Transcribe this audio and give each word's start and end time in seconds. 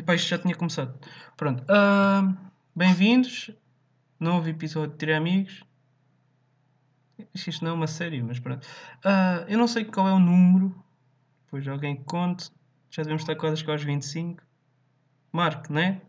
Epá, 0.00 0.14
isto 0.14 0.28
já 0.28 0.38
tinha 0.38 0.54
começado. 0.54 0.98
Pronto. 1.36 1.62
ah, 1.68 2.34
Bem-vindos. 2.74 3.50
Novo 4.18 4.48
episódio 4.48 4.92
de 4.92 4.96
Ter 4.96 5.12
Amigos. 5.12 5.62
Isto 7.34 7.62
não 7.62 7.72
é 7.72 7.74
uma 7.74 7.86
série, 7.86 8.22
mas 8.22 8.38
pronto. 8.38 8.66
Ah, 9.04 9.44
eu 9.46 9.58
não 9.58 9.68
sei 9.68 9.84
qual 9.84 10.08
é 10.08 10.12
o 10.14 10.18
número. 10.18 10.74
Depois 11.44 11.68
alguém 11.68 12.02
conte. 12.02 12.50
Já 12.88 13.02
devemos 13.02 13.20
estar 13.20 13.36
quase 13.36 13.62
aos 13.70 13.84
25. 13.84 14.42
Marco, 15.30 15.70
não 15.70 15.82
é? 15.82 16.00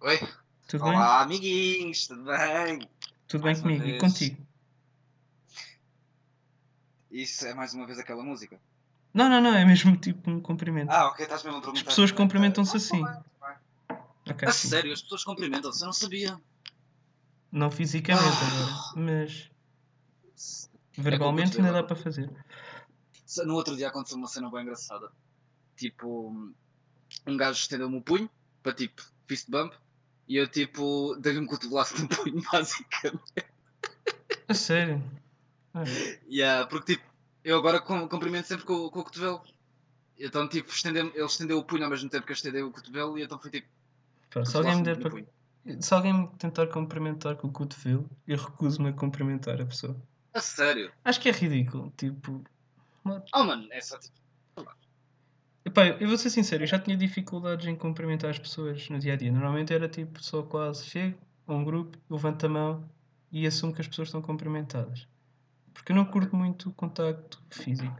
Oi? 0.00 0.18
Tudo 0.66 0.84
bem? 0.84 0.94
Olá, 0.94 1.20
amiguinhos, 1.20 2.06
tudo 2.06 2.24
bem? 2.24 2.88
Tudo 3.28 3.42
bem 3.42 3.52
mais 3.52 3.58
uma 3.58 3.64
comigo? 3.64 3.84
E 3.84 3.90
vez. 3.90 4.00
contigo? 4.00 4.46
Isso 7.10 7.46
é 7.46 7.52
mais 7.52 7.74
uma 7.74 7.86
vez 7.86 7.98
aquela 7.98 8.24
música? 8.24 8.58
Não, 9.16 9.28
não, 9.30 9.40
não. 9.40 9.54
É 9.54 9.64
mesmo 9.64 9.96
tipo 9.98 10.30
um 10.30 10.40
cumprimento. 10.40 10.90
Ah, 10.90 11.08
ok, 11.08 11.24
estás 11.24 11.42
mesmo 11.42 11.58
a 11.58 11.60
perguntar. 11.62 11.80
As 11.80 11.86
pessoas 11.86 12.12
cumprimentam-se 12.12 12.76
assim. 12.76 13.02
tá 13.02 13.12
bem, 13.12 13.22
tá 13.88 13.94
bem. 13.94 14.32
Ok, 14.34 14.48
A 14.48 14.52
sim. 14.52 14.68
sério, 14.68 14.92
as 14.92 15.02
pessoas 15.02 15.24
cumprimentam-se, 15.24 15.80
eu 15.82 15.86
não 15.86 15.92
sabia. 15.92 16.40
Não 17.50 17.70
fisicamente 17.70 18.24
Ah. 18.24 18.46
agora. 18.46 19.02
Mas 19.04 19.50
É 20.98 21.00
verbalmente 21.02 21.56
ainda 21.58 21.72
dá 21.72 21.82
para 21.82 21.96
fazer. 21.96 22.30
No 23.44 23.54
outro 23.54 23.74
dia 23.76 23.88
aconteceu 23.88 24.18
uma 24.18 24.28
cena 24.28 24.50
bem 24.50 24.62
engraçada. 24.62 25.10
Tipo, 25.76 26.30
um 27.26 27.36
gajo 27.36 27.58
estendeu-me 27.58 27.96
o 27.98 28.02
punho 28.02 28.28
para 28.62 28.72
tipo 28.72 29.02
fist 29.28 29.50
bump 29.50 29.74
e 30.28 30.36
eu 30.36 30.48
tipo 30.48 31.16
dei-lhe 31.20 31.38
um 31.38 31.46
cotovelaço 31.46 32.00
no 32.00 32.08
punho, 32.08 32.42
basicamente. 32.52 33.22
A 34.48 34.54
sério. 34.54 35.02
Ah, 35.74 35.84
Yeah, 36.28 36.66
porque 36.66 36.94
tipo, 36.96 37.04
eu 37.46 37.56
agora 37.58 37.80
cum- 37.80 38.08
cumprimento 38.08 38.46
sempre 38.46 38.64
com, 38.64 38.90
com 38.90 39.00
o 39.00 39.04
cotovelo. 39.04 39.40
Então 40.18 40.48
tipo, 40.48 40.70
estendeu 40.70 41.06
ele 41.14 41.24
estendeu 41.24 41.58
o 41.58 41.64
punho 41.64 41.84
ao 41.84 41.90
mesmo 41.90 42.08
tempo 42.10 42.26
que 42.26 42.32
eu 42.32 42.34
estendei 42.34 42.62
o 42.62 42.70
cotovelo 42.72 43.18
e 43.18 43.22
então 43.22 43.38
foi 43.38 43.50
tipo. 43.50 43.68
pá, 44.32 44.44
se 44.44 44.56
alguém 44.56 44.76
me 44.76 44.82
der 44.82 44.98
para. 44.98 45.24
Se 45.80 45.94
alguém 45.94 46.12
me 46.12 46.28
tentar 46.38 46.66
cumprimentar 46.68 47.36
com 47.36 47.48
o 47.48 47.52
cotovelo, 47.52 48.08
eu 48.26 48.36
recuso-me 48.36 48.88
a 48.90 48.92
cumprimentar 48.92 49.60
a 49.60 49.66
pessoa. 49.66 49.96
A 50.32 50.40
sério? 50.40 50.92
Acho 51.04 51.20
que 51.20 51.28
é 51.28 51.32
ridículo. 51.32 51.92
Tipo. 51.96 52.42
Oh 53.34 53.44
mano, 53.44 53.66
é 53.70 53.80
só 53.80 53.98
tipo. 53.98 54.16
Epá, 55.64 55.86
eu 55.88 56.06
vou 56.08 56.16
ser 56.16 56.30
sincero, 56.30 56.62
eu 56.62 56.66
já 56.68 56.78
tinha 56.78 56.96
dificuldades 56.96 57.66
em 57.66 57.74
cumprimentar 57.74 58.30
as 58.30 58.38
pessoas 58.38 58.88
no 58.88 58.98
dia 59.00 59.14
a 59.14 59.16
dia. 59.16 59.32
Normalmente 59.32 59.74
era 59.74 59.88
tipo 59.88 60.22
só 60.22 60.42
quase 60.42 60.84
chego 60.86 61.18
a 61.46 61.52
um 61.54 61.64
grupo, 61.64 61.98
levanto 62.08 62.46
a 62.46 62.48
mão 62.48 62.88
e 63.32 63.46
assumo 63.46 63.74
que 63.74 63.80
as 63.80 63.88
pessoas 63.88 64.08
estão 64.08 64.22
cumprimentadas. 64.22 65.08
Porque 65.76 65.92
eu 65.92 65.96
não 65.96 66.04
curto 66.04 66.34
muito 66.34 66.70
o 66.70 66.72
contacto 66.72 67.40
físico. 67.50 67.96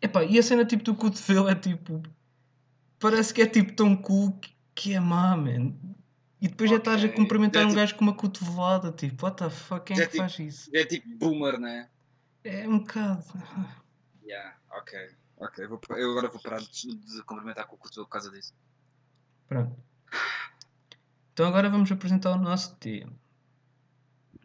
Epá, 0.00 0.24
e 0.24 0.38
a 0.38 0.42
cena 0.42 0.64
tipo 0.64 0.82
do 0.84 0.94
cotovelo 0.94 1.48
é 1.48 1.54
tipo. 1.54 2.02
Parece 2.98 3.34
que 3.34 3.42
é 3.42 3.46
tipo 3.46 3.72
tão 3.74 3.96
cool 3.96 4.32
que- 4.74 4.94
é 4.94 5.00
má, 5.00 5.36
man. 5.36 5.74
E 6.40 6.48
depois 6.48 6.70
já 6.70 6.76
estás 6.76 7.04
a 7.04 7.08
cumprimentar 7.08 7.62
é 7.62 7.66
um 7.66 7.68
tipo- 7.68 7.80
gajo 7.80 7.94
com 7.96 8.02
uma 8.04 8.14
cotovelada, 8.14 8.90
tipo, 8.92 9.24
what 9.24 9.36
the 9.36 9.50
fuck, 9.50 9.84
quem 9.86 9.96
é 9.98 10.02
é 10.02 10.06
que 10.06 10.12
tipo- 10.12 10.22
faz 10.24 10.38
isso? 10.38 10.70
É 10.74 10.84
tipo 10.84 11.08
boomer, 11.16 11.58
né? 11.60 11.88
É 12.42 12.68
um 12.68 12.78
bocado. 12.78 13.24
Yeah, 14.24 14.56
ok. 14.70 15.10
Ok, 15.36 15.66
vou, 15.66 15.80
eu 15.90 16.10
agora 16.12 16.28
vou 16.28 16.40
parar 16.40 16.60
de, 16.60 16.94
de 16.96 17.22
cumprimentar 17.24 17.66
com 17.66 17.74
o 17.74 17.78
cotovelo 17.78 18.06
por 18.06 18.12
causa 18.12 18.30
disso. 18.30 18.54
Pronto. 19.48 19.76
Então 21.32 21.46
agora 21.46 21.68
vamos 21.68 21.90
apresentar 21.92 22.30
o 22.32 22.38
nosso 22.38 22.74
tema. 22.76 23.12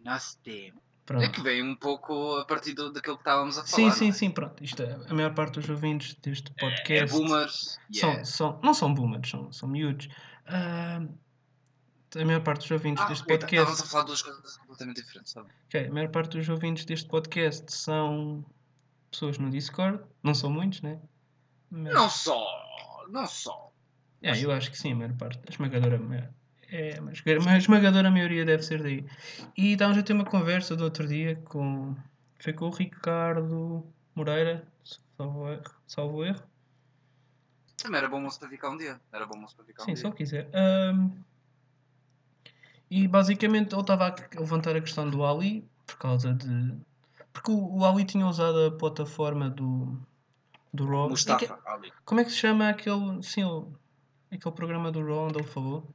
Nosso 0.03 0.37
tema. 0.39 0.79
Pronto. 1.07 1.23
É 1.23 1.29
que 1.29 1.41
vem 1.41 1.63
um 1.63 1.73
pouco 1.75 2.35
a 2.35 2.45
partir 2.45 2.73
do, 2.73 2.91
daquilo 2.91 3.15
que 3.15 3.21
estávamos 3.21 3.57
a 3.57 3.65
Sim, 3.65 3.83
falar. 3.83 3.91
sim, 3.93 4.03
não 4.03 4.09
é? 4.09 4.13
sim, 4.13 4.29
pronto. 4.29 4.63
Isto 4.63 4.83
é, 4.83 4.99
a 5.09 5.13
maior 5.13 5.33
parte 5.33 5.57
dos 5.59 5.69
ouvintes 5.69 6.13
deste 6.15 6.51
É 6.57 6.59
podcast 6.59 7.15
boomers. 7.17 7.79
são, 7.91 8.09
Yeah. 8.09 8.25
são, 8.25 8.59
não 8.61 8.73
são 8.73 8.93
boomers, 8.93 9.29
são, 9.29 9.51
são 9.53 9.69
miúdos. 9.69 10.09
Ah, 10.45 11.01
a 12.15 12.25
maior 12.25 12.41
parte 12.41 12.61
dos 12.61 12.71
ouvintes 12.71 13.01
Ah, 13.03 13.07
deste 13.07 13.25
tá- 13.25 13.33
Estávamos 13.35 13.65
podcast. 13.65 13.83
a 13.83 13.85
falar 13.91 14.03
duas 14.03 14.21
coisas 14.21 14.57
completamente 14.57 15.01
diferentes, 15.01 15.33
tá 15.33 15.41
bem? 15.43 15.51
ok, 15.67 15.87
a 15.87 15.91
maior 15.93 16.09
parte 16.09 16.37
dos 16.37 16.49
ouvintes 16.49 16.83
deste 16.85 17.07
podcast 17.07 17.71
são 17.73 18.45
pessoas 19.09 19.37
no 19.37 19.49
Discord. 19.49 20.03
Não 20.21 20.33
são 20.35 20.49
muitos, 20.51 20.81
né? 20.81 20.99
Mas, 21.69 21.93
Não 21.93 22.09
só, 22.09 22.45
não 23.09 23.25
só. 23.25 23.71
É, 24.21 24.37
eu 24.43 24.51
acho 24.51 24.71
que 24.71 24.77
sim, 24.77 24.91
a 24.91 24.95
maior 24.95 25.13
parte. 25.13 25.39
A 25.47 25.51
esmagadora, 25.51 25.97
ma- 25.97 26.29
é, 26.69 26.99
mas 26.99 27.23
a 27.47 27.57
esmagadora 27.57 28.11
maioria 28.11 28.43
deve 28.43 28.63
ser 28.63 28.83
daí. 28.83 29.05
E 29.55 29.73
estávamos 29.73 29.97
a 29.97 30.03
ter 30.03 30.13
uma 30.13 30.25
conversa 30.25 30.75
do 30.75 30.83
outro 30.83 31.07
dia 31.07 31.35
com. 31.45 31.95
Foi 32.39 32.53
com 32.53 32.65
o 32.65 32.69
Ricardo 32.69 33.85
Moreira, 34.13 34.67
salvo 35.17 35.49
erro. 35.49 35.63
Salvo 35.87 36.25
erro. 36.25 36.43
Também 37.77 37.99
era 37.99 38.09
bom 38.09 38.19
moço 38.19 38.39
para 38.39 38.49
ficar 38.49 38.69
um 38.69 38.77
dia. 38.77 38.99
Era 39.11 39.25
bom 39.25 39.37
moço 39.37 39.55
para 39.55 39.65
ficar 39.65 39.83
Sim, 39.83 39.91
um 39.91 39.93
dia. 39.93 40.07
ele 40.07 40.15
quiser. 40.15 40.49
Ahm, 40.53 41.11
e 42.89 43.07
basicamente 43.07 43.73
ele 43.73 43.81
estava 43.81 44.07
a 44.07 44.39
levantar 44.39 44.75
a 44.75 44.81
questão 44.81 45.09
do 45.09 45.25
Ali 45.25 45.67
por 45.85 45.97
causa 45.97 46.33
de. 46.33 46.75
Porque 47.31 47.51
o, 47.51 47.77
o 47.77 47.85
Ali 47.85 48.03
tinha 48.03 48.27
usado 48.27 48.65
a 48.65 48.71
plataforma 48.71 49.49
do. 49.49 49.97
do 50.73 50.85
Raw. 50.85 51.09
Mustafa 51.09 51.59
Ali. 51.65 51.93
Como 52.03 52.19
é 52.19 52.25
que 52.25 52.31
se 52.31 52.37
chama 52.37 52.67
aquele. 52.69 53.23
Sim, 53.23 53.71
aquele 54.29 54.55
programa 54.55 54.91
do 54.91 55.05
Raw 55.05 55.27
onde 55.27 55.37
ele 55.39 55.47
falou? 55.47 55.87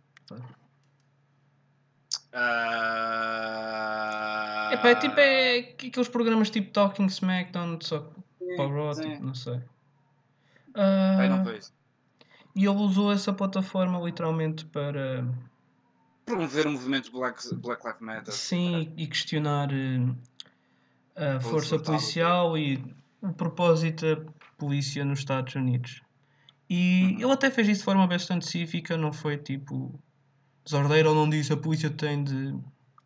Ah... 3.32 4.70
Epá, 4.72 4.88
é 4.90 4.94
tipo 4.94 5.18
é 5.20 5.58
aqueles 5.58 6.08
programas 6.08 6.50
tipo 6.50 6.70
Talking 6.72 7.06
Smackdown, 7.06 7.78
só 7.80 8.00
que 8.00 8.56
para 8.56 8.64
o 8.66 8.74
Raw, 8.74 8.94
tipo, 8.94 9.22
não 9.24 9.34
sei. 9.34 9.60
Ah, 10.74 11.26
não 11.28 11.44
vejo. 11.44 11.68
e 12.56 12.64
ele 12.64 12.76
usou 12.76 13.12
essa 13.12 13.32
plataforma 13.32 13.98
literalmente 14.00 14.64
para 14.66 15.24
Promover 16.24 16.66
o 16.66 16.70
movimento 16.72 17.10
Black, 17.12 17.54
Black 17.56 17.84
Lives 17.84 18.00
Matter. 18.00 18.32
sim 18.32 18.92
e 18.96 19.06
questionar 19.06 19.68
eh, 19.72 20.14
a 21.36 21.40
força 21.40 21.78
policial 21.78 22.56
e 22.56 22.82
o 23.20 23.32
propósito 23.32 24.16
da 24.16 24.32
polícia 24.56 25.04
nos 25.04 25.18
Estados 25.18 25.54
Unidos. 25.54 26.00
E 26.70 27.16
Uhum. 27.16 27.20
ele 27.24 27.32
até 27.32 27.50
fez 27.50 27.68
isso 27.68 27.80
de 27.80 27.84
forma 27.84 28.06
bastante 28.06 28.46
cívica, 28.46 28.96
não 28.96 29.12
foi 29.12 29.36
tipo 29.36 30.00
desordeiro, 30.64 31.08
ele 31.10 31.14
não 31.16 31.28
disse 31.28 31.52
a 31.52 31.56
polícia 31.56 31.90
tem 31.90 32.22
de 32.22 32.54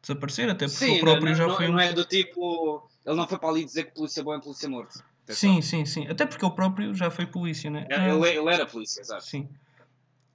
desaparecer, 0.02 0.48
até 0.48 0.66
porque 0.66 0.84
Sim, 0.84 0.96
o 0.96 1.00
próprio 1.00 1.28
não, 1.28 1.34
já 1.34 1.46
não, 1.46 1.56
foi 1.56 1.68
não 1.68 1.80
é 1.80 1.92
do 1.92 2.04
tipo. 2.04 2.88
Ele 3.04 3.16
não 3.16 3.26
foi 3.26 3.38
para 3.38 3.48
ali 3.48 3.64
dizer 3.64 3.84
que 3.84 3.94
polícia 3.94 4.22
boa 4.22 4.36
é 4.36 4.40
polícia 4.40 4.68
morto. 4.68 5.02
Sim, 5.28 5.60
sim, 5.60 5.84
sim. 5.84 6.06
Até 6.06 6.24
porque 6.26 6.44
ele 6.44 6.54
próprio 6.54 6.94
já 6.94 7.10
foi 7.10 7.26
polícia, 7.26 7.70
né? 7.70 7.86
É, 7.90 8.10
Ele, 8.10 8.28
ele 8.28 8.54
era 8.54 8.66
polícia, 8.66 9.00
exato. 9.00 9.24
Sim. 9.24 9.48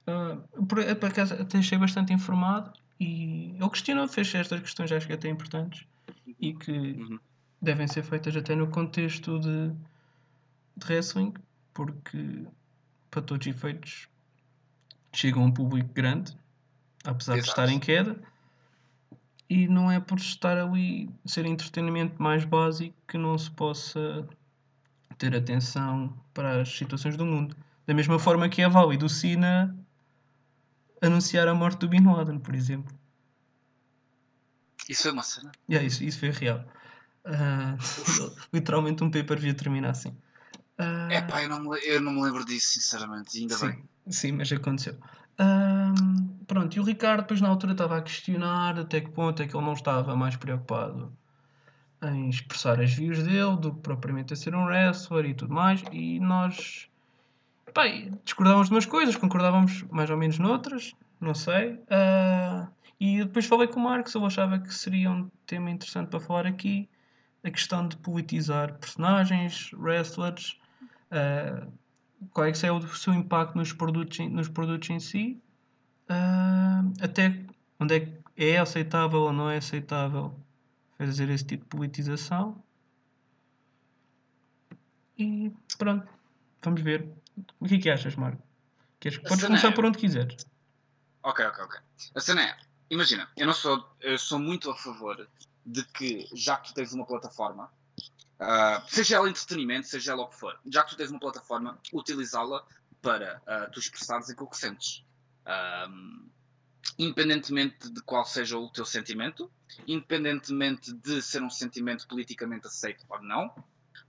Ah, 0.06 0.36
por, 0.68 0.96
por 0.96 1.08
acaso 1.08 1.34
até 1.34 1.58
achei 1.58 1.78
bastante 1.78 2.12
informado 2.12 2.72
e 3.00 3.54
ele 3.58 3.70
questionou, 3.70 4.06
fez 4.08 4.34
estas 4.34 4.60
questões 4.60 4.90
acho 4.92 5.06
que 5.06 5.12
até 5.12 5.28
importantes 5.28 5.86
e 6.40 6.52
que 6.52 6.72
Uhum. 6.72 7.18
devem 7.60 7.86
ser 7.86 8.02
feitas 8.02 8.36
até 8.36 8.54
no 8.54 8.68
contexto 8.68 9.38
de, 9.38 9.70
de 10.76 10.86
wrestling, 10.86 11.32
porque 11.72 12.46
para 13.10 13.22
todos 13.22 13.46
os 13.46 13.54
efeitos 13.54 14.08
chegam 15.12 15.42
a 15.42 15.46
um 15.46 15.52
público 15.52 15.90
grande, 15.92 16.36
apesar 17.04 17.34
de 17.34 17.40
Exato. 17.40 17.60
estar 17.60 17.68
em 17.68 17.78
queda, 17.78 18.20
e 19.48 19.68
não 19.68 19.90
é 19.90 20.00
por 20.00 20.18
estar 20.18 20.56
ali 20.56 21.10
ser 21.26 21.44
entretenimento 21.46 22.20
mais 22.22 22.44
básico 22.44 22.96
que 23.06 23.18
não 23.18 23.36
se 23.36 23.50
possa 23.50 24.26
ter 25.18 25.34
atenção 25.36 26.16
para 26.32 26.62
as 26.62 26.68
situações 26.70 27.16
do 27.16 27.26
mundo. 27.26 27.56
Da 27.86 27.94
mesma 27.94 28.18
forma 28.18 28.48
que 28.48 28.62
é 28.62 28.68
válido 28.68 29.06
o 29.06 29.08
Sina 29.08 29.76
anunciar 31.02 31.48
a 31.48 31.54
morte 31.54 31.80
do 31.80 31.88
Bin 31.88 32.04
Laden, 32.04 32.38
por 32.38 32.54
exemplo. 32.54 32.94
Isso 34.88 35.02
foi 35.02 35.12
uma 35.12 35.22
cena. 35.22 35.52
Yeah, 35.68 35.86
isso, 35.86 36.02
isso 36.02 36.18
foi 36.18 36.30
real. 36.30 36.64
Ah, 37.24 37.76
literalmente 38.52 39.04
um 39.04 39.10
pay-per-view 39.10 39.54
termina 39.54 39.90
assim. 39.90 40.16
Ah, 40.78 41.08
É 41.10 41.20
pá, 41.20 41.42
eu 41.42 41.48
não, 41.48 41.60
me, 41.60 41.78
eu 41.84 42.00
não 42.00 42.12
me 42.12 42.22
lembro 42.22 42.44
disso, 42.44 42.70
sinceramente. 42.70 43.38
Ainda 43.38 43.56
sim, 43.56 43.66
bem. 43.66 43.84
sim, 44.08 44.32
mas 44.32 44.50
aconteceu. 44.52 44.96
Ah, 45.38 45.92
pronto, 46.52 46.76
e 46.76 46.80
o 46.80 46.84
Ricardo 46.84 47.22
depois 47.22 47.40
na 47.40 47.48
altura 47.48 47.72
estava 47.72 47.96
a 47.96 48.02
questionar 48.02 48.78
até 48.78 49.00
que 49.00 49.10
ponto 49.10 49.42
é 49.42 49.46
que 49.46 49.56
ele 49.56 49.64
não 49.64 49.72
estava 49.72 50.14
mais 50.14 50.36
preocupado 50.36 51.10
em 52.02 52.28
expressar 52.28 52.78
as 52.78 52.92
views 52.92 53.22
dele 53.22 53.56
do 53.56 53.72
que 53.72 53.80
propriamente 53.80 54.34
a 54.34 54.36
ser 54.36 54.54
um 54.54 54.66
wrestler 54.66 55.24
e 55.24 55.34
tudo 55.34 55.54
mais. 55.54 55.82
E 55.90 56.20
nós 56.20 56.90
pá, 57.72 57.84
discordávamos 58.22 58.68
de 58.68 58.74
umas 58.74 58.84
coisas, 58.84 59.16
concordávamos 59.16 59.82
mais 59.84 60.10
ou 60.10 60.16
menos 60.18 60.38
noutras, 60.38 60.94
não 61.18 61.32
sei. 61.32 61.80
Ah, 61.88 62.68
e 63.00 63.24
depois 63.24 63.46
falei 63.46 63.68
com 63.68 63.80
o 63.80 63.84
Marcos, 63.84 64.14
eu 64.14 64.26
achava 64.26 64.58
que 64.58 64.74
seria 64.74 65.10
um 65.10 65.30
tema 65.46 65.70
interessante 65.70 66.08
para 66.08 66.20
falar 66.20 66.46
aqui. 66.46 66.86
A 67.42 67.50
questão 67.50 67.88
de 67.88 67.96
politizar 67.96 68.74
personagens, 68.74 69.72
wrestlers, 69.72 70.60
ah, 71.10 71.66
qual 72.30 72.46
é 72.46 72.52
que 72.52 72.66
é 72.66 72.70
o 72.70 72.86
seu 72.88 73.14
impacto 73.14 73.56
nos 73.56 73.72
produtos, 73.72 74.18
nos 74.18 74.50
produtos 74.50 74.90
em 74.90 75.00
si, 75.00 75.40
ah, 76.12 76.82
até 77.00 77.44
onde 77.80 77.94
é 77.94 78.00
que 78.00 78.22
é 78.36 78.58
aceitável 78.58 79.20
ou 79.20 79.32
não 79.32 79.48
é 79.50 79.56
aceitável 79.58 80.38
fazer 80.98 81.28
esse 81.30 81.44
tipo 81.44 81.64
de 81.64 81.70
politização. 81.70 82.62
E 85.18 85.52
pronto, 85.78 86.06
vamos 86.62 86.80
ver. 86.82 87.08
O 87.60 87.66
que 87.66 87.76
é 87.76 87.78
que 87.78 87.90
achas, 87.90 88.14
Marco? 88.16 88.42
Queres, 89.00 89.18
podes 89.18 89.44
começar 89.44 89.68
é- 89.68 89.72
por 89.72 89.84
onde 89.84 89.98
quiseres. 89.98 90.46
Ok, 91.22 91.44
ok, 91.44 91.64
ok. 91.64 91.80
A 92.14 92.20
cena 92.20 92.42
é, 92.42 92.56
imagina, 92.90 93.28
eu 93.36 93.46
não 93.46 93.54
sou, 93.54 93.84
eu 94.00 94.18
sou 94.18 94.38
muito 94.38 94.70
a 94.70 94.76
favor 94.76 95.28
de 95.64 95.84
que, 95.84 96.28
já 96.34 96.56
que 96.56 96.68
tu 96.68 96.74
tens 96.74 96.92
uma 96.92 97.06
plataforma, 97.06 97.70
ah, 98.40 98.84
seja 98.88 99.16
ela 99.16 99.28
entretenimento, 99.28 99.86
seja 99.86 100.12
ela 100.12 100.22
o 100.22 100.28
que 100.28 100.36
for, 100.36 100.58
já 100.66 100.82
que 100.82 100.90
tu 100.90 100.96
tens 100.96 101.10
uma 101.10 101.20
plataforma, 101.20 101.78
utilizá-la 101.92 102.64
para 103.00 103.40
ah, 103.46 103.68
tu 103.72 103.78
expressares 103.78 104.30
aquilo 104.30 104.48
que 104.50 104.56
sentes. 104.56 105.04
Ahm, 105.46 106.28
independentemente 106.98 107.90
de 107.90 108.02
qual 108.02 108.24
seja 108.24 108.58
o 108.58 108.70
teu 108.70 108.84
sentimento, 108.84 109.50
independentemente 109.86 110.92
de 110.92 111.22
ser 111.22 111.42
um 111.42 111.50
sentimento 111.50 112.06
politicamente 112.06 112.66
aceito 112.66 113.04
ou 113.08 113.22
não, 113.22 113.52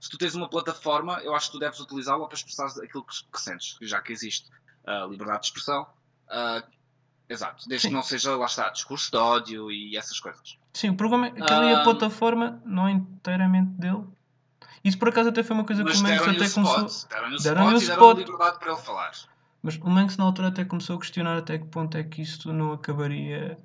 se 0.00 0.10
tu 0.10 0.18
tens 0.18 0.34
uma 0.34 0.48
plataforma, 0.50 1.20
eu 1.22 1.34
acho 1.34 1.46
que 1.46 1.52
tu 1.52 1.58
deves 1.58 1.80
utilizá-la 1.80 2.26
para 2.26 2.36
expressar 2.36 2.66
aquilo 2.82 3.04
que, 3.04 3.14
que 3.32 3.40
sentes, 3.40 3.76
já 3.82 4.00
que 4.00 4.12
existe 4.12 4.50
a 4.86 5.06
liberdade 5.06 5.40
de 5.40 5.46
expressão. 5.46 5.86
ah, 6.28 6.62
exato, 7.28 7.66
desde 7.68 7.82
Sim. 7.82 7.88
que 7.88 7.94
não 7.94 8.02
seja, 8.02 8.36
lá 8.36 8.46
está, 8.46 8.68
discurso 8.70 9.10
de 9.10 9.16
ódio 9.16 9.70
e 9.70 9.96
essas 9.96 10.20
coisas. 10.20 10.58
Sim, 10.74 10.90
o 10.90 10.96
problema 10.96 11.28
é 11.28 11.30
que 11.30 11.42
ali 11.42 11.72
a 11.72 11.78
Ahm. 11.80 11.84
plataforma 11.84 12.62
não 12.66 12.86
é 12.86 12.92
inteiramente 12.92 13.70
dele. 13.72 14.04
Isso 14.84 14.98
por 14.98 15.08
acaso 15.08 15.30
até 15.30 15.42
foi 15.42 15.56
uma 15.56 15.64
coisa 15.64 15.82
que 15.82 15.90
o 15.90 15.94
o 15.94 16.30
até 16.30 16.50
começou. 16.50 17.08
deram-lhe 17.08 17.36
o 17.36 17.38
deram-lhe 17.38 17.76
spot 17.76 17.80
o 17.80 17.82
e 17.82 17.86
deram-lhe 17.86 17.86
spot. 17.86 18.18
liberdade 18.18 18.58
para 18.58 18.72
ele 18.72 18.80
falar. 18.82 19.12
Mas 19.64 19.76
o 19.76 19.88
Manx 19.88 20.18
na 20.18 20.24
altura 20.24 20.48
até 20.48 20.62
começou 20.62 20.96
a 20.96 21.00
questionar 21.00 21.38
até 21.38 21.56
que 21.58 21.64
ponto 21.64 21.96
é 21.96 22.04
que 22.04 22.20
isto 22.20 22.52
não 22.52 22.70
acabaria 22.74 23.58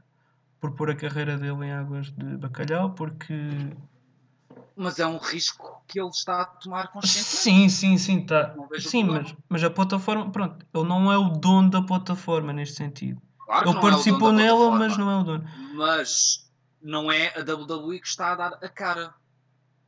por 0.58 0.72
pôr 0.72 0.90
a 0.92 0.96
carreira 0.96 1.38
dele 1.38 1.66
em 1.66 1.74
águas 1.74 2.10
de 2.10 2.38
bacalhau, 2.38 2.92
porque. 2.92 3.34
Mas 4.78 4.98
é 4.98 5.06
um 5.06 5.18
risco 5.18 5.84
que 5.86 6.00
ele 6.00 6.08
está 6.08 6.44
a 6.44 6.46
tomar 6.46 6.88
conscientemente. 6.88 7.36
Sim, 7.36 7.68
sim, 7.68 7.98
sim, 7.98 8.26
tá. 8.26 8.56
Sim, 8.80 9.04
mas, 9.04 9.36
mas 9.50 9.62
a 9.62 9.70
plataforma, 9.70 10.32
pronto, 10.32 10.66
ele 10.74 10.88
não 10.88 11.12
é 11.12 11.18
o 11.18 11.32
dono 11.32 11.70
da 11.70 11.82
plataforma 11.82 12.54
neste 12.54 12.78
sentido. 12.78 13.22
Claro 13.46 13.70
Ele 13.72 13.78
é 13.78 13.82
participou 13.82 14.30
da 14.32 14.38
nela, 14.38 14.72
mas 14.72 14.98
não 14.98 15.12
é 15.12 15.20
o 15.20 15.24
dono. 15.26 15.50
Mas 15.74 16.50
não 16.82 17.12
é 17.12 17.34
a 17.38 17.42
WWE 17.44 18.00
que 18.00 18.08
está 18.08 18.32
a 18.32 18.36
dar 18.36 18.54
a 18.54 18.70
cara. 18.70 19.14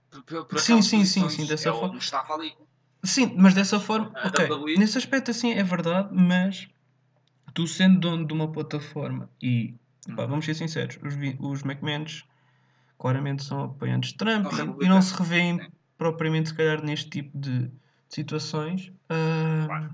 Por- 0.10 0.24
por- 0.24 0.46
por 0.46 0.60
Sim, 0.60 0.81
sim, 0.81 1.06
sim, 1.06 1.30
sim, 1.30 1.46
dessa 1.46 1.69
é 1.69 1.72
forma. 1.72 1.98
Sim, 3.03 3.33
mas 3.38 3.53
dessa 3.53 3.80
forma, 3.80 4.12
A 4.15 4.27
ok. 4.27 4.45
WWE? 4.48 4.77
Nesse 4.77 4.98
aspecto 4.98 5.31
assim 5.31 5.51
é 5.53 5.63
verdade, 5.63 6.09
mas 6.13 6.68
tu 7.53 7.65
sendo 7.68 8.00
dono 8.00 8.25
de 8.27 8.33
uma 8.33 8.51
plataforma 8.51 9.30
e 9.42 9.74
pá, 10.15 10.24
Uhum. 10.24 10.30
vamos 10.30 10.45
ser 10.45 10.53
sinceros, 10.56 10.98
os, 11.03 11.15
os 11.39 11.63
McMahons 11.65 12.24
claramente 12.98 13.44
são 13.44 13.63
apoiantes 13.63 14.12
de 14.12 14.18
Trump 14.18 14.45
e- 14.53 14.86
e, 14.86 14.89
não 14.89 15.01
se 15.01 15.13
revêem 15.15 15.59
sim. 15.59 15.68
propriamente 15.98 16.50
se 16.50 16.56
calhar 16.56 16.83
neste 16.83 17.09
tipo 17.09 17.38
de 17.38 17.71
situações. 18.07 18.92
Ah, 19.09 19.63
Claro. 19.65 19.94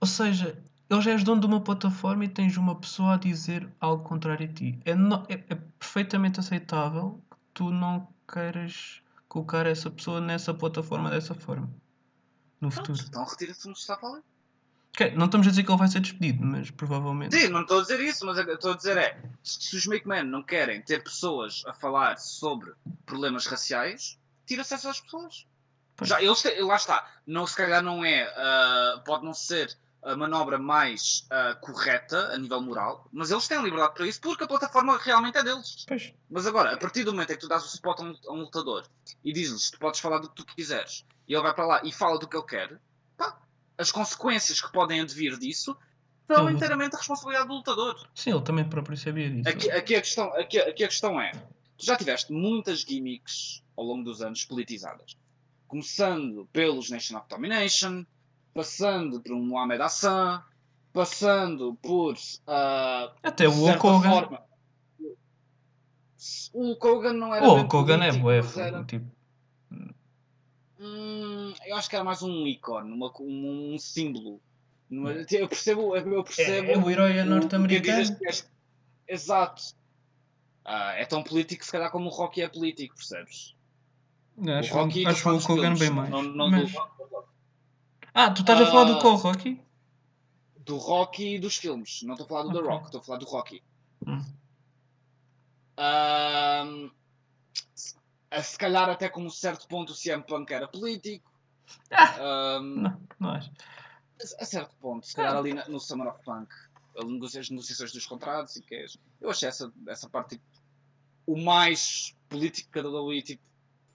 Ou 0.00 0.06
seja, 0.06 0.62
ele 0.88 1.00
já 1.00 1.10
és 1.12 1.24
dono 1.24 1.40
de 1.40 1.46
uma 1.46 1.60
plataforma 1.60 2.24
e 2.24 2.28
tens 2.28 2.56
uma 2.56 2.74
pessoa 2.74 3.14
a 3.14 3.16
dizer 3.16 3.68
algo 3.80 4.04
contrário 4.04 4.48
a 4.48 4.52
ti. 4.52 4.78
É, 4.84 4.94
no- 4.94 5.24
é- 5.28 5.44
é 5.48 5.54
perfeitamente 5.78 6.38
aceitável 6.40 7.20
que 7.30 7.36
tu 7.54 7.70
não 7.70 8.08
queiras 8.32 9.02
colocar 9.28 9.66
essa 9.66 9.90
pessoa 9.90 10.20
nessa 10.20 10.54
plataforma 10.54 11.10
dessa 11.10 11.34
forma. 11.34 11.70
No 12.60 12.70
Pronto, 12.70 12.94
futuro. 12.94 13.08
então 13.08 13.24
retira-se 13.24 13.66
o 13.66 13.70
Mustafa 13.70 14.06
Ali. 14.06 14.22
Ok, 14.94 15.14
não 15.14 15.26
estamos 15.26 15.46
a 15.46 15.50
dizer 15.50 15.62
que 15.62 15.70
ele 15.70 15.78
vai 15.78 15.86
ser 15.86 16.00
despedido, 16.00 16.44
mas 16.44 16.70
provavelmente. 16.70 17.38
Sim, 17.38 17.48
não 17.48 17.60
estou 17.60 17.78
a 17.78 17.82
dizer 17.82 18.00
isso, 18.00 18.26
mas 18.26 18.36
estou 18.38 18.72
a 18.72 18.76
dizer 18.76 18.96
é 18.96 19.22
se 19.44 19.76
os 19.76 19.86
McMahon 19.86 20.24
não 20.24 20.42
querem 20.42 20.82
ter 20.82 21.04
pessoas 21.04 21.62
a 21.66 21.72
falar 21.72 22.18
sobre 22.18 22.72
problemas 23.06 23.46
raciais, 23.46 24.18
tira-se 24.44 24.74
essas 24.74 25.00
pessoas. 25.00 25.46
Pois. 25.94 26.08
Já, 26.08 26.20
eles 26.20 26.42
lá 26.60 26.76
está. 26.76 27.08
Não, 27.26 27.46
se 27.46 27.56
calhar 27.56 27.82
não 27.82 28.04
é. 28.04 28.22
ah, 28.36 29.02
pode 29.04 29.24
não 29.24 29.34
ser 29.34 29.76
a 30.02 30.16
manobra 30.16 30.58
mais 30.58 31.26
ah, 31.30 31.56
correta 31.60 32.32
a 32.32 32.38
nível 32.38 32.60
moral, 32.60 33.08
mas 33.12 33.30
eles 33.30 33.48
têm 33.48 33.62
liberdade 33.62 33.94
para 33.94 34.06
isso 34.06 34.20
porque 34.20 34.44
a 34.44 34.46
plataforma 34.46 34.98
realmente 34.98 35.38
é 35.38 35.42
deles. 35.42 35.84
Pois. 35.86 36.12
Mas 36.30 36.46
agora, 36.46 36.72
a 36.72 36.76
partir 36.76 37.04
do 37.04 37.12
momento 37.12 37.30
em 37.30 37.34
que 37.34 37.40
tu 37.40 37.48
dás 37.48 37.64
o 37.64 37.74
spot 37.74 38.00
a 38.00 38.02
um, 38.04 38.16
a 38.28 38.32
um 38.32 38.40
lutador 38.40 38.86
e 39.24 39.32
dizes-lhes 39.32 39.70
tu 39.70 39.78
podes 39.78 40.00
falar 40.00 40.18
do 40.18 40.28
que 40.28 40.36
tu 40.36 40.46
quiseres 40.46 41.04
e 41.26 41.34
ele 41.34 41.42
vai 41.42 41.54
para 41.54 41.66
lá 41.66 41.80
e 41.84 41.92
fala 41.92 42.18
do 42.18 42.26
que 42.26 42.36
ele 42.36 42.46
quer, 42.46 42.80
pá, 43.16 43.38
as 43.76 43.92
consequências 43.92 44.60
que 44.60 44.72
podem 44.72 45.00
advir 45.00 45.38
disso 45.38 45.76
são 46.26 46.50
inteiramente 46.50 46.94
a 46.94 46.98
responsabilidade 46.98 47.48
do 47.48 47.54
lutador. 47.54 48.08
Sim, 48.14 48.32
ele 48.32 48.42
também 48.42 48.68
próprio 48.68 48.96
sabia 48.96 49.30
disso. 49.30 49.48
Aqui, 49.48 49.70
aqui 49.70 49.94
a 49.94 50.00
questão, 50.00 50.34
aqui, 50.34 50.58
aqui 50.58 50.84
a 50.84 50.88
questão 50.88 51.20
é: 51.20 51.32
tu 51.76 51.84
já 51.84 51.96
tiveste 51.96 52.32
muitas 52.32 52.80
gimmicks 52.80 53.62
ao 53.76 53.84
longo 53.84 54.04
dos 54.04 54.20
anos 54.20 54.44
politizadas. 54.44 55.16
Começando 55.66 56.46
pelos 56.52 56.90
Nation 56.90 57.18
of 57.18 57.26
Domination, 57.28 58.04
passando 58.62 59.20
por 59.20 59.32
um 59.34 59.40
Mohamed 59.46 59.80
Hassan, 59.80 60.42
passando 60.92 61.76
por. 61.80 62.16
ah, 62.44 63.12
Até 63.22 63.46
o 63.46 63.52
Hogan. 63.86 64.10
forma- 64.10 64.42
O 66.52 66.62
Hulk 66.70 66.86
Hogan 66.88 67.12
não 67.12 67.32
era. 67.32 67.46
O 67.46 67.54
bem 67.54 67.60
Hulk 67.60 67.76
Hogan 67.76 68.04
é 68.04 68.10
bué, 68.12 68.40
era- 68.56 68.84
tipo. 68.84 69.06
Hum, 70.80 71.54
eu 71.66 71.76
acho 71.76 71.88
que 71.88 71.94
era 71.94 72.04
mais 72.04 72.20
um 72.22 72.46
ícone, 72.48 72.92
uma- 72.92 73.12
um, 73.20 73.74
um 73.74 73.78
símbolo. 73.78 74.40
Numa- 74.90 75.12
Eu 75.12 75.48
percebo, 75.48 75.94
eu 75.96 76.24
percebo. 76.24 76.50
É, 76.66 76.72
é 76.72 76.78
o 76.78 76.90
herói 76.90 77.12
o- 77.12 77.20
o 77.20 77.24
que 77.24 77.30
norte-americano. 77.30 78.16
que 78.18 78.44
Exato. 79.06 79.62
Ah, 80.64 80.94
é 80.94 81.04
tão 81.06 81.22
político 81.22 81.64
se 81.64 81.70
calhar 81.70 81.90
como 81.92 82.06
o 82.06 82.12
Rocky 82.12 82.42
é 82.42 82.48
político, 82.48 82.96
percebes? 82.96 83.54
Acho, 84.58 84.74
o 84.74 84.78
Rocky 84.82 85.06
acho 85.06 85.28
o 85.28 85.32
Hulk 85.32 85.52
Hogan 85.52 85.62
filmes, 85.62 85.78
bem 85.78 85.90
mais. 85.90 86.10
Não, 86.10 86.22
não 86.22 86.50
Mas- 86.50 86.72
do, 86.72 87.28
Ah, 88.14 88.30
tu 88.30 88.40
estás 88.42 88.60
a 88.60 88.66
falar 88.66 88.84
do 88.84 88.92
Ah. 88.98 89.00
qual 89.00 89.16
Rocky? 89.16 89.60
do 90.64 90.76
Rocky 90.76 91.36
e 91.36 91.38
dos 91.38 91.56
filmes. 91.56 92.02
Não 92.02 92.12
estou 92.12 92.26
a 92.26 92.28
falar 92.28 92.42
do 92.42 92.52
The 92.52 92.58
Ok. 92.58 92.68
Rock, 92.70 92.84
estou 92.86 93.00
a 93.00 93.04
falar 93.04 93.18
do 93.18 93.24
Rocky. 93.26 93.62
Hum. 94.06 94.22
A 98.30 98.42
se 98.42 98.58
calhar 98.58 98.88
até 98.90 99.08
com 99.08 99.22
um 99.24 99.30
certo 99.30 99.66
ponto 99.66 99.92
o 99.92 99.96
CM 99.96 100.22
Punk 100.22 100.50
era 100.52 100.68
político. 100.68 101.32
Ah. 101.90 102.56
Ahm, 102.56 102.82
Não, 102.82 103.00
não 103.18 103.30
acho. 103.30 103.50
a 104.40 104.44
certo 104.44 104.74
ponto, 104.76 105.06
se 105.06 105.14
calhar 105.14 105.34
ali 105.36 105.54
na- 105.54 105.66
no 105.68 105.78
Summer 105.80 106.08
of 106.08 106.22
Punk, 106.24 106.48
as 106.98 107.48
negociações 107.50 107.92
dos 107.92 108.04
contratos 108.06 108.56
e 108.56 108.62
que 108.62 108.74
é, 108.74 108.84
eu 109.20 109.30
achei 109.30 109.48
essa, 109.48 109.72
essa 109.86 110.08
parte 110.08 110.30
tipo, 110.36 110.44
o 111.26 111.36
mais 111.42 112.14
político 112.28 112.70
que 112.70 112.78
a 112.78 112.82
WWE 112.82 113.22
tipo, 113.22 113.42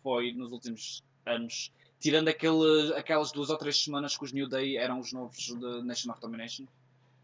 foi 0.02 0.32
nos 0.34 0.52
últimos 0.52 1.04
anos, 1.26 1.72
tirando 2.04 2.28
aquele, 2.28 2.94
aquelas 2.98 3.32
duas 3.32 3.50
ou 3.50 3.58
três 3.58 3.82
semanas 3.82 4.18
que 4.18 4.26
os 4.26 4.34
New 4.34 4.50
Day 4.50 4.76
eram 4.76 5.00
os 5.00 5.14
novos 5.14 5.56
da 5.56 5.82
Nation 5.82 6.12
of 6.12 6.20
Domination. 6.20 6.66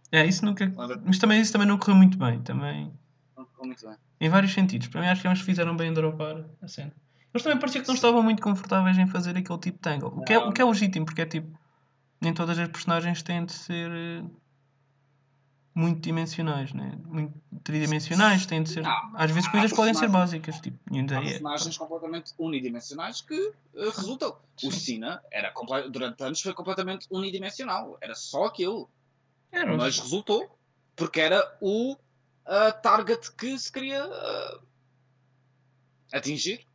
É, 0.09 0.25
isso 0.25 0.45
nunca. 0.45 0.71
Mas 1.05 1.17
também 1.17 1.41
isso 1.41 1.51
também 1.51 1.67
não 1.67 1.77
correu 1.77 1.97
muito 1.97 2.17
bem. 2.17 2.39
Também. 2.41 2.89
Não 3.37 3.45
ficou 3.45 3.65
muito 3.65 3.85
bem. 3.85 3.97
Em 4.21 4.29
vários 4.29 4.53
sentidos. 4.53 4.87
Para 4.87 5.01
mim 5.01 5.07
acho 5.07 5.21
que 5.21 5.27
eles 5.27 5.41
fizeram 5.41 5.75
bem 5.75 5.89
em 5.89 5.93
dropar 5.93 6.45
a 6.61 6.67
cena. 6.69 6.93
Eles 7.33 7.43
também 7.43 7.59
parecia 7.59 7.81
que 7.81 7.87
não 7.89 7.95
estavam 7.95 8.23
muito 8.23 8.41
confortáveis 8.41 8.97
em 8.97 9.05
fazer 9.05 9.37
aquele 9.37 9.59
tipo 9.59 9.79
de 9.81 9.89
angle. 9.89 10.13
O 10.15 10.23
que 10.23 10.31
é, 10.31 10.39
o 10.39 10.53
que 10.53 10.61
é 10.61 10.65
legítimo, 10.65 11.05
porque 11.05 11.23
é 11.23 11.25
tipo. 11.25 11.59
Nem 12.21 12.33
todas 12.33 12.57
as 12.57 12.69
personagens 12.69 13.21
têm 13.21 13.45
de 13.45 13.51
ser 13.51 14.23
eh, 15.75 15.79
muito 15.79 16.01
dimensionais, 16.01 16.73
né? 16.73 16.97
Muito 17.05 17.33
tridimensionais, 17.63 18.45
têm 18.45 18.63
de 18.63 18.69
ser. 18.69 18.83
Não, 18.83 19.11
Às 19.15 19.31
vezes 19.31 19.49
coisas 19.49 19.73
podem 19.73 19.93
ser 19.93 20.09
básicas, 20.09 20.59
tipo, 20.59 20.77
Há 20.93 20.97
é. 20.97 21.21
personagens 21.21 21.77
completamente 21.77 22.33
unidimensionais 22.37 23.21
que 23.21 23.53
eh, 23.75 23.85
resultam. 23.85 24.37
O 24.63 24.71
Sim. 24.71 24.79
Cena 24.79 25.21
era 25.31 25.51
comple- 25.51 25.89
durante 25.89 26.21
anos 26.23 26.41
foi 26.41 26.53
completamente 26.53 27.07
unidimensional. 27.09 27.97
Era 28.01 28.15
só 28.15 28.45
aquilo. 28.45 28.89
Era, 29.51 29.75
mas 29.75 29.99
resultou 29.99 30.57
porque 30.95 31.21
era 31.21 31.57
o 31.61 31.97
ah, 32.45 32.71
target 32.71 33.31
que 33.31 33.57
se 33.57 33.71
queria 33.71 34.03
ah, 34.03 34.59
atingir. 36.11 36.65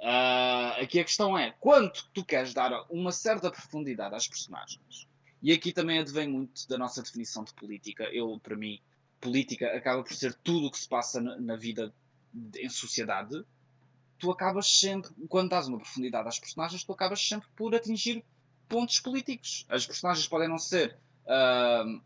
Ah, 0.00 0.76
aqui 0.80 0.98
a 1.00 1.04
questão 1.04 1.38
é 1.38 1.52
quanto 1.52 2.08
tu 2.12 2.24
queres 2.24 2.52
dar 2.52 2.84
uma 2.90 3.12
certa 3.12 3.50
profundidade 3.50 4.14
às 4.14 4.28
personagens. 4.28 5.08
E 5.42 5.52
aqui 5.52 5.72
também 5.72 5.98
advém 5.98 6.28
muito 6.28 6.68
da 6.68 6.78
nossa 6.78 7.02
definição 7.02 7.42
de 7.42 7.52
política. 7.54 8.04
Eu, 8.04 8.38
para 8.40 8.56
mim, 8.56 8.80
política 9.20 9.76
acaba 9.76 10.02
por 10.04 10.14
ser 10.14 10.34
tudo 10.34 10.68
o 10.68 10.70
que 10.70 10.78
se 10.78 10.88
passa 10.88 11.20
na, 11.20 11.36
na 11.40 11.56
vida 11.56 11.92
em 12.56 12.68
sociedade. 12.68 13.44
Tu 14.18 14.30
acabas 14.30 14.68
sempre, 14.68 15.10
quando 15.28 15.50
dás 15.50 15.66
uma 15.66 15.78
profundidade 15.78 16.28
às 16.28 16.38
personagens, 16.38 16.84
tu 16.84 16.92
acabas 16.92 17.20
sempre 17.20 17.48
por 17.56 17.74
atingir 17.74 18.24
pontos 18.68 19.00
políticos. 19.00 19.66
As 19.68 19.84
personagens 19.84 20.28
podem 20.28 20.48
não 20.48 20.58
ser 20.58 20.96
ahm, 21.26 22.00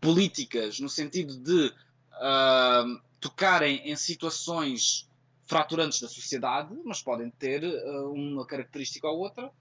políticas 0.00 0.80
no 0.80 0.88
sentido 0.88 1.36
de 1.38 1.70
ahm, 2.18 2.98
tocarem 3.20 3.90
em 3.90 3.94
situações 3.94 5.06
fraturantes 5.44 6.00
da 6.00 6.08
sociedade, 6.08 6.74
mas 6.82 7.02
podem 7.02 7.30
ter 7.30 7.62
ah, 7.62 8.08
uma 8.08 8.46
característica 8.46 9.06
ou 9.06 9.18
outra 9.18 9.52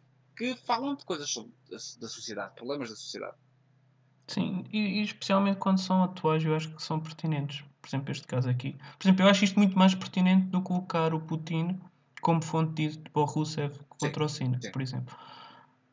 que 0.42 0.56
falam 0.66 0.96
de 0.96 1.06
coisas 1.06 1.30
sobre 1.30 1.54
da, 1.70 1.78
da 1.78 2.08
sociedade, 2.08 2.56
problemas 2.56 2.90
da 2.90 2.96
sociedade. 2.96 3.38
Sim, 4.28 4.66
e, 4.72 4.80
e 4.80 5.04
especialmente 5.04 5.58
quando 5.58 5.80
são 5.80 6.04
atuais, 6.04 6.44
eu 6.44 6.56
acho 6.56 6.74
que 6.74 6.82
são 6.82 7.00
pertinentes. 7.00 7.64
Por 7.82 7.90
exemplo, 7.90 8.12
este 8.12 8.28
caso 8.28 8.50
aqui. 8.50 8.76
Por 8.98 9.08
exemplo, 9.08 9.26
eu 9.26 9.30
acho 9.30 9.44
isto 9.44 9.60
muito 9.60 9.78
mais 9.78 9.94
pertinente 9.94 10.48
do 10.48 10.62
que 10.62 10.68
colocar 10.68 11.14
o 11.14 11.20
Putin 11.20 11.80
como 12.22 12.42
fonte 12.44 12.88
de 12.88 13.00
para 13.10 13.22
o 13.22 13.26
Rusev 13.26 13.78
contra 13.90 14.24
o 14.24 14.30
sim. 14.30 14.52
por 14.72 14.82
exemplo. 14.82 15.16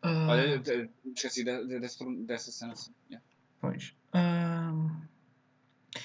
Ah, 0.03 0.29
Olha, 0.31 0.63
me 1.05 1.13
esqueci 1.15 1.45
dessa 1.45 2.53
cena. 2.53 2.73
Assim. 2.73 2.93
Yeah. 3.11 3.27
Pois. 3.61 3.95
Ahm, 4.13 5.03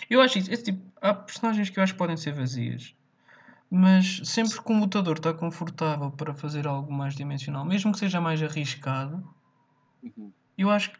eu 0.09 0.19
acho 0.21 0.39
isso. 0.39 0.51
Esse 0.51 0.63
tipo, 0.63 0.81
há 1.01 1.13
personagens 1.13 1.69
que 1.69 1.79
eu 1.79 1.83
acho 1.83 1.93
que 1.93 1.99
podem 1.99 2.17
ser 2.17 2.33
vazias. 2.33 2.95
Mas 3.81 4.05
sempre 4.23 4.61
que 4.63 4.71
o 4.71 4.75
mutador 4.75 5.17
está 5.17 5.33
confortável 5.33 6.09
para 6.11 6.33
fazer 6.33 6.65
algo 6.65 6.93
mais 6.93 7.13
dimensional, 7.13 7.65
mesmo 7.65 7.91
que 7.91 7.99
seja 7.99 8.21
mais 8.21 8.41
arriscado, 8.41 9.35
Uhum. 10.03 10.33
eu 10.57 10.69
acho 10.71 10.91
que 10.91 10.99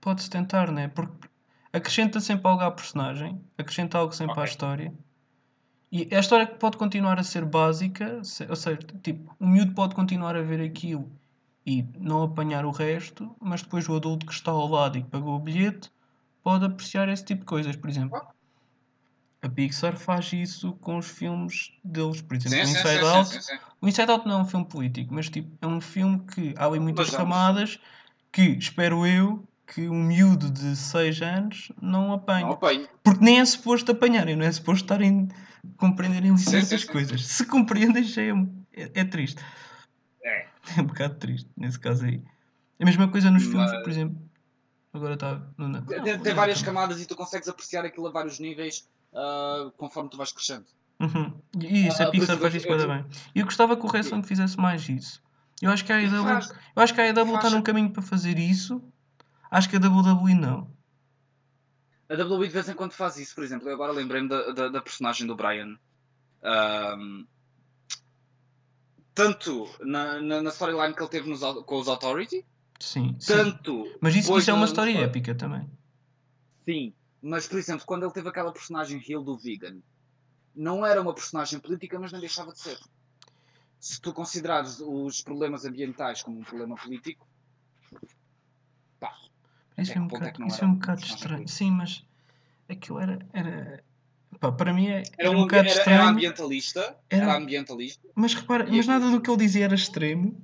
pode-se 0.00 0.28
tentar, 0.30 0.70
né? 0.70 0.88
Porque 0.88 1.28
acrescenta 1.72 2.20
sempre 2.20 2.48
algo 2.48 2.62
à 2.62 2.70
personagem, 2.70 3.42
acrescenta 3.56 3.98
algo 3.98 4.12
sempre 4.12 4.40
à 4.40 4.44
Ok. 4.44 4.44
história. 4.44 4.92
E 5.92 6.14
a 6.14 6.20
história 6.20 6.46
pode 6.46 6.76
continuar 6.78 7.18
a 7.20 7.24
ser 7.24 7.44
básica, 7.44 8.22
se- 8.24 8.46
ou 8.48 8.56
seja, 8.56 8.78
tipo, 9.02 9.34
o 9.40 9.46
miúdo 9.46 9.74
pode 9.74 9.94
continuar 9.94 10.36
a 10.36 10.42
ver 10.42 10.60
aquilo 10.60 11.12
e 11.66 11.82
não 11.98 12.22
apanhar 12.24 12.64
o 12.66 12.70
resto, 12.72 13.36
mas 13.40 13.62
depois 13.62 13.88
o 13.88 13.96
adulto 13.96 14.26
que 14.26 14.32
está 14.32 14.50
ao 14.52 14.66
lado 14.68 14.98
e 14.98 15.02
que 15.04 15.10
pagou 15.10 15.34
o 15.36 15.40
bilhete 15.40 15.92
pode 16.42 16.64
apreciar 16.64 17.08
esse 17.08 17.24
tipo 17.24 17.40
de 17.42 17.46
coisas. 17.46 17.76
Por 17.76 17.90
exemplo, 17.90 18.18
a 19.42 19.48
Pixar 19.48 19.96
faz 19.96 20.32
isso 20.32 20.72
com 20.74 20.96
os 20.98 21.06
filmes 21.08 21.72
deles, 21.84 22.22
por 22.22 22.36
exemplo, 22.36 22.56
Sim, 22.58 22.62
o 22.62 22.78
Inside 22.78 22.98
sim, 23.00 23.04
Out. 23.04 23.42
sim. 23.44 23.58
O 23.80 23.88
Inside 23.88 24.10
Out 24.12 24.26
não 24.26 24.38
é 24.38 24.42
um 24.42 24.44
filme 24.46 24.64
político, 24.66 25.12
mas 25.12 25.28
tipo, 25.28 25.50
é 25.60 25.66
um 25.66 25.80
filme 25.80 26.20
que 26.32 26.54
há 26.56 26.64
ali 26.66 26.78
muitas 26.78 27.06
Mas 27.06 27.14
é 27.14 27.16
camadas 27.16 27.80
que, 28.30 28.42
espero 28.42 29.04
eu, 29.04 29.44
que 29.66 29.88
um 29.88 30.00
miúdo 30.04 30.48
de 30.48 30.76
6 30.76 31.20
anos 31.22 31.72
não 31.82 32.12
apanhe. 32.12 32.44
Não 32.44 32.52
apanho. 32.52 32.88
Porque 33.02 33.24
nem 33.24 33.40
é 33.40 33.44
suposto 33.44 33.90
apanharem, 33.90 34.36
não 34.36 34.46
é 34.46 34.52
suposto 34.52 34.84
estarem 34.84 35.28
compreenderem 35.76 36.36
certas 36.36 36.84
coisas. 36.84 37.26
Se 37.26 37.44
compreendem, 37.44 38.04
já 38.04 38.22
é, 38.22 38.30
é, 38.74 38.90
é 38.94 39.04
triste. 39.04 39.42
É. 40.24 40.46
É 40.78 40.80
um 40.80 40.84
bocado 40.84 41.16
triste, 41.16 41.50
nesse 41.56 41.76
caso 41.80 42.04
aí. 42.04 42.22
A 42.80 42.84
mesma 42.84 43.08
coisa 43.08 43.28
nos 43.32 43.42
filmes, 43.42 43.72
Mas- 43.72 43.82
por 43.82 43.90
exemplo. 43.90 44.16
Agora 44.92 45.14
está. 45.14 45.40
Não, 45.56 45.68
não, 45.68 45.82
Tem, 45.82 45.98
não, 46.18 46.34
várias 46.36 46.58
não. 46.60 46.66
camadas 46.66 47.00
e 47.00 47.06
tu 47.06 47.16
consegues 47.16 47.48
apreciar 47.48 47.84
aquilo 47.84 48.06
a 48.06 48.10
vários 48.12 48.38
níveis 48.38 48.86
ah, 49.14 49.70
conforme 49.76 50.10
tu 50.10 50.16
vais 50.16 50.32
crescendo. 50.32 50.66
Uhum. 51.00 51.40
E 51.60 51.88
isso, 51.88 52.00
Ah, 52.00 52.04
a 52.04 52.10
por 52.10 52.12
Pixar 52.12 52.38
faz 52.38 52.54
eu- 52.54 52.60
isso 52.60 52.68
eu- 52.68 52.88
bem. 52.88 53.04
E 53.34 53.40
eu 53.40 53.44
gostava 53.44 53.76
que 53.76 53.84
o 53.84 53.88
Wrestling 53.88 54.22
fizesse 54.22 54.56
mais 54.58 54.88
isso. 54.88 55.20
Eu 55.60 55.70
acho 55.70 55.84
que 55.84 55.92
a 55.92 55.96
AEW, 55.96 56.22
faz. 56.24 56.48
eu 56.76 56.82
acho 56.82 56.94
que 56.94 57.00
a 57.00 57.04
AEW 57.04 57.36
está 57.36 57.50
num 57.50 57.62
caminho 57.62 57.90
para 57.90 58.02
fazer 58.02 58.38
isso. 58.38 58.82
Acho 59.50 59.68
que 59.68 59.76
a 59.76 59.80
WWE 59.80 60.34
não. 60.34 60.70
A 62.08 62.14
WWE 62.14 62.46
de 62.46 62.52
vez 62.52 62.68
em 62.68 62.74
quando 62.74 62.92
faz 62.92 63.16
isso, 63.18 63.34
por 63.34 63.42
exemplo. 63.44 63.68
Eu 63.68 63.74
agora 63.74 63.92
lembrei-me 63.92 64.28
da, 64.28 64.50
da, 64.52 64.68
da 64.68 64.80
personagem 64.82 65.26
do 65.26 65.34
Brian. 65.36 65.76
Ahm, 66.42 67.24
tanto 69.14 69.68
na, 69.80 70.20
na, 70.20 70.42
na 70.42 70.50
storyline 70.50 70.94
que 70.94 71.02
ele 71.02 71.10
teve 71.10 71.28
nos, 71.28 71.40
com 71.64 71.78
os 71.80 71.88
Authority, 71.88 72.44
Sim, 72.80 73.14
sim. 73.18 73.32
tanto. 73.32 73.84
Mas 74.00 74.16
isso, 74.16 74.36
isso 74.38 74.50
é 74.50 74.54
uma 74.54 74.64
história 74.64 74.98
épica 74.98 75.34
também. 75.34 75.68
Sim, 76.64 76.92
mas 77.22 77.46
por 77.46 77.58
exemplo, 77.58 77.86
quando 77.86 78.04
ele 78.04 78.12
teve 78.12 78.28
aquela 78.28 78.52
personagem 78.52 79.02
heel 79.08 79.22
do 79.22 79.38
Vegan, 79.38 79.78
não 80.54 80.84
era 80.84 81.00
uma 81.00 81.14
personagem 81.14 81.58
política, 81.60 81.98
mas 81.98 82.12
nem 82.12 82.20
deixava 82.20 82.52
de 82.52 82.58
ser. 82.60 82.78
Se 83.80 84.00
tu 84.00 84.12
considerares 84.12 84.80
os 84.80 85.22
problemas 85.22 85.64
ambientais 85.64 86.22
como 86.22 86.38
um 86.40 86.44
problema 86.44 86.76
político, 86.76 87.26
pá, 89.00 89.12
Isso 89.78 89.92
é 89.96 90.00
um 90.00 90.04
é 90.04 90.08
bocado, 90.08 90.40
não 90.40 90.46
isso 90.48 90.56
era 90.58 90.64
é 90.66 90.68
um 90.68 90.74
bocado 90.74 91.00
estranho. 91.02 91.34
político? 91.36 91.56
Sim, 91.58 91.70
mas 91.70 92.04
aquilo 92.68 92.98
era. 93.00 93.18
era 93.32 93.84
pá, 94.38 94.52
para 94.52 94.72
mim 94.72 94.86
é- 94.88 94.98
era, 94.98 95.04
era, 95.18 95.30
um, 95.30 95.34
um, 95.34 95.40
bocado 95.42 95.60
era, 95.62 95.70
era 95.70 95.78
estranho. 95.80 96.08
ambientalista, 96.10 96.80
Era- 97.08 97.22
era 97.24 97.36
ambientalista. 97.36 98.08
Mas 98.14 98.34
repara, 98.34 98.66
mas 98.68 98.86
nada 98.86 99.10
do 99.10 99.20
que 99.20 99.30
ele 99.30 99.38
dizia 99.38 99.64
era 99.64 99.74
extremo. 99.74 100.40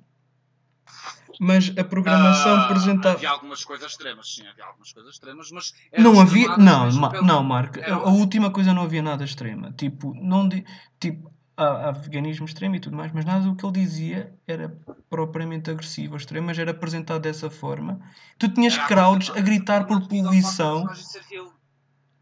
Mas 1.40 1.72
a 1.78 1.84
programação 1.84 2.56
Ah, 2.56 2.64
apresentava. 2.64 3.14
Havia 3.14 3.30
algumas 3.30 3.64
coisas 3.64 3.90
extremas, 3.92 4.34
sim, 4.34 4.46
havia 4.46 4.64
algumas 4.64 4.92
coisas 4.92 5.12
extremas, 5.14 5.50
mas 5.52 5.72
Não 5.96 6.18
havia. 6.20 6.56
Não, 6.56 6.92
Ma- 6.92 7.10
pelo- 7.10 7.24
não, 7.26 7.42
Marco. 7.44 7.78
A, 7.78 7.82
Eram- 7.82 8.00
a 8.06 8.10
última 8.10 8.50
coisa 8.50 8.74
não 8.74 8.82
havia 8.82 9.02
nada 9.02 9.24
extrema. 9.24 9.72
Tipo, 9.72 10.12
não 10.14 10.48
di- 10.48 10.64
tipo 10.98 11.32
há, 11.56 11.88
há 11.88 11.92
veganismo 11.92 12.44
extremo 12.44 12.74
e 12.76 12.80
tudo 12.80 12.96
mais, 12.96 13.12
mas 13.12 13.24
nada 13.24 13.44
do 13.44 13.54
que 13.54 13.64
ele 13.64 13.72
dizia 13.72 14.32
era 14.48 14.76
propriamente 15.08 15.70
agressivo 15.70 16.12
ou 16.14 16.16
extremo, 16.18 16.46
mas 16.48 16.58
era 16.58 16.72
apresentado 16.72 17.22
dessa 17.22 17.48
forma. 17.48 18.00
Tu 18.38 18.48
tinhas 18.48 18.74
Era 18.76 18.86
crowds 18.86 19.30
a 19.30 19.40
gritar 19.40 19.86
por 19.86 20.08
poluição. 20.08 20.86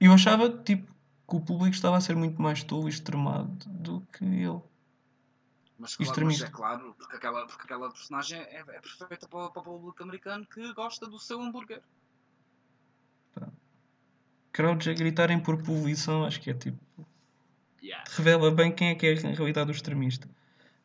eu 0.00 0.12
achava 0.12 0.48
tipo 0.50 0.92
que 1.28 1.36
o 1.36 1.40
público 1.40 1.74
estava 1.74 1.96
a 1.96 2.00
ser 2.00 2.14
muito 2.14 2.40
mais 2.40 2.62
tolo 2.62 2.86
e 2.86 2.90
extremado 2.90 3.50
do 3.66 4.00
que 4.12 4.24
ele. 4.24 4.60
Mas, 5.78 5.94
claro, 5.94 6.24
mas 6.24 6.40
é 6.40 6.48
claro, 6.48 6.94
porque 6.98 7.16
aquela, 7.16 7.46
porque 7.46 7.62
aquela 7.64 7.90
personagem 7.90 8.40
é, 8.40 8.60
é 8.60 8.80
perfeita 8.80 9.28
para, 9.28 9.38
o- 9.46 9.50
para 9.50 9.60
o 9.60 9.64
público 9.64 10.02
americano 10.02 10.46
que 10.46 10.72
gosta 10.72 11.06
do 11.06 11.18
seu 11.18 11.40
hambúrguer. 11.40 11.82
Crowds 14.52 14.88
a 14.88 14.94
gritarem 14.94 15.38
por 15.38 15.62
poluição, 15.62 16.24
acho 16.24 16.40
que 16.40 16.50
é 16.50 16.54
tipo. 16.54 16.78
Yeah. 17.82 18.02
Revela 18.16 18.50
bem 18.50 18.72
quem 18.74 18.88
é 18.88 18.94
que 18.94 19.06
é 19.06 19.12
em 19.12 19.34
realidade 19.34 19.70
o 19.70 19.72
extremista. 19.72 20.26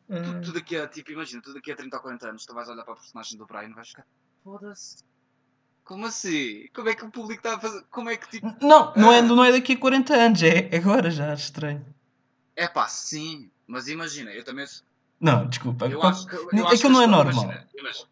Tu, 0.06 0.14
Ah, 0.14 0.40
tu 0.44 0.52
daqui 0.52 0.76
a, 0.76 0.86
tipo, 0.86 1.10
imagina, 1.12 1.40
tu 1.40 1.54
daqui 1.54 1.72
a 1.72 1.76
30 1.76 1.96
ou 1.96 2.02
40 2.02 2.28
anos, 2.28 2.44
tu 2.44 2.52
vais 2.54 2.68
olhar 2.68 2.84
para 2.84 2.92
a 2.92 2.96
personagem 2.96 3.38
do 3.38 3.46
Brian 3.46 3.70
e 3.70 3.72
vais 3.72 3.88
ficar, 3.88 4.06
foda-se. 4.44 5.02
Como 5.84 6.04
assim? 6.06 6.68
Como 6.74 6.88
é 6.90 6.94
que 6.94 7.04
o 7.04 7.10
público 7.10 7.40
está 7.40 7.56
a 7.56 7.60
fazer? 7.60 7.82
Como 7.90 8.10
é 8.10 8.16
que 8.16 8.28
tipo. 8.28 8.46
Não, 8.60 8.92
não 8.94 9.10
é, 9.10 9.18
Ah. 9.18 9.22
não 9.22 9.42
é 9.42 9.52
daqui 9.52 9.72
a 9.72 9.78
40 9.78 10.14
anos, 10.14 10.42
é 10.42 10.68
agora 10.76 11.10
já, 11.10 11.32
estranho. 11.32 11.84
É 12.56 12.68
pá, 12.68 12.86
sim, 12.88 13.50
mas 13.66 13.88
imagina, 13.88 14.30
eu 14.30 14.44
também. 14.44 14.66
sou- 14.66 14.84
Não, 15.20 15.48
desculpa. 15.48 15.86
Eu 15.86 16.02
acho 16.02 16.26
que. 16.26 16.34
Eu 16.34 16.46
aquilo 16.48 16.66
acho 16.68 16.82
que 16.82 16.88
não 16.88 17.02
é 17.02 17.06
normal. 17.06 17.44
Imagina, 17.44 17.68
imagina, 17.78 18.08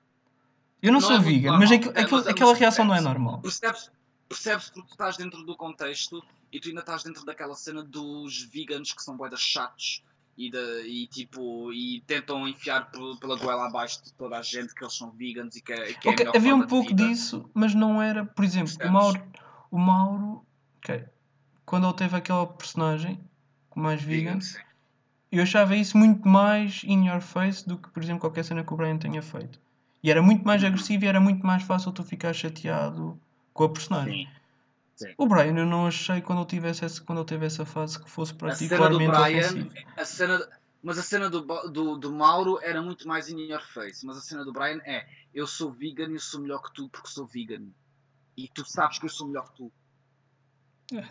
Eu 0.82 0.92
não, 0.92 1.00
não 1.00 1.06
sou 1.08 1.16
é 1.16 1.20
vegan, 1.20 1.50
normal. 1.50 1.58
mas, 1.68 1.72
aquilo- 1.72 1.94
É, 1.96 2.00
aquilo- 2.00 2.18
mas- 2.18 2.26
aquela 2.26 2.50
mas 2.50 2.58
reação 2.58 2.84
não 2.86 2.94
é 2.94 3.00
normal. 3.00 3.40
percebes, 3.40 3.90
percebes 4.28 4.70
porque 4.70 4.88
tu 4.88 4.92
estás 4.92 5.16
dentro 5.18 5.42
do 5.44 5.56
contexto 5.56 6.22
e 6.52 6.58
tu 6.60 6.68
ainda 6.68 6.80
estás 6.80 7.02
dentro 7.02 7.24
daquela 7.24 7.54
cena 7.54 7.82
dos 7.82 8.44
vegans 8.44 8.92
que 8.92 9.02
são 9.02 9.16
boedas 9.16 9.40
chatos 9.40 10.02
e, 10.38 10.50
de, 10.50 10.82
e 10.86 11.06
tipo 11.08 11.70
e 11.72 12.00
tentam 12.06 12.48
enfiar 12.48 12.90
pe- 12.90 12.98
pela 13.20 13.36
goela 13.36 13.66
abaixo 13.66 14.02
de 14.02 14.12
toda 14.14 14.38
a 14.38 14.42
gente 14.42 14.74
que 14.74 14.82
eles 14.82 14.96
são 14.96 15.10
vegans 15.10 15.54
e 15.56 15.60
que, 15.60 15.72
é- 15.72 15.92
que 15.92 16.08
é 16.08 16.10
a 16.10 16.14
Ok, 16.14 16.24
melhor 16.24 16.36
havia 16.36 16.54
um 16.56 16.66
pouco 16.66 16.94
disso, 16.94 17.50
mas 17.52 17.74
não 17.74 18.00
era, 18.00 18.24
por 18.24 18.42
exemplo, 18.44 18.72
o? 18.82 18.88
Mauro, 18.90 19.22
o 19.70 19.78
Mauro, 19.78 20.46
ok, 20.78 21.04
quando 21.66 21.86
ele 21.86 21.94
teve 21.94 22.16
aquela 22.16 22.46
personagem 22.46 23.20
com 23.70 23.80
mais 23.80 24.02
vegan, 24.02 24.32
Vegan, 24.32 24.40
sim. 24.40 24.58
eu 25.32 25.42
achava 25.42 25.74
isso 25.74 25.96
muito 25.96 26.28
mais 26.28 26.82
in 26.84 27.06
your 27.06 27.20
face 27.20 27.66
do 27.66 27.78
que, 27.78 27.88
por 27.88 28.02
exemplo, 28.02 28.20
qualquer 28.20 28.44
cena 28.44 28.62
que 28.62 28.74
o 28.74 28.76
Brian 28.76 28.98
tenha 28.98 29.22
feito. 29.22 29.58
E 30.02 30.10
era 30.10 30.20
muito 30.20 30.44
mais 30.44 30.62
Uhum. 30.62 30.68
agressivo 30.68 31.04
e 31.04 31.08
era 31.08 31.20
muito 31.20 31.46
mais 31.46 31.62
fácil 31.62 31.92
tu 31.92 32.02
ficar 32.02 32.32
chateado 32.32 33.18
com 33.54 33.64
a 33.64 33.68
personagem. 33.68 34.26
Sim. 34.26 34.40
Sim. 35.00 35.14
O 35.16 35.26
Brian 35.26 35.56
eu 35.56 35.64
não 35.64 35.86
achei 35.86 36.20
quando 36.20 36.40
ele, 36.40 36.48
tivesse 36.48 36.84
essa, 36.84 37.02
quando 37.02 37.20
ele 37.20 37.26
teve 37.26 37.46
essa 37.46 37.64
fase 37.64 37.98
que 37.98 38.10
fosse 38.10 38.32
A 38.32 38.52
cena 38.54 38.90
do 38.90 38.98
particularmente 38.98 39.10
Brian, 39.10 39.68
a 39.96 40.04
cena, 40.04 40.48
mas 40.82 40.98
a 40.98 41.02
cena 41.02 41.30
do, 41.30 41.40
do, 41.40 41.96
do 41.96 42.12
Mauro 42.12 42.58
era 42.62 42.82
muito 42.82 43.08
mais 43.08 43.30
in 43.30 43.50
your 43.50 43.62
face. 43.62 44.04
Mas 44.04 44.18
a 44.18 44.20
cena 44.20 44.44
do 44.44 44.52
Brian 44.52 44.78
é: 44.84 45.08
eu 45.32 45.46
sou 45.46 45.72
vegan 45.72 46.10
e 46.10 46.14
eu 46.14 46.20
sou 46.20 46.42
melhor 46.42 46.62
que 46.62 46.74
tu 46.74 46.88
porque 46.90 47.08
sou 47.08 47.26
vegan. 47.26 47.68
E 48.36 48.46
tu 48.48 48.62
sabes 48.64 48.98
que 48.98 49.06
eu 49.06 49.10
sou 49.10 49.26
melhor 49.28 49.48
que 49.50 49.56
tu. 49.56 49.72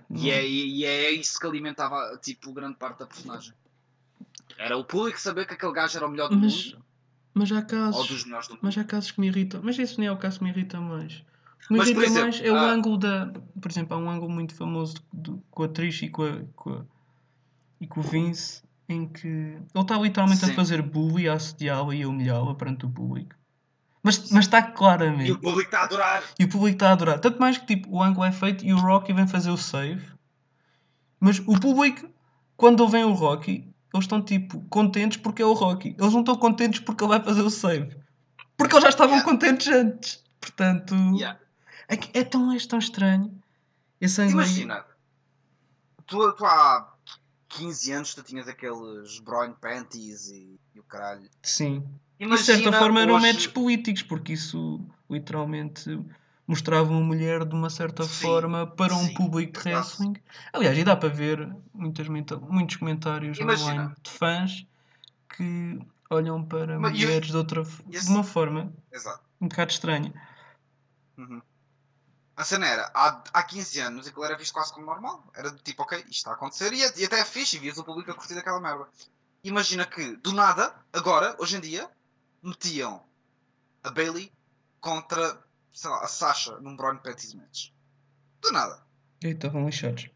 E 0.09 0.29
é, 0.31 0.47
e 0.47 0.85
é 0.85 1.11
isso 1.11 1.39
que 1.39 1.45
alimentava 1.47 2.17
tipo 2.21 2.51
grande 2.53 2.75
parte 2.77 2.99
da 2.99 3.05
personagem. 3.07 3.53
Era 4.57 4.77
o 4.77 4.83
público 4.83 5.19
saber 5.19 5.45
que 5.47 5.53
aquele 5.53 5.71
gajo 5.73 5.97
era 5.97 6.05
o 6.07 6.09
melhor 6.09 6.29
do 6.29 6.37
Mas, 6.37 6.73
mundo 6.73 6.85
mas 7.33 7.51
há 7.51 7.57
ou 7.59 7.65
casos. 7.65 8.07
dos 8.07 8.25
melhores 8.25 8.47
do 8.47 8.53
mundo. 8.55 8.59
Mas 8.63 8.77
há 8.77 8.83
casos 8.83 9.11
que 9.11 9.19
me 9.21 9.27
irritam. 9.27 9.61
Mas 9.63 9.79
esse 9.79 9.97
nem 9.97 10.07
é 10.07 10.11
o 10.11 10.17
caso 10.17 10.39
que 10.39 10.43
me 10.43 10.49
irrita 10.49 10.81
mais. 10.81 11.13
O 11.63 11.67
que 11.67 11.73
me 11.73 11.77
Mas, 11.79 11.87
irrita 11.89 12.05
exemplo, 12.05 12.21
mais 12.23 12.41
é 12.41 12.51
o 12.51 12.57
ângulo 12.57 12.97
da. 12.97 13.31
Por 13.61 13.71
exemplo, 13.71 13.95
há 13.95 13.99
um 13.99 14.09
ângulo 14.09 14.31
muito 14.31 14.53
famoso 14.55 14.95
do- 15.13 15.41
com 15.51 15.63
a 15.63 15.65
atriz 15.67 16.01
e 16.01 16.09
com, 16.09 16.23
a, 16.23 16.41
com, 16.55 16.69
a- 16.73 16.85
e 17.79 17.87
com 17.87 17.99
o 18.01 18.03
Vince 18.03 18.63
em 18.89 19.07
que 19.07 19.27
ele 19.27 19.63
está 19.75 19.97
literalmente 19.99 20.43
a 20.43 20.47
Sim. 20.47 20.55
fazer 20.55 20.81
bullying, 20.81 21.27
a 21.27 21.33
assediá-la 21.35 21.93
e 21.95 22.01
a 22.03 22.09
humilhá-la 22.09 22.55
perante 22.55 22.85
o 22.85 22.89
público. 22.89 23.35
Mas, 24.01 24.29
mas 24.31 24.45
está 24.45 24.59
E 24.59 24.71
claramente. 24.71 25.31
o 25.31 25.39
público 25.39 25.61
está 25.67 25.81
a 25.81 25.83
adorar. 25.83 26.23
E 26.39 26.43
o 26.45 26.49
público 26.49 26.75
está 26.75 26.89
a 26.89 26.91
adorar. 26.93 27.19
Tanto 27.19 27.39
mais 27.39 27.57
que 27.57 27.65
tipo, 27.65 27.89
o 27.91 28.01
ângulo 28.01 28.25
é 28.25 28.31
feito 28.31 28.63
e 28.65 28.73
o 28.73 28.77
Rocky 28.77 29.11
vem 29.13 29.27
fazer 29.27 29.49
o 29.51 29.57
save. 29.57 30.05
Mas 31.19 31.39
o 31.39 31.59
público, 31.59 32.09
quando 32.55 32.87
vem 32.87 33.03
o 33.03 33.11
Rocky, 33.13 33.67
eles 33.93 34.05
estão 34.05 34.21
tipo 34.21 34.61
contentes 34.69 35.17
porque 35.17 35.41
é 35.41 35.45
o 35.45 35.53
Rocky. 35.53 35.95
Eles 35.99 36.13
não 36.13 36.21
estão 36.21 36.35
contentes 36.37 36.79
porque 36.79 37.03
ele 37.03 37.09
vai 37.09 37.21
fazer 37.23 37.41
o 37.41 37.49
save. 37.49 37.95
Porque 38.57 38.73
eles 38.73 38.83
já 38.83 38.89
estavam 38.89 39.15
Yeah. 39.17 39.29
contentes 39.31 39.67
antes. 39.67 40.23
Portanto, 40.39 40.95
Yeah. 41.17 41.37
é, 41.89 41.95
é, 42.19 42.23
tão, 42.23 42.51
é 42.53 42.57
tão 42.59 42.79
estranho. 42.79 43.37
Esse 43.99 44.21
ângulo 44.21 44.43
Imagina, 44.43 44.85
tu, 46.05 46.31
tu 46.33 46.45
há 46.45 46.93
15 47.49 47.91
anos 47.91 48.13
tu 48.15 48.23
tinhas 48.23 48.47
aqueles 48.47 49.19
Brown 49.19 49.51
Panties 49.53 50.29
e, 50.29 50.57
e 50.73 50.79
o 50.79 50.83
caralho. 50.83 51.29
Sim. 51.43 51.85
E 52.19 52.23
de 52.23 52.25
Imagina 52.25 52.57
certa 52.57 52.77
forma 52.77 53.01
eram 53.01 53.15
hoje- 53.15 53.23
métodos 53.25 53.47
políticos, 53.47 54.03
porque 54.03 54.33
isso 54.33 54.85
literalmente 55.09 55.99
mostrava 56.45 56.91
uma 56.91 56.99
mulher 57.01 57.45
de 57.45 57.55
uma 57.55 57.69
certa 57.69 58.03
Sim, 58.03 58.25
forma 58.25 58.67
para 58.67 58.93
um 58.93 59.07
sim, 59.07 59.13
público 59.13 59.53
de 59.61 59.69
wrestling. 59.69 60.15
Aliás, 60.51 60.77
e 60.77 60.83
dá 60.83 60.95
para 60.95 61.09
ver 61.09 61.47
muitas, 61.73 62.07
muitos 62.07 62.75
comentários 62.75 63.37
Imagina. 63.39 63.71
online 63.83 63.95
de 64.03 64.09
fãs 64.09 64.65
que 65.35 65.79
olham 66.09 66.43
para 66.43 66.77
Mas 66.79 66.91
e 66.97 67.01
eu- 67.03 67.07
mulheres 67.07 67.29
de 67.29 67.37
outra 67.37 67.63
de 67.63 68.07
uma 68.09 68.23
forma 68.23 68.73
Exato. 68.91 69.23
um 69.39 69.47
bocado 69.47 69.71
estranha. 69.71 70.13
Uhum. 71.17 71.41
A 72.35 72.43
cena 72.43 72.67
era, 72.67 72.91
há, 72.93 73.23
há 73.33 73.43
15 73.43 73.79
anos 73.79 74.07
aquilo 74.07 74.23
era 74.25 74.35
visto 74.37 74.53
quase 74.53 74.73
como 74.73 74.85
normal. 74.85 75.23
Era 75.35 75.51
do 75.51 75.59
tipo, 75.59 75.83
ok, 75.83 75.97
isto 75.99 76.11
está 76.11 76.31
a 76.31 76.33
acontecer 76.33 76.73
e, 76.73 76.79
e 76.79 77.05
até 77.05 77.19
é 77.19 77.25
fixe 77.25 77.57
e 77.57 77.59
vias 77.59 77.77
o 77.77 77.83
público 77.83 78.11
a 78.11 78.15
curtir 78.15 78.33
daquela 78.35 78.59
merda. 78.59 78.87
Imagina 79.43 79.85
que, 79.85 80.15
do 80.17 80.33
nada, 80.33 80.73
agora, 80.91 81.35
hoje 81.37 81.57
em 81.57 81.59
dia, 81.61 81.89
metiam 82.41 83.03
a 83.83 83.91
Bailey 83.91 84.31
contra, 84.79 85.41
sei 85.73 85.89
lá, 85.89 86.03
a 86.03 86.07
Sasha 86.07 86.59
num 86.59 86.75
Braun 86.75 86.97
Pettis 86.97 87.33
match. 87.33 87.69
Do 88.41 88.51
nada. 88.51 88.81
E 89.23 89.27
estavam 89.27 89.65
lixados. 89.65 90.09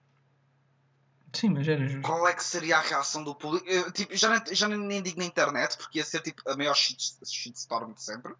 Sim, 1.33 1.49
mas 1.49 1.67
era 1.67 1.85
justo. 1.85 2.05
Qual 2.05 2.27
é 2.27 2.33
que 2.33 2.43
seria 2.43 2.77
a 2.77 2.81
reação 2.81 3.23
do 3.23 3.33
público? 3.33 3.67
Eu, 3.67 3.91
tipo, 3.91 4.15
já, 4.15 4.29
nem, 4.29 4.55
já 4.55 4.67
nem, 4.67 5.01
digo 5.01 5.17
na 5.17 5.25
internet, 5.25 5.77
porque 5.77 5.97
ia 5.97 6.05
ser 6.05 6.21
tipo 6.21 6.47
a 6.47 6.55
maior 6.55 6.75
shit, 6.75 7.01
shitstorm 7.25 7.93
de 7.93 8.03
sempre. 8.03 8.35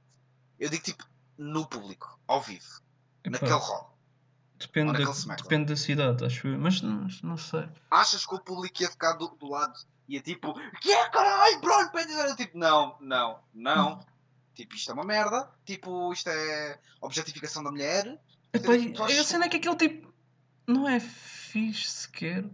Eu 0.60 0.70
digo 0.70 0.84
tipo 0.84 1.04
no 1.36 1.66
público, 1.66 2.20
ao 2.28 2.40
vivo, 2.40 2.82
Epá, 3.24 3.32
naquele 3.32 3.52
hall. 3.54 3.98
depende, 4.60 4.94
da, 4.94 5.36
depende 5.36 5.66
da 5.66 5.75
cidade, 5.75 6.24
acho 6.24 6.48
eu. 6.48 6.60
Mas 6.60 6.82
não, 6.82 7.08
não 7.24 7.38
sei. 7.38 7.68
Achas 7.90 8.28
que 8.28 8.36
o 8.36 8.40
público 8.40 8.84
ia 8.84 8.90
ficar 8.90 9.13
do, 9.13 9.28
do 9.30 9.50
lado 9.50 9.74
e 10.07 10.15
ia 10.15 10.22
tipo, 10.22 10.53
que 10.81 10.91
é 10.91 11.10
caralho, 11.10 11.62
Pettis? 11.91 12.17
Era 12.17 12.36
tipo, 12.36 12.57
não, 12.57 12.98
não, 13.00 13.39
não. 13.53 14.05
Tipo, 14.53 14.75
isto 14.75 14.91
é 14.91 14.93
uma 14.93 15.05
merda. 15.05 15.50
Tipo, 15.65 16.12
isto 16.13 16.29
é 16.29 16.79
objetificação 17.01 17.63
da 17.63 17.72
mulher. 17.72 18.19
Epá, 18.53 18.74
Tu 18.93 19.03
achas 19.03 19.19
a 19.19 19.24
cena 19.24 19.45
é 19.45 19.50
que 19.50 19.57
aquele 19.57 19.75
tipo 19.75 20.13
não 20.67 20.88
é 20.88 21.00
fixe 21.00 21.89
sequer. 21.89 22.45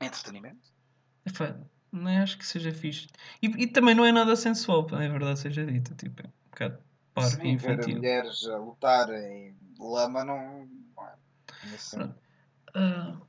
É 0.00 0.06
entretenimento. 0.06 0.72
Epá, 1.24 1.56
nem 1.90 2.18
acho 2.18 2.36
que 2.36 2.46
seja 2.46 2.72
fixe. 2.72 3.08
E, 3.40 3.46
e 3.46 3.66
também 3.66 3.94
não 3.94 4.04
é 4.04 4.12
nada 4.12 4.36
sensual, 4.36 4.86
é 4.92 5.08
verdade 5.08 5.38
seja 5.38 5.64
dita. 5.64 5.94
Tipo, 5.94 6.22
é 6.22 6.26
um 6.26 6.50
bocado 6.50 6.78
parvo 7.14 7.30
Sim, 7.30 7.56
ver 7.56 7.72
infantil. 7.74 7.96
mulheres 7.96 8.46
a 8.48 8.58
lutar 8.58 9.08
em 9.14 9.56
lama 9.78 10.24
não. 10.24 10.68
não 10.96 11.06
é. 11.06 11.14
Assim. 11.74 11.96
Pronto. 11.96 13.28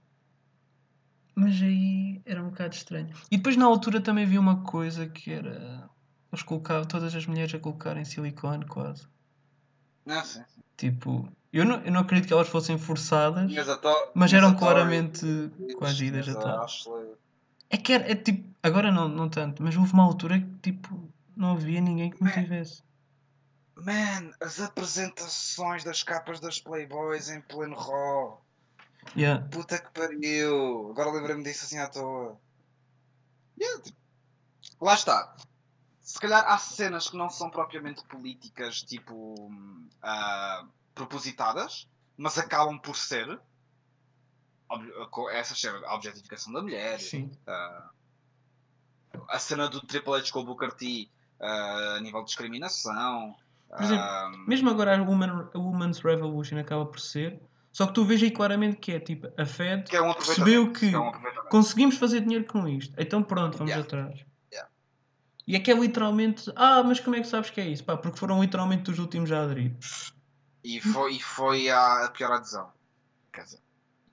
Mas 1.36 1.62
aí 1.62 2.22
era 2.26 2.42
um 2.42 2.50
bocado 2.50 2.74
estranho. 2.74 3.14
E 3.30 3.36
depois 3.38 3.58
na 3.58 3.66
altura 3.66 4.00
também 4.00 4.24
havia 4.24 4.40
uma 4.40 4.64
coisa 4.64 5.06
que 5.08 5.32
era. 5.32 5.90
Eles 6.32 6.44
colocavam 6.44 6.86
todas 6.86 7.14
as 7.14 7.26
mulheres 7.26 7.54
a 7.54 7.60
colocarem 7.60 8.06
silicone 8.06 8.66
quase. 8.66 9.08
Ah, 10.08 10.24
sim. 10.24 10.44
Tipo, 10.78 11.30
eu 11.52 11.66
não, 11.66 11.82
eu 11.82 11.92
não 11.92 12.02
acredito 12.02 12.28
que 12.28 12.34
elas 12.34 12.48
fossem 12.48 12.78
forçadas, 12.78 13.52
a 13.70 13.78
to- 13.78 14.12
mas 14.14 14.32
eram 14.34 14.56
claramente 14.56 15.26
coagidas 15.78 16.28
a 16.30 16.36
tal. 16.36 16.68
É 17.70 17.78
que 17.78 17.94
era, 17.94 18.12
é 18.12 18.16
tipo, 18.16 18.50
agora 18.62 18.92
não, 18.92 19.08
não 19.08 19.30
tanto, 19.30 19.64
mas 19.64 19.76
houve 19.76 19.94
uma 19.94 20.04
altura 20.04 20.40
que 20.40 20.72
tipo, 20.72 21.10
não 21.36 21.54
havia 21.54 21.82
ninguém 21.82 22.12
que 22.12 22.24
me 22.24 22.32
tivesse. 22.32 22.84
Man, 23.78 24.32
as 24.42 24.62
apresentações 24.62 25.84
das 25.84 26.02
capas 26.04 26.40
das 26.40 26.60
Playboys 26.60 27.30
em 27.30 27.42
pleno 27.42 27.76
Raw. 27.76 28.45
Yeah. 29.16 29.48
Puta 29.50 29.78
que 29.80 29.92
pariu! 29.92 30.92
Agora 30.92 31.12
lembrei-me 31.12 31.44
disso 31.44 31.66
assim 31.66 31.80
à 31.80 31.88
toa. 31.88 32.38
Yeah, 33.60 33.82
tipo, 33.82 33.98
Lá 34.82 34.94
está. 34.94 35.36
Se 36.02 36.20
calhar 36.20 36.46
há 36.48 36.58
cenas 36.58 37.10
que 37.10 37.18
não 37.18 37.30
são 37.30 37.50
propriamente 37.50 38.04
políticas, 38.06 38.82
tipo. 38.82 39.52
ah, 40.02 40.66
propositadas, 40.94 41.88
mas 42.18 42.38
acabam 42.38 42.80
por 42.80 42.96
ser. 42.96 43.40
Essas 45.32 45.60
cenas, 45.60 45.84
a 45.84 45.96
objetificação 45.96 46.52
da 46.52 46.62
mulher, 46.62 47.00
Sim. 47.00 47.32
ah, 47.48 47.90
a 49.30 49.40
cena 49.40 49.70
do 49.70 49.80
Triple 49.82 50.16
H 50.16 50.32
com 50.32 50.40
o 50.40 50.46
Booker 50.46 50.72
T 50.72 51.10
ah, 51.40 51.96
a 51.98 52.00
nível 52.02 52.22
de 52.22 52.28
discriminação. 52.28 53.36
Por 53.70 53.84
exemplo, 53.84 54.48
Mesmo 54.48 54.70
agora 54.70 54.98
a, 54.98 55.02
Woman, 55.02 55.50
a 55.54 55.58
Woman's 55.58 56.00
Revolution 56.00 56.58
acaba 56.58 56.86
por 56.86 57.00
ser, 57.00 57.42
só 57.76 57.86
que 57.88 57.94
tu 57.94 58.06
vês 58.06 58.24
aí 58.24 58.32
claramente 58.32 58.78
que 58.78 58.94
é 58.94 59.00
tipo, 59.02 59.28
a 59.38 59.46
Fed 59.46 59.84
que 59.90 59.96
é 59.98 60.02
um 60.02 60.14
percebeu 60.14 60.72
que 60.72 60.94
é 60.94 60.98
um 60.98 61.12
conseguimos 61.50 61.98
fazer 61.98 62.22
dinheiro 62.22 62.46
com 62.46 62.66
isto, 62.68 62.94
então 62.98 63.22
pronto, 63.22 63.58
vamos 63.58 63.72
Yeah. 63.74 63.86
atrás. 63.86 64.26
Yeah. 64.52 64.70
E 65.46 65.56
é 65.58 65.60
que 65.60 65.70
é 65.70 65.74
literalmente, 65.76 66.50
ah, 66.56 66.82
mas 66.84 67.02
como 67.02 67.18
é 67.18 67.20
que 67.22 67.28
sabes 67.28 67.50
que 67.50 67.60
é 67.60 67.68
isso? 67.68 67.84
Pá, 67.84 67.98
porque 67.98 68.18
foram 68.18 68.42
literalmente 68.42 68.90
os 68.92 68.98
últimos 68.98 69.30
a 69.32 69.42
aderir. 69.44 69.76
E 70.64 70.80
foi, 70.80 71.16
e 71.16 71.20
foi 71.22 71.70
a, 71.70 72.06
a 72.06 72.10
pior 72.12 72.32
adesão. 72.32 72.72
Quer 73.34 73.44
dizer, 73.44 73.60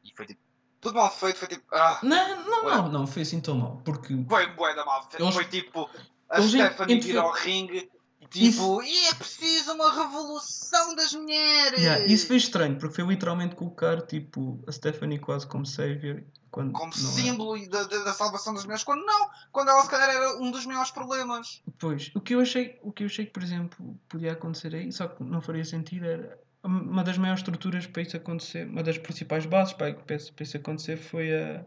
e 0.04 0.12
foi 0.16 0.26
tipo. 0.26 0.40
Tudo 0.80 0.96
mal 0.96 1.10
feito, 1.12 1.36
foi 1.38 1.46
tipo. 1.48 1.62
Ah, 1.72 2.00
Não, 2.02 2.44
não, 2.44 2.64
Ué. 2.64 2.74
não, 2.76 2.88
não, 2.88 3.06
foi 3.06 3.22
assim 3.22 3.40
tão 3.40 3.54
mal, 3.56 3.80
porque 3.84 4.08
foi 4.28 4.46
bué 4.54 4.74
da 4.74 4.84
mal 4.84 5.08
feito. 5.08 5.22
Eles- 5.22 5.34
Foi 5.34 5.44
tipo. 5.44 5.88
A 6.28 6.42
Stephanie 6.42 7.00
vir 7.00 7.16
ao 7.16 7.30
ringue. 7.30 7.88
Tipo, 8.32 8.82
e 8.82 9.08
é 9.08 9.14
preciso 9.14 9.72
uma 9.72 9.92
revolução 9.92 10.94
das 10.94 11.12
mulheres! 11.12 11.80
Yeah, 11.80 12.06
isso 12.06 12.26
foi 12.26 12.36
estranho, 12.36 12.78
porque 12.78 12.94
foi 12.94 13.04
literalmente 13.04 13.54
colocar 13.54 14.00
tipo 14.02 14.62
a 14.66 14.72
Stephanie 14.72 15.18
quase 15.18 15.46
como 15.46 15.66
savior 15.66 16.24
quando 16.52 16.72
Como 16.72 16.92
é. 16.92 16.96
símbolo 16.96 17.56
e 17.56 17.66
da, 17.66 17.82
da, 17.84 18.12
salvação 18.12 18.52
das 18.52 18.64
mulheres, 18.64 18.84
quando 18.84 19.04
não, 19.04 19.30
quando 19.50 19.70
ela 19.70 19.82
se 19.82 19.88
calhar 19.88 20.10
era 20.10 20.36
um 20.38 20.50
dos 20.50 20.66
maiores 20.66 20.90
problemas. 20.90 21.62
Pois, 21.78 22.12
o 22.14 22.20
que 22.20 22.34
eu 22.34 22.40
achei, 22.40 22.78
o 22.82 22.92
que 22.92 23.02
eu 23.02 23.06
achei 23.06 23.24
que, 23.24 23.32
por 23.32 23.42
exemplo, 23.42 23.98
podia 24.08 24.32
acontecer 24.32 24.74
aí, 24.74 24.92
só 24.92 25.08
que 25.08 25.24
não 25.24 25.40
faria 25.40 25.64
sentido, 25.64 26.04
era 26.04 26.38
uma 26.62 27.02
das 27.02 27.18
maiores 27.18 27.40
estruturas 27.40 27.86
para 27.86 28.02
isso 28.02 28.16
acontecer, 28.16 28.68
uma 28.68 28.82
das 28.82 28.98
principais 28.98 29.46
bases 29.46 29.72
para, 29.72 29.94
para 29.94 30.14
isso 30.14 30.32
para 30.32 30.42
isso 30.44 30.56
acontecer 30.56 30.96
foi 30.96 31.34
a, 31.34 31.64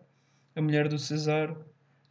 a 0.56 0.62
mulher 0.62 0.88
do 0.88 0.98
Cesar 0.98 1.56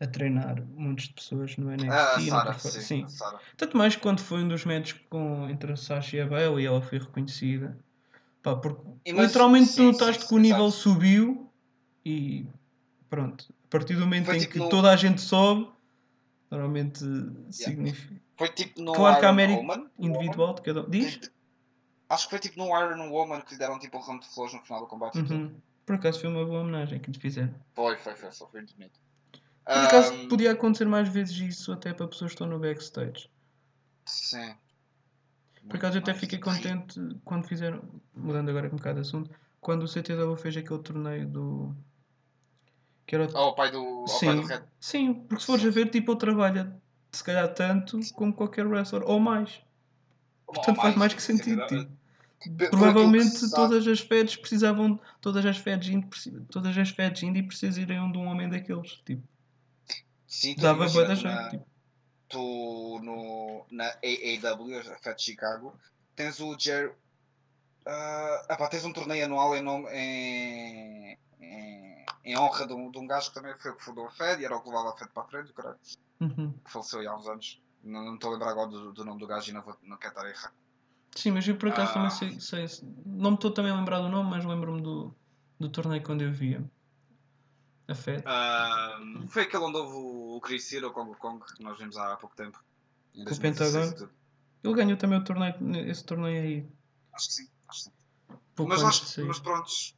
a 0.01 0.07
treinar 0.07 0.63
montes 0.77 1.09
de 1.09 1.15
pessoas 1.15 1.57
no 1.57 1.71
NXT. 1.71 1.91
Ah, 1.91 2.17
a 2.17 2.21
e 2.21 2.59
foi- 2.59 2.71
sim. 2.71 3.05
a 3.05 3.09
Sarah. 3.09 3.41
Tanto 3.57 3.77
mais 3.77 3.95
que 3.97 4.03
quando 4.03 4.21
foi 4.21 4.43
um 4.43 4.49
dos 4.49 4.65
matches 4.65 4.99
com, 5.09 5.49
entre 5.49 5.73
a 5.73 5.77
Sasha 5.77 6.17
e 6.17 6.21
a 6.21 6.27
Bailey, 6.27 6.67
ela 6.67 6.83
foi 6.83 6.99
reconhecida. 6.99 7.79
Pá, 8.43 8.57
porque 8.57 8.83
E 9.07 9.13
mas- 9.13 9.29
literalmente 9.29 9.67
sim, 9.69 9.77
tu 9.77 9.93
notaste 9.93 10.23
sim, 10.23 10.29
que 10.29 10.35
o 10.35 10.39
nível 10.39 10.67
exato. 10.67 10.83
subiu 10.83 11.51
e 12.05 12.47
pronto. 13.09 13.47
A 13.65 13.69
partir 13.71 13.95
do 13.95 14.01
momento 14.01 14.27
Foi 14.27 14.37
em 14.37 14.41
tipo 14.41 14.53
que 14.53 14.59
no- 14.59 14.69
toda 14.69 14.91
a 14.93 14.97
gente 14.97 15.21
sobe, 15.21 15.71
normalmente 16.51 16.99
significa. 17.51 18.15
Foi 18.37 18.49
tipo 18.49 18.81
no 18.83 18.93
Claro 18.93 19.19
que 19.21 19.25
há 19.25 19.29
Iron 19.29 19.37
mérito 19.37 19.61
Woman. 19.61 19.91
individual 19.99 20.55
de 20.55 20.63
cada 20.63 20.83
um. 20.83 20.91
Diz? 20.91 21.21
Acho 22.09 22.25
que 22.25 22.31
foi 22.31 22.39
tipo 22.39 22.59
no 22.59 22.67
Iron 22.67 23.09
Woman 23.11 23.41
que 23.41 23.53
lhe 23.55 23.59
deram 23.59 23.79
tipo 23.79 23.97
um 23.97 24.01
ramo 24.01 24.21
de 24.21 24.29
flores 24.29 24.53
no 24.55 24.61
final 24.61 24.81
do 24.81 24.87
combate. 24.87 25.19
e. 25.19 25.23
Uhum. 25.23 25.55
Por 25.87 25.97
acaso 25.97 26.21
foi 26.21 26.29
uma 26.31 26.45
boa 26.45 26.61
homenagem 26.61 26.99
que 26.99 27.11
lhe 27.11 27.19
fizeram. 27.19 27.55
Foi, 27.75 27.97
foi, 27.99 28.15
foi, 28.15 28.33
só 28.33 28.47
foi 28.49 28.61
muito 28.61 28.75
bonito. 28.75 28.99
Por 29.65 29.73
acaso 29.77 30.13
Ahm, 30.13 30.29
podia 30.29 30.53
acontecer 30.53 30.85
mais 30.85 31.09
vezes 31.09 31.37
isso 31.39 31.73
até 31.73 31.93
para 31.95 32.07
pessoas 32.07 32.31
que 32.31 32.35
estão 32.35 32.47
no 32.47 32.59
backstage. 32.59 33.31
Sim. 34.07 34.55
Por 35.69 35.77
acaso 35.77 35.97
eu 35.97 36.03
até 36.03 36.13
fiquei 36.13 36.39
mais. 36.39 36.59
contente 36.59 37.01
quando 37.25 37.47
fizeram, 37.47 37.83
mudando 38.15 38.51
agora 38.51 38.67
um 38.67 38.77
bocado 38.77 38.97
de 39.01 39.07
assunto, 39.09 39.31
quando 39.61 39.85
o 39.85 39.89
CTW 39.89 40.37
fez 40.37 40.55
aquele 40.57 40.79
torneio 40.81 41.27
do. 41.27 41.75
Que 43.07 43.15
era 43.15 43.27
o 43.27 43.37
Ao 43.37 43.55
pai 43.55 43.71
do, 43.71 43.79
ao 43.79 44.05
pai 44.05 44.19
Sim, 44.19 44.41
do 44.41 44.47
Red. 44.47 44.63
sim, 44.81 45.15
porque 45.15 45.41
se 45.41 45.47
fores 45.47 45.65
a 45.65 45.71
ver, 45.71 45.89
tipo, 45.91 46.13
ele 46.13 46.19
trabalha 46.19 46.77
se 47.13 47.23
calhar 47.25 47.49
tanto 47.55 47.99
como 48.15 48.33
qualquer 48.35 48.67
wrestler, 48.67 49.03
ou 49.05 49.19
mais. 49.19 49.63
Portanto, 50.47 50.77
faz 50.77 50.95
mais 50.97 51.15
que 51.15 51.23
sentido. 51.23 51.65
Tipo. 51.67 52.69
Provavelmente 52.71 53.51
todas 53.51 53.87
as 53.87 54.01
feds 54.01 54.37
precisavam, 54.37 55.01
todas 55.23 55.47
as 55.47 55.57
feds 55.57 55.89
indie, 55.89 56.07
preci- 56.07 56.41
todas 56.51 56.77
as 56.77 56.91
feds 56.91 57.23
indie 57.23 57.43
precisariam 57.43 58.13
de 58.13 58.19
um 58.19 58.27
homem 58.27 58.51
daqueles. 58.51 59.01
Tipo. 59.07 59.23
Sim, 60.27 60.55
tu 60.55 60.61
imagina, 60.67 60.89
boa 60.89 61.05
da 61.09 61.17
tu 61.17 61.23
na-. 61.25 61.51
Tipo. 61.51 61.67
Tu 62.29 63.01
no, 63.03 63.67
na 63.71 63.85
AAW, 63.87 64.79
a 64.79 64.99
Fed 64.99 65.23
Chicago, 65.23 65.79
tens 66.17 66.41
o 66.41 66.57
Jerry. 66.59 66.93
ah, 67.87 68.47
epá, 68.51 68.69
tens 68.69 68.85
um 68.85 68.93
torneio 68.93 69.25
anual 69.27 69.55
em, 69.55 69.63
nome, 69.63 69.87
em, 69.93 71.19
em, 71.41 72.05
em 72.25 72.39
honra 72.39 72.67
de 72.67 72.73
um, 72.73 72.91
de 72.91 72.99
um 72.99 73.07
gajo 73.07 73.29
que 73.29 73.35
também 73.35 73.55
foi 73.59 73.71
o 73.73 73.77
que 73.77 73.85
fundou 73.85 74.07
a 74.07 74.11
Fed 74.11 74.41
e 74.43 74.45
era 74.45 74.57
o 74.57 74.61
que 74.63 74.69
levava 74.69 74.91
a 74.91 74.97
Fed 74.97 75.11
para 75.13 75.23
a 75.23 75.27
frente, 75.27 75.53
caralho, 75.53 75.79
Uhum. 76.21 76.53
que 76.65 76.71
faleceu 76.73 77.09
há 77.11 77.17
uns 77.17 77.29
anos. 77.29 77.61
Não, 77.83 78.03
não 78.05 78.15
estou 78.15 78.31
a 78.31 78.33
lembrar 78.33 78.51
agora 78.51 78.69
do, 78.71 78.93
do 78.93 79.05
nome 79.05 79.21
do 79.21 79.27
gajo 79.27 79.51
e 79.51 79.53
não, 79.53 79.63
vou, 79.63 79.77
não 79.83 79.99
quero 79.99 80.13
estar 80.15 80.27
a 80.27 80.31
errar. 80.31 80.53
Sim, 81.15 81.33
mas 81.33 81.47
eu 81.47 81.57
por 81.57 81.69
acaso 81.69 81.91
Ah. 81.91 81.95
também 81.95 82.11
sei, 82.11 82.41
sei- 82.41 82.89
Não 83.05 83.33
me 83.33 83.37
estou 83.37 83.51
também 83.53 83.71
a 83.71 83.77
lembrar 83.77 84.01
do 84.01 84.09
nome, 84.09 84.31
mas 84.31 84.45
lembro-me 84.45 84.81
do, 84.81 85.15
do 85.61 85.69
torneio 85.69 86.03
quando 86.03 86.23
eu 86.23 86.33
via. 86.33 86.65
A. 87.89 88.23
Ah, 88.25 88.99
foi 89.29 89.43
aquele 89.43 89.65
onde 89.65 89.77
houve 89.77 89.95
o, 89.95 90.41
Chris 90.41 90.73
Hero 90.73 90.91
com 90.93 91.03
o 91.03 91.17
Kong 91.17 91.45
que 91.45 91.63
nós 91.63 91.79
vimos 91.79 91.97
há 91.97 92.17
pouco 92.17 92.35
tempo. 92.35 92.59
Em 93.15 93.19
Com 93.25 93.35
o 93.35 93.39
2016 93.39 93.91
Pentagon? 93.93 94.13
Ele 94.63 94.75
ganhou 94.75 94.97
também 94.97 95.19
o 95.19 95.25
torneio, 95.25 95.91
esse 95.91 96.05
torneio 96.05 96.43
aí. 96.43 96.69
Acho 97.13 97.29
que 97.29 97.35
sim, 97.35 97.49
acho 97.69 97.79
que 97.79 97.85
sim. 97.91 97.93
Pouco 98.55 98.71
mas, 98.71 98.83
acho, 98.83 99.05
sair. 99.05 99.27
mas 99.27 99.39
prontos, 99.39 99.95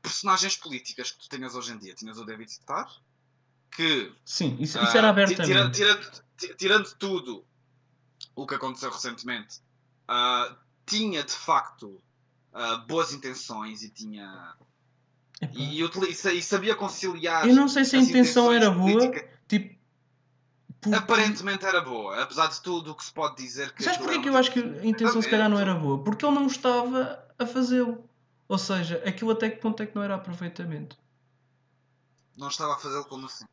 personagens 0.00 0.56
políticas 0.56 1.10
que 1.12 1.18
tu 1.18 1.28
tenhas 1.28 1.54
hoje 1.54 1.72
em 1.72 1.78
dia. 1.78 1.94
Tinhas 1.94 2.18
o 2.18 2.24
David 2.24 2.50
Starr, 2.50 2.90
que 3.70 4.12
Sim, 4.24 4.56
isso, 4.58 4.78
ah, 4.78 4.84
isso 4.84 4.96
era 4.96 5.08
ti- 5.08 5.10
abertamente. 5.10 5.46
tira- 5.46 5.70
tirando, 5.70 6.22
ti- 6.38 6.54
tirando 6.56 6.94
tudo 6.96 7.44
o 8.34 8.46
que 8.46 8.54
aconteceu 8.54 8.90
recentemente, 8.90 9.60
ah, 10.08 10.56
tinha 10.86 11.22
de 11.22 11.32
facto 11.32 12.02
ah, 12.54 12.76
boas 12.78 13.12
intenções 13.12 13.82
e 13.82 13.90
tinha. 13.90 14.56
E, 15.52 15.82
e 15.82 16.10
e 16.10 16.14
sa- 16.14 16.40
sabia 16.42 16.74
conciliar. 16.74 17.46
Eu 17.48 17.54
não 17.54 17.68
sei 17.68 17.84
se 17.84 17.96
a 17.96 17.98
as 18.00 18.08
intenção 18.08 18.52
era 18.52 18.70
boa, 18.70 19.10
tipo, 19.48 19.76
Porque- 20.80 20.96
Aparentemente 20.96 21.64
era 21.64 21.80
boa, 21.80 22.22
apesar 22.22 22.46
de 22.48 22.60
tudo 22.60 22.92
o 22.92 22.94
que 22.94 23.04
se 23.04 23.12
pode 23.12 23.36
dizer 23.36 23.72
que. 23.72 23.82
Sabes 23.82 23.98
porquê 23.98 24.20
que 24.20 24.28
eu 24.28 24.36
acho 24.36 24.52
que 24.52 24.60
a 24.60 24.86
intenção 24.86 25.20
se 25.20 25.28
calhar 25.28 25.48
não 25.48 25.58
era 25.58 25.74
boa? 25.74 26.02
Porque 26.02 26.24
ele 26.24 26.34
não 26.34 26.46
estava 26.46 27.24
a 27.38 27.46
fazê-lo. 27.46 28.08
Ou 28.48 28.58
seja, 28.58 29.02
aquilo 29.04 29.32
até 29.32 29.50
que 29.50 29.56
ponto 29.60 29.82
é 29.82 29.86
que 29.86 29.96
não 29.96 30.02
era 30.02 30.14
aproveitamento? 30.14 30.96
Não 32.36 32.48
estava 32.48 32.74
a 32.74 32.76
fazê-lo 32.76 33.04
como 33.06 33.26
assim. 33.26 33.44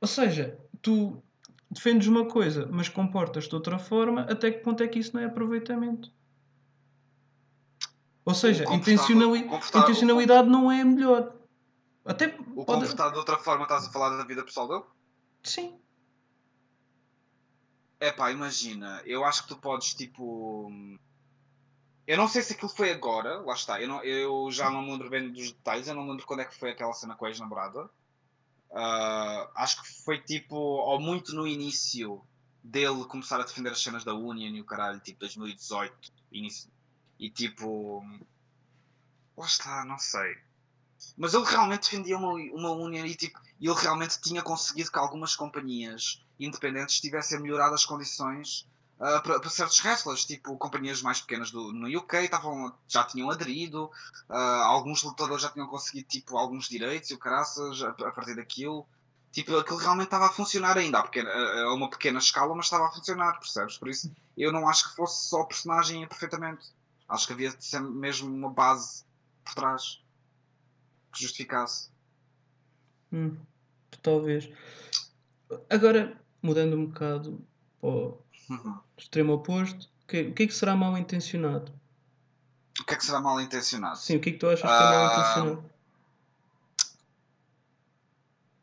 Ou 0.00 0.08
seja, 0.08 0.58
tu 0.82 1.22
defendes 1.70 2.08
uma 2.08 2.26
coisa, 2.26 2.66
mas 2.70 2.88
comportas-te 2.88 3.50
de 3.50 3.54
outra 3.54 3.78
forma, 3.78 4.22
até 4.22 4.50
que 4.50 4.58
ponto 4.58 4.82
é 4.82 4.88
que 4.88 4.98
isso 4.98 5.14
não 5.14 5.20
é 5.22 5.26
aproveitamento? 5.26 6.10
Ou 8.26 8.34
seja, 8.34 8.64
comportava- 8.64 8.90
intencionali- 8.92 9.44
o 9.44 9.48
comportava- 9.48 9.84
intencionalidade 9.84 10.48
não 10.48 10.70
é 10.70 10.82
melhor. 10.84 11.32
Até 12.04 12.26
O 12.54 12.64
pode... 12.64 12.80
comportar 12.82 13.12
de 13.12 13.18
outra 13.18 13.38
forma, 13.38 13.62
estás 13.62 13.86
a 13.86 13.90
falar 13.90 14.16
da 14.16 14.24
vida 14.24 14.44
pessoal 14.44 14.68
dele? 14.68 14.82
Sim. 15.42 15.80
É 17.98 18.12
pá, 18.12 18.30
imagina, 18.30 19.00
eu 19.06 19.24
acho 19.24 19.42
que 19.44 19.48
tu 19.48 19.56
podes 19.56 19.94
tipo. 19.94 20.70
Eu 22.06 22.16
não 22.16 22.28
sei 22.28 22.42
se 22.42 22.52
aquilo 22.52 22.68
foi 22.68 22.92
agora, 22.92 23.40
lá 23.40 23.54
está, 23.54 23.80
eu, 23.80 23.88
não- 23.88 24.02
eu 24.04 24.48
já 24.52 24.70
não 24.70 24.82
me 24.82 24.92
lembro 24.92 25.10
bem 25.10 25.32
dos 25.32 25.50
detalhes, 25.52 25.88
eu 25.88 25.94
não 25.94 26.02
me 26.04 26.10
lembro 26.10 26.26
quando 26.26 26.40
é 26.40 26.44
que 26.44 26.56
foi 26.58 26.70
aquela 26.70 26.92
cena 26.92 27.16
com 27.16 27.24
a 27.24 27.28
ex-namorada. 27.28 27.88
Ah, 28.72 29.50
acho 29.56 29.82
que 29.82 30.02
foi 30.04 30.20
tipo, 30.20 30.54
ou 30.56 31.00
muito 31.00 31.34
no 31.34 31.46
início 31.46 32.22
dele 32.62 33.04
começar 33.06 33.40
a 33.40 33.44
defender 33.44 33.70
as 33.70 33.80
cenas 33.82 34.04
da 34.04 34.12
Union 34.14 34.54
e 34.54 34.60
o 34.60 34.64
caralho, 34.64 35.00
tipo 35.00 35.18
2018, 35.20 36.12
início. 36.30 36.70
E 37.18 37.30
tipo. 37.30 38.02
Lá 39.36 39.46
está, 39.46 39.84
não 39.84 39.98
sei. 39.98 40.36
Mas 41.16 41.34
ele 41.34 41.44
realmente 41.44 41.84
defendia 41.84 42.16
uma, 42.18 42.32
uma 42.34 42.70
Union 42.72 43.06
e 43.06 43.16
tipo, 43.16 43.40
ele 43.60 43.74
realmente 43.74 44.20
tinha 44.20 44.42
conseguido 44.42 44.90
que 44.92 44.98
algumas 44.98 45.36
companhias 45.36 46.22
independentes 46.40 47.00
tivessem 47.00 47.40
melhorado 47.40 47.74
as 47.74 47.84
condições 47.86 48.68
ah, 49.00 49.20
para, 49.22 49.50
certos 49.50 49.82
wrestlers, 49.84 50.24
tipo 50.26 50.56
companhias 50.58 51.02
mais 51.02 51.20
pequenas 51.20 51.50
do, 51.50 51.72
no 51.72 51.88
UK 51.98 52.24
estavam, 52.24 52.74
já 52.88 53.04
tinham 53.04 53.30
aderido, 53.30 53.90
ah, 54.28 54.64
alguns 54.66 55.02
lutadores 55.04 55.42
já 55.42 55.50
tinham 55.50 55.68
conseguido 55.68 56.08
tipo, 56.08 56.36
alguns 56.38 56.68
direitos 56.68 57.10
e 57.10 57.14
o 57.14 57.18
caraças 57.18 57.82
a, 57.82 57.90
a 57.90 58.12
partir 58.12 58.36
daquilo. 58.36 58.86
Tipo, 59.32 59.56
aquilo 59.58 59.78
realmente 59.78 60.06
estava 60.06 60.26
a 60.26 60.32
funcionar 60.32 60.78
ainda, 60.78 60.98
a, 61.00 61.02
pequena, 61.04 61.30
a- 61.30 61.74
uma 61.74 61.90
pequena 61.90 62.18
escala, 62.18 62.54
mas 62.54 62.66
estava 62.66 62.86
a 62.88 62.92
funcionar, 62.92 63.38
percebes? 63.38 63.78
Por 63.78 63.88
isso 63.88 64.10
eu 64.36 64.52
não 64.52 64.68
acho 64.68 64.90
que 64.90 64.96
fosse 64.96 65.28
só 65.28 65.44
personagem 65.44 66.06
perfeitamente. 66.08 66.66
Acho 67.08 67.26
que 67.26 67.32
havia 67.32 67.50
ser 67.60 67.80
mesmo 67.80 68.28
uma 68.34 68.50
base 68.50 69.04
por 69.44 69.54
trás 69.54 70.02
que 71.12 71.22
justificasse. 71.22 71.90
Hum, 73.12 73.36
talvez. 74.02 74.48
Agora, 75.70 76.20
mudando 76.42 76.76
um 76.76 76.86
bocado 76.86 77.46
para 77.80 77.88
o 77.90 78.26
Uhum. 78.48 78.80
extremo 78.96 79.32
oposto, 79.34 79.90
o 80.02 80.06
que, 80.06 80.30
que 80.32 80.42
é 80.44 80.46
que 80.46 80.54
será 80.54 80.76
mal 80.76 80.96
intencionado? 80.96 81.72
O 82.80 82.84
que 82.84 82.94
é 82.94 82.96
que 82.96 83.04
será 83.04 83.20
mal 83.20 83.40
intencionado? 83.40 83.96
Sim, 83.96 84.16
o 84.16 84.20
que 84.20 84.30
é 84.30 84.32
que 84.32 84.38
tu 84.38 84.46
achas 84.48 84.60
que 84.60 84.66
é 84.66 84.70
mal 84.70 85.02
Ah, 85.02 85.12
intencionado? 85.12 85.70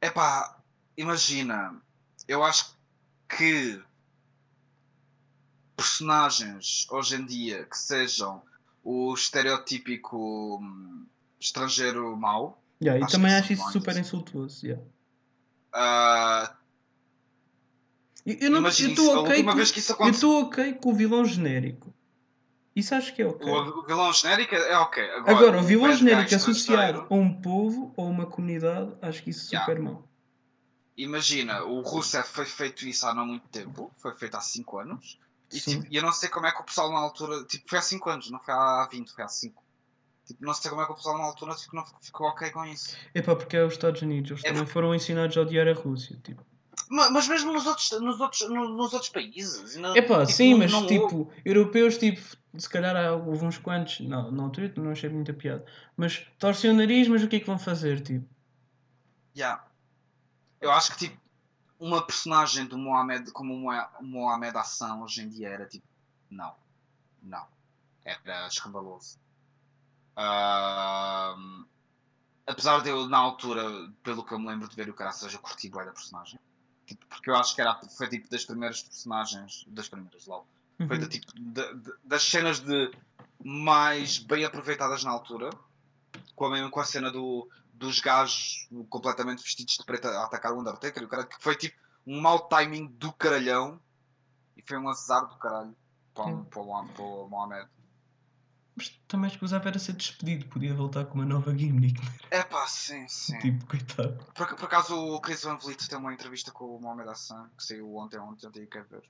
Epá, 0.02 0.62
imagina, 0.98 1.82
eu 2.28 2.44
acho 2.44 2.78
que 3.30 3.82
personagens 5.76 6.88
hoje 6.90 7.16
em 7.16 7.26
dia 7.26 7.66
que 7.66 7.78
sejam 7.78 8.42
o 8.84 9.14
estereotípico 9.14 10.58
hum, 10.62 11.06
estrangeiro 11.40 12.16
mau, 12.18 12.60
Yeah, 12.82 13.00
e 13.06 13.10
também 13.10 13.34
acho 13.34 13.48
são 13.48 13.54
isso 13.54 13.64
super 13.72 13.92
intencionados. 13.96 14.08
insultuoso. 14.08 14.66
yeah. 14.66 14.84
ah, 15.72 16.56
Eu- 18.26 18.50
não 18.52 18.62
estou 18.68 19.20
ok, 19.20 19.44
com- 19.44 19.56
que 19.74 19.80
isso 19.80 19.92
eu 19.92 19.96
ok 20.42 20.74
com 20.74 20.90
o 20.92 20.96
vilão 20.96 21.24
genérico. 21.26 21.94
Isso 22.76 22.96
acho 22.96 23.14
que 23.14 23.22
é 23.22 23.28
ok. 23.28 23.48
o, 23.48 23.80
o 23.80 23.86
vilão 23.86 24.12
genérico 24.12 24.56
é 24.56 24.78
ok. 24.78 25.04
Agora, 25.12 25.32
Agora, 25.38 25.60
o 25.60 25.64
vilão 25.64 25.94
genérico 25.96 26.34
associado 26.36 27.06
a 27.10 27.14
um 27.14 27.34
povo 27.42 27.94
ou 27.96 28.10
uma 28.10 28.26
comunidade, 28.26 28.92
acho 29.02 29.22
que 29.24 29.30
isso 29.30 29.48
é 29.54 29.58
Yeah. 29.58 29.72
super 29.72 29.82
mal. 29.82 30.08
Imagina, 30.98 31.64
o 31.64 31.82
Rusev 31.82 32.26
foi 32.26 32.46
feito 32.46 32.86
isso 32.88 33.06
há 33.08 33.14
não 33.14 33.26
muito 33.26 33.48
tempo, 33.48 33.92
foi 33.98 34.14
feito 34.16 34.36
há 34.36 34.42
5 34.42 34.80
anos. 34.80 35.20
E 35.54 35.60
Sim. 35.60 35.82
tipo, 35.82 35.96
eu 35.96 36.02
não 36.02 36.12
sei 36.12 36.28
como 36.30 36.48
é 36.48 36.52
que 36.52 36.60
o 36.62 36.64
pessoal 36.64 36.92
na 36.92 36.98
altura. 37.00 37.44
Tipo, 37.46 37.70
foi 37.70 37.78
há 37.80 37.82
5 37.82 38.10
anos, 38.10 38.32
não 38.32 38.40
foi 38.40 38.54
há 38.54 38.88
20, 38.92 39.12
foi 39.14 39.24
há 39.24 39.28
5. 39.28 39.64
Tipo, 40.26 40.44
não 40.46 40.54
sei 40.54 40.70
como 40.70 40.82
é 40.82 40.86
que 40.86 40.92
o 40.92 40.96
pessoal 40.96 41.18
na 41.18 41.26
altura 41.26 41.54
tipo, 41.56 41.76
não 41.76 41.86
ficou 42.02 42.28
ok 42.28 42.50
com 42.52 42.66
isso. 42.66 42.96
Epá, 43.14 43.36
porque 43.36 43.58
é 43.58 43.64
os 43.64 43.74
Estados 43.74 44.02
Unidos, 44.02 44.32
eles 44.32 44.44
É 44.44 44.48
também 44.52 44.66
foram 44.66 44.96
ensinados 44.96 45.38
a 45.38 45.42
odiar 45.42 45.68
a 45.68 45.74
Rússia. 45.74 46.20
Tipo. 46.24 46.44
Ma- 46.90 47.10
Mas, 47.12 47.28
mesmo 47.28 47.54
nos 47.54 47.66
outros, 47.66 47.92
nos 48.02 48.20
outros, 48.20 48.50
no- 48.50 48.70
nos 48.70 48.94
outros 48.94 49.10
países. 49.12 49.76
não- 49.78 49.96
Epá, 49.96 50.26
tipo, 50.26 50.32
sim, 50.38 50.52
não- 50.52 50.58
mas 50.60 50.72
não 50.72 50.88
tipo, 50.88 51.32
europeus, 51.46 51.98
tipo, 51.98 52.22
se 52.58 52.70
calhar 52.70 52.96
há- 52.96 53.14
houve 53.14 53.46
uns 53.46 53.58
quantos, 53.58 54.00
não, 54.02 54.44
altura 54.44 54.74
não 54.78 54.92
achei 54.92 55.10
muita 55.10 55.34
piada, 55.34 55.66
mas 55.98 56.26
torcem 56.40 56.72
o 56.72 56.74
nariz, 56.74 57.08
mas 57.08 57.22
o 57.24 57.28
que 57.28 57.36
é 57.36 57.40
que 57.40 57.46
vão 57.48 57.60
fazer? 57.60 58.02
Tipo, 58.02 58.28
Yeah. 59.36 59.66
Eu 60.62 60.72
acho 60.72 60.92
que 60.94 61.00
tipo, 61.00 61.18
uma 61.80 62.06
personagem 62.06 62.66
do 62.66 62.78
Mohamed 62.78 63.32
como 63.32 63.54
o 63.54 64.04
Mohamed 64.04 64.58
Hassan 64.58 64.96
hoje 65.02 65.22
em 65.22 65.30
dia 65.30 65.50
era 65.50 65.66
tipo. 65.66 65.86
Não. 66.30 66.56
Não. 67.22 67.46
Era 68.06 68.48
escandaloso. 68.48 69.18
Ahm, 70.16 71.66
apesar 72.46 72.82
de 72.82 72.90
eu, 72.90 73.08
na 73.08 73.18
altura, 73.18 73.64
pelo 74.04 74.24
que 74.24 74.34
eu 74.34 74.40
me 74.40 74.48
lembro 74.48 74.68
de 74.68 74.76
ver 74.76 74.90
o 74.90 74.94
cara 74.94 75.12
seja 75.12 75.38
curti 75.40 75.70
bué 75.70 75.86
da 75.86 75.92
personagem. 75.92 76.40
Tipo, 76.86 77.06
porque 77.08 77.30
eu 77.30 77.36
acho 77.36 77.56
que 77.56 77.62
era, 77.62 77.80
foi 77.98 78.08
tipo 78.10 78.30
das 78.30 78.46
primeiras 78.46 78.82
personagens. 78.84 79.66
Das 79.68 79.88
primeiras, 79.90 80.26
logo. 80.26 80.48
Foi 80.88 80.98
da, 80.98 81.04
uhum. 81.04 81.10
tipo, 81.10 81.32
da- 81.40 81.72
da- 81.74 81.94
das 82.04 82.24
cenas 82.24 82.60
de 82.60 82.92
mais 83.44 84.18
bem 84.20 84.46
aproveitadas 84.46 85.04
na 85.04 85.12
altura, 85.12 85.50
com 86.36 86.46
a, 86.46 86.50
mesma, 86.52 86.70
com 86.70 86.80
a 86.80 86.86
cena 86.86 87.12
do, 87.12 87.48
dos 87.84 88.00
gajos 88.00 88.68
completamente 88.90 89.44
vestidos 89.44 89.76
de 89.78 89.86
preto 89.86 90.08
a 90.08 90.24
atacar 90.26 90.54
o 90.54 90.60
Undertaker, 90.60 91.04
o 91.04 91.08
cara, 91.08 91.26
que 91.26 91.36
foi 91.40 91.56
tipo 91.56 91.76
um 92.08 92.20
mau 92.22 92.48
timing 92.48 92.88
do 92.88 93.12
caralhão 93.14 93.80
e 94.58 94.62
foi 94.68 94.78
um 94.78 94.90
azar 94.90 95.28
do 95.28 95.36
caralho 95.38 95.76
para, 96.14 96.26
o- 96.28 96.46
para, 96.46 96.62
o 96.62 96.88
para 96.88 97.04
o 97.04 97.28
Mohamed. 97.30 97.70
mas 98.76 98.90
também 99.08 99.30
escusava 99.30 99.68
era 99.70 99.78
ser 99.80 99.94
despedido, 99.94 100.46
podia 100.48 100.74
voltar 100.74 101.06
com 101.06 101.16
uma 101.16 101.26
nova 101.26 101.56
gimmick, 101.58 102.00
É 102.32 102.42
pá, 102.44 102.66
sim, 102.68 103.08
sim. 103.08 103.38
tipo, 103.40 103.66
coitado. 103.68 104.18
Por, 104.34 104.56
por 104.56 104.66
acaso 104.66 104.96
o 104.96 105.20
Chris 105.22 105.44
Van 105.44 105.58
Vliet 105.58 105.88
tem 105.88 105.98
uma 105.98 106.14
entrevista 106.14 106.52
com 106.52 106.76
o 106.76 106.82
Mohamed 106.82 107.10
Hassan 107.10 107.50
que 107.58 107.64
saiu 107.64 107.96
ontem, 107.96 108.18
ontem, 108.20 108.48
ontem 108.48 108.64
e 108.64 108.68
quer 108.68 108.84
ver. 108.86 109.04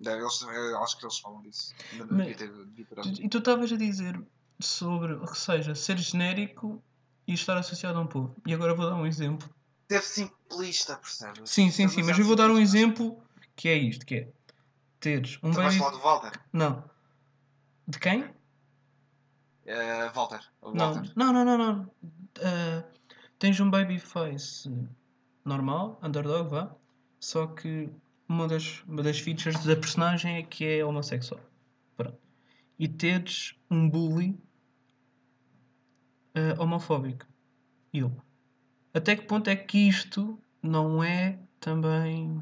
Deve- 0.00 0.22
Eles, 0.22 0.40
eu 0.42 0.82
acho 0.82 0.96
que 0.98 1.04
eles 1.04 1.18
falam 1.18 1.40
disso. 1.42 1.74
Mas- 1.92 2.08
devia 2.08 2.34
ter, 2.36 2.48
devia 2.52 2.86
ter 2.86 3.20
E 3.24 3.28
tu 3.28 3.38
estavas 3.38 3.70
a 3.72 3.76
dizer 3.76 4.20
sobre, 4.58 5.14
ou 5.14 5.34
seja, 5.34 5.74
ser 5.74 5.98
genérico 5.98 6.82
e 7.30 7.34
estar 7.34 7.56
associado 7.56 7.96
a 7.96 8.02
um 8.02 8.06
povo. 8.08 8.34
E 8.44 8.52
agora 8.52 8.74
vou 8.74 8.84
dar 8.84 8.96
um 8.96 9.06
exemplo. 9.06 9.48
Teve 9.86 10.04
simplista, 10.04 10.96
percebes? 10.96 11.48
Sim, 11.48 11.70
sim, 11.70 11.86
sim, 11.86 12.02
mas 12.02 12.18
eu 12.18 12.24
vou 12.24 12.34
dar 12.34 12.50
um 12.50 12.58
exemplo 12.58 13.22
que 13.54 13.68
é 13.68 13.76
isto, 13.76 14.04
que 14.04 14.14
é 14.16 14.28
teres 14.98 15.38
um 15.42 15.52
Tu 15.52 15.56
vais 15.56 15.76
baby... 15.76 15.78
falar 15.78 15.90
do 15.90 16.00
Walter? 16.00 16.40
Não. 16.52 16.84
De 17.86 17.98
quem? 18.00 18.28
Eh, 19.64 20.10
Walter. 20.12 20.40
Não, 20.60 20.92
Walter. 20.94 21.12
não, 21.14 21.32
não, 21.32 21.44
não, 21.44 21.58
não. 21.58 21.90
Ah, 22.42 22.84
tens 23.38 23.60
um 23.60 23.70
babyface 23.70 24.68
normal, 25.44 26.00
underdog, 26.02 26.50
vá. 26.50 26.74
Só 27.20 27.46
que 27.46 27.88
uma 28.28 28.48
das, 28.48 28.82
uma 28.88 29.02
das 29.04 29.20
features 29.20 29.64
da 29.64 29.76
personagem 29.76 30.36
é 30.36 30.42
que 30.42 30.64
é 30.64 30.84
homossexual. 30.84 31.40
Pronto. 31.96 32.18
E 32.78 32.88
teres 32.88 33.54
um 33.70 33.88
bully 33.88 34.36
ah, 36.34 36.62
homofóbico. 36.62 37.26
Eu. 37.92 38.12
Até 38.94 39.16
que 39.16 39.22
ponto 39.22 39.48
é 39.48 39.56
que 39.56 39.78
isto 39.88 40.38
não 40.62 41.02
é 41.02 41.38
também. 41.58 42.40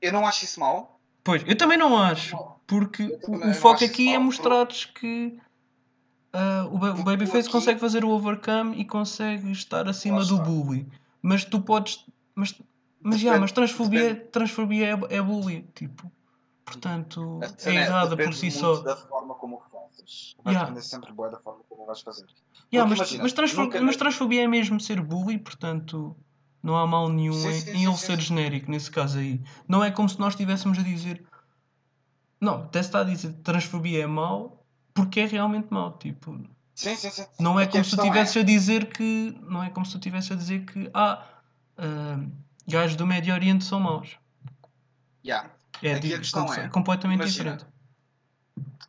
Eu 0.00 0.12
não 0.12 0.26
acho 0.26 0.44
isso 0.44 0.60
mal. 0.60 1.00
Pois, 1.24 1.42
eu 1.46 1.56
também 1.56 1.78
não 1.78 1.96
acho. 1.96 2.36
Porque 2.66 3.18
o, 3.28 3.54
foco 3.54 3.84
aqui 3.84 4.08
é 4.08 4.18
mal, 4.18 4.26
mostrares 4.26 4.86
que 4.86 5.38
ah, 6.32 6.66
o, 6.70 6.76
o 6.76 7.04
Babyface 7.04 7.46
aqui- 7.46 7.50
consegue 7.50 7.78
fazer 7.80 8.04
o 8.04 8.10
overcome 8.10 8.76
e 8.80 8.84
consegue 8.84 9.52
estar 9.52 9.88
acima 9.88 10.24
do 10.24 10.38
bully. 10.38 10.86
Mas 11.20 11.44
tu 11.44 11.60
podes. 11.60 12.04
Mas, 12.34 12.58
mas, 13.00 13.20
já, 13.20 13.38
mas 13.38 13.52
transfobia, 13.52 14.14
depende. 14.14 14.30
transfobia 14.30 14.86
é, 14.88 15.16
é 15.16 15.22
bully. 15.22 15.68
Tipo, 15.74 16.10
portanto, 16.64 17.40
é 17.64 17.74
errada 17.74 18.16
por 18.16 18.32
si 18.32 18.50
só. 18.50 18.80
da 18.80 18.96
forma 18.96 19.34
como 19.34 19.62
o 19.92 19.96
fazes. 20.02 20.34
Vai 20.44 20.54
Yeah. 20.54 20.80
sempre 20.80 21.12
bué 21.12 21.30
da 21.30 21.38
forma 21.38 21.62
como 21.68 21.86
vais 21.86 22.00
fazer. 22.00 22.26
Yeah, 22.72 22.88
mas, 22.88 22.98
imagina, 22.98 23.22
mas, 23.22 23.32
transfo- 23.32 23.60
nunca- 23.62 23.80
mas 23.80 23.96
transfobia 23.96 24.42
é 24.44 24.48
mesmo 24.48 24.80
ser 24.80 25.00
bully, 25.00 25.38
portanto 25.38 26.16
não 26.62 26.76
há 26.76 26.86
mal 26.86 27.08
nenhum 27.08 27.32
Sim, 27.34 27.48
em, 27.48 27.60
sim, 27.60 27.70
em 27.72 27.84
ele 27.84 27.96
sim, 27.96 28.06
ser 28.06 28.16
sim. 28.16 28.22
genérico 28.28 28.70
nesse 28.70 28.90
caso 28.90 29.18
aí. 29.18 29.40
Não 29.68 29.82
é 29.84 29.90
como 29.90 30.08
se 30.08 30.18
nós 30.18 30.32
estivéssemos 30.34 30.78
a 30.78 30.82
dizer. 30.82 31.22
Não, 32.40 32.62
até 32.64 32.82
se 32.82 32.88
está 32.88 33.00
a 33.00 33.04
dizer 33.04 33.32
que 33.32 33.40
transfobia 33.40 34.02
é 34.02 34.06
mau 34.06 34.64
porque 34.94 35.20
é 35.20 35.26
realmente 35.26 35.68
mau. 35.70 35.96
Tipo, 35.98 36.38
Sim, 36.74 36.96
sim, 36.96 37.10
sim. 37.10 37.24
não 37.38 37.58
é 37.60 37.64
Aqui 37.64 37.72
como 37.72 37.84
se 37.84 37.90
tu 37.96 37.96
estivesse 38.02 38.38
a 38.38 38.42
dizer 38.42 38.86
que. 38.92 39.36
Não 39.42 39.62
é 39.62 39.70
como 39.70 39.84
se 39.86 39.92
tu 39.92 39.98
estivesse 39.98 40.32
a 40.32 40.36
dizer 40.36 40.64
que 40.64 40.90
ah, 40.94 41.24
ah, 41.78 42.18
gajos 42.66 42.96
do 42.96 43.06
Médio 43.06 43.34
Oriente 43.34 43.64
são 43.64 43.78
maus. 43.80 44.16
Yeah. 45.24 45.50
É, 45.82 45.94
a 45.94 46.00
questão 46.00 46.52
é, 46.52 46.68
completamente 46.68 47.20
imagina, 47.20 47.56
diferente. 47.56 47.71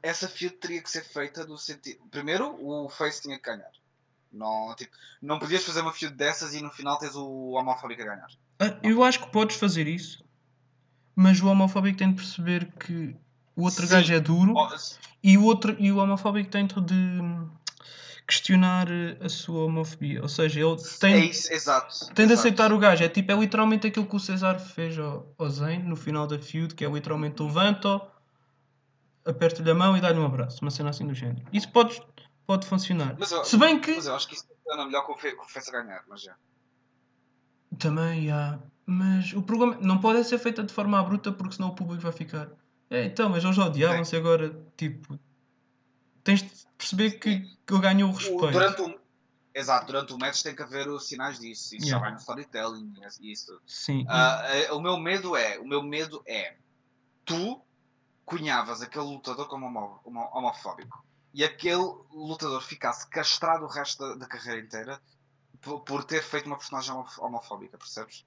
Essa 0.02 0.28
feud 0.28 0.56
teria 0.56 0.82
que 0.82 0.89
ser 0.89 1.04
feita 1.04 1.45
no 1.45 1.58
sentido. 1.58 2.02
Primeiro, 2.12 2.58
o 2.60 2.89
Face 2.89 3.21
tinha 3.21 3.38
que 3.38 3.45
ganhar. 3.49 3.71
Não, 4.32 4.73
tipo, 4.76 4.91
não 5.21 5.39
podias 5.39 5.63
fazer 5.63 5.82
uma 5.82 5.93
feud 5.93 6.13
dessas 6.15 6.54
e 6.54 6.62
no 6.62 6.71
final 6.71 6.97
tens 6.97 7.15
o 7.15 7.52
homofóbico 7.52 8.02
a 8.02 8.06
ganhar. 8.06 8.28
Ah, 8.60 8.78
Eu 8.82 9.04
acho 9.04 9.19
que 9.19 9.32
podes 9.32 9.56
fazer 9.58 9.88
isso, 9.88 10.26
mas 11.15 11.39
o 11.39 11.47
homofóbico 11.47 11.97
tem 11.99 12.10
de 12.10 12.15
perceber 12.15 12.71
que 12.80 13.15
o 13.56 13.63
outro 13.63 13.86
Sim. 13.86 13.93
gajo 13.93 14.13
é 14.13 14.19
duro 14.19 14.54
Oh, 14.56 14.69
e 15.23 15.38
o, 15.38 15.43
outro, 15.43 15.76
e 15.80 15.91
o 15.91 15.97
homofóbico 15.97 16.49
tem 16.49 16.65
de 16.65 16.73
questionar 18.28 18.89
eh, 18.89 19.17
a 19.21 19.30
sua 19.30 19.65
homofobia. 19.65 20.21
Ou 20.21 20.30
seja, 20.30 20.60
ele 20.60 20.73
é 20.73 20.99
tem, 20.99 21.30
isso, 21.30 21.52
exato. 21.54 22.08
tem 22.13 22.26
de 22.26 22.34
exato. 22.34 22.39
aceitar 22.47 22.73
o 22.73 22.80
gajo. 22.80 23.04
É 23.04 23.10
tipo, 23.10 23.32
é 23.32 23.36
literalmente 23.36 23.88
aquilo 23.88 24.06
que 24.08 24.15
o 24.15 24.19
César 24.19 24.58
fez 24.60 24.97
ao, 24.97 25.32
ao 25.38 25.49
Zayn 25.49 25.84
no 25.84 25.95
final 25.95 26.26
da 26.26 26.39
feud, 26.39 26.73
que 26.73 26.84
é 26.84 26.89
literalmente 26.89 27.41
levanta-o, 27.41 28.02
aperta-lhe 29.26 29.70
a 29.72 29.76
mão 29.76 29.96
e 29.98 30.02
dá-lhe 30.02 30.20
um 30.20 30.26
abraço. 30.26 30.60
Uma 30.62 30.72
cena 30.72 30.90
assim 30.90 31.06
do 31.08 31.14
género. 31.14 31.46
Isso 31.54 31.72
pode, 31.72 32.02
pode 32.46 32.66
funcionar. 32.68 33.16
Mas 33.18 33.32
eu, 33.32 33.44
Se 33.46 33.58
bem 33.58 33.80
que. 33.80 33.96
mas 33.96 34.06
eu 34.08 34.16
acho 34.16 34.28
que 34.28 34.36
isso 34.36 34.46
funciona 34.48 34.86
melhor 34.86 35.06
com 35.06 35.14
o 35.14 35.18
Fe- 35.18 35.36
com 35.36 35.46
o 35.46 35.50
Face 35.50 35.70
a 35.76 35.82
ganhar. 35.82 36.04
Mas 36.08 36.22
já. 36.22 36.36
Também 37.78 38.32
há. 38.32 38.60
Mas 38.86 39.34
o 39.34 39.42
programa 39.42 39.78
não 39.82 39.98
pode 40.00 40.24
ser 40.26 40.38
feito 40.38 40.62
de 40.64 40.74
forma 40.74 41.02
bruta 41.04 41.32
porque 41.32 41.56
senão 41.56 41.70
o 41.70 41.76
público 41.76 42.02
vai 42.04 42.12
ficar. 42.12 42.50
É, 42.90 43.06
então, 43.06 43.30
mas 43.30 43.44
eles 43.44 43.58
odiavam-se 43.58 44.16
agora. 44.16 44.56
Tipo. 44.78 45.18
Tens 46.24 46.42
de 46.44 46.52
perceber 46.78 47.12
que, 47.12 47.40
que 47.66 47.74
ele 47.74 47.82
ganhou 47.82 48.10
o 48.10 48.14
O- 48.14 48.16
respeito. 48.16 48.52
durante 48.52 48.82
o, 48.82 49.00
exato, 49.56 49.88
durante 49.88 50.14
o 50.14 50.18
match 50.18 50.42
tem 50.42 50.56
que 50.56 50.62
haver 50.62 50.88
os 50.88 51.08
sinais 51.08 51.40
disso. 51.40 51.76
Isso 51.76 51.86
já 51.88 51.96
Yeah. 51.98 52.00
vai 52.06 52.12
no 52.12 52.18
storytelling 52.20 52.94
e 53.22 53.32
isso. 53.32 53.60
Sim. 53.66 54.06
Eh, 54.10 54.72
o 54.72 54.80
meu 54.82 54.98
medo 54.98 55.36
é, 55.36 55.58
o 55.60 55.66
meu 55.68 55.82
medo 55.82 56.22
é, 56.28 56.56
tu 57.26 57.62
cunhavas 58.26 58.82
aquele 58.82 59.06
lutador 59.06 59.48
como 59.48 59.66
homo- 59.68 60.00
homo- 60.04 60.30
homofóbico 60.34 61.04
e 61.34 61.44
aquele 61.44 61.84
lutador 62.12 62.62
ficasse 62.62 63.08
castrado 63.10 63.66
o 63.66 63.68
resto 63.68 64.00
da, 64.08 64.16
da 64.16 64.26
carreira 64.28 64.62
inteira 64.62 65.02
por, 65.62 65.82
por 65.82 66.04
ter 66.04 66.22
feito 66.24 66.46
uma 66.48 66.58
personagem 66.58 66.94
homo- 66.94 67.06
homofóbica, 67.20 67.78
percebes? 67.78 68.26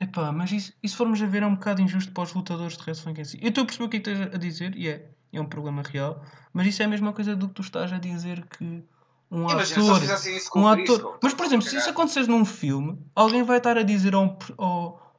Epá, 0.00 0.32
mas 0.32 0.50
isso, 0.50 0.72
se 0.84 0.96
formos 0.96 1.22
a 1.22 1.26
ver 1.26 1.42
é 1.42 1.46
um 1.46 1.54
bocado 1.54 1.80
injusto 1.80 2.12
para 2.12 2.24
os 2.24 2.32
lutadores 2.34 2.76
de 2.76 2.82
wrestling 2.82 3.14
em 3.20 3.24
si. 3.24 3.38
Eu 3.40 3.50
estou 3.50 3.62
a 3.62 3.66
perceber 3.66 3.84
o 3.84 3.88
que 3.88 3.96
é 3.98 4.00
que 4.00 4.10
estás 4.10 4.34
a 4.34 4.38
dizer 4.38 4.76
e 4.76 4.88
é, 4.88 5.10
é 5.32 5.40
um 5.40 5.46
problema 5.46 5.82
real, 5.82 6.24
mas 6.52 6.66
isso 6.66 6.82
é 6.82 6.86
a 6.86 6.88
mesma 6.88 7.12
coisa 7.12 7.36
do 7.36 7.48
que 7.48 7.54
tu 7.54 7.62
estás 7.62 7.92
a 7.92 7.98
dizer 7.98 8.44
que 8.48 8.82
um 9.30 9.48
Imagina, 9.48 9.82
ator. 9.84 10.00
fizessem 10.00 10.36
isso 10.36 10.50
com 10.50 10.60
Um 10.62 10.66
ator. 10.68 10.84
Briscoe, 10.98 11.18
Mas 11.22 11.34
por 11.34 11.46
exemplo, 11.46 11.66
se 11.66 11.76
isso 11.76 11.88
acontecer 11.88 12.26
num 12.26 12.44
filme, 12.44 13.00
alguém 13.14 13.42
vai 13.44 13.58
estar 13.58 13.78
a 13.78 13.82
dizer 13.82 14.14
ao, 14.14 14.36
ao- 14.58 15.11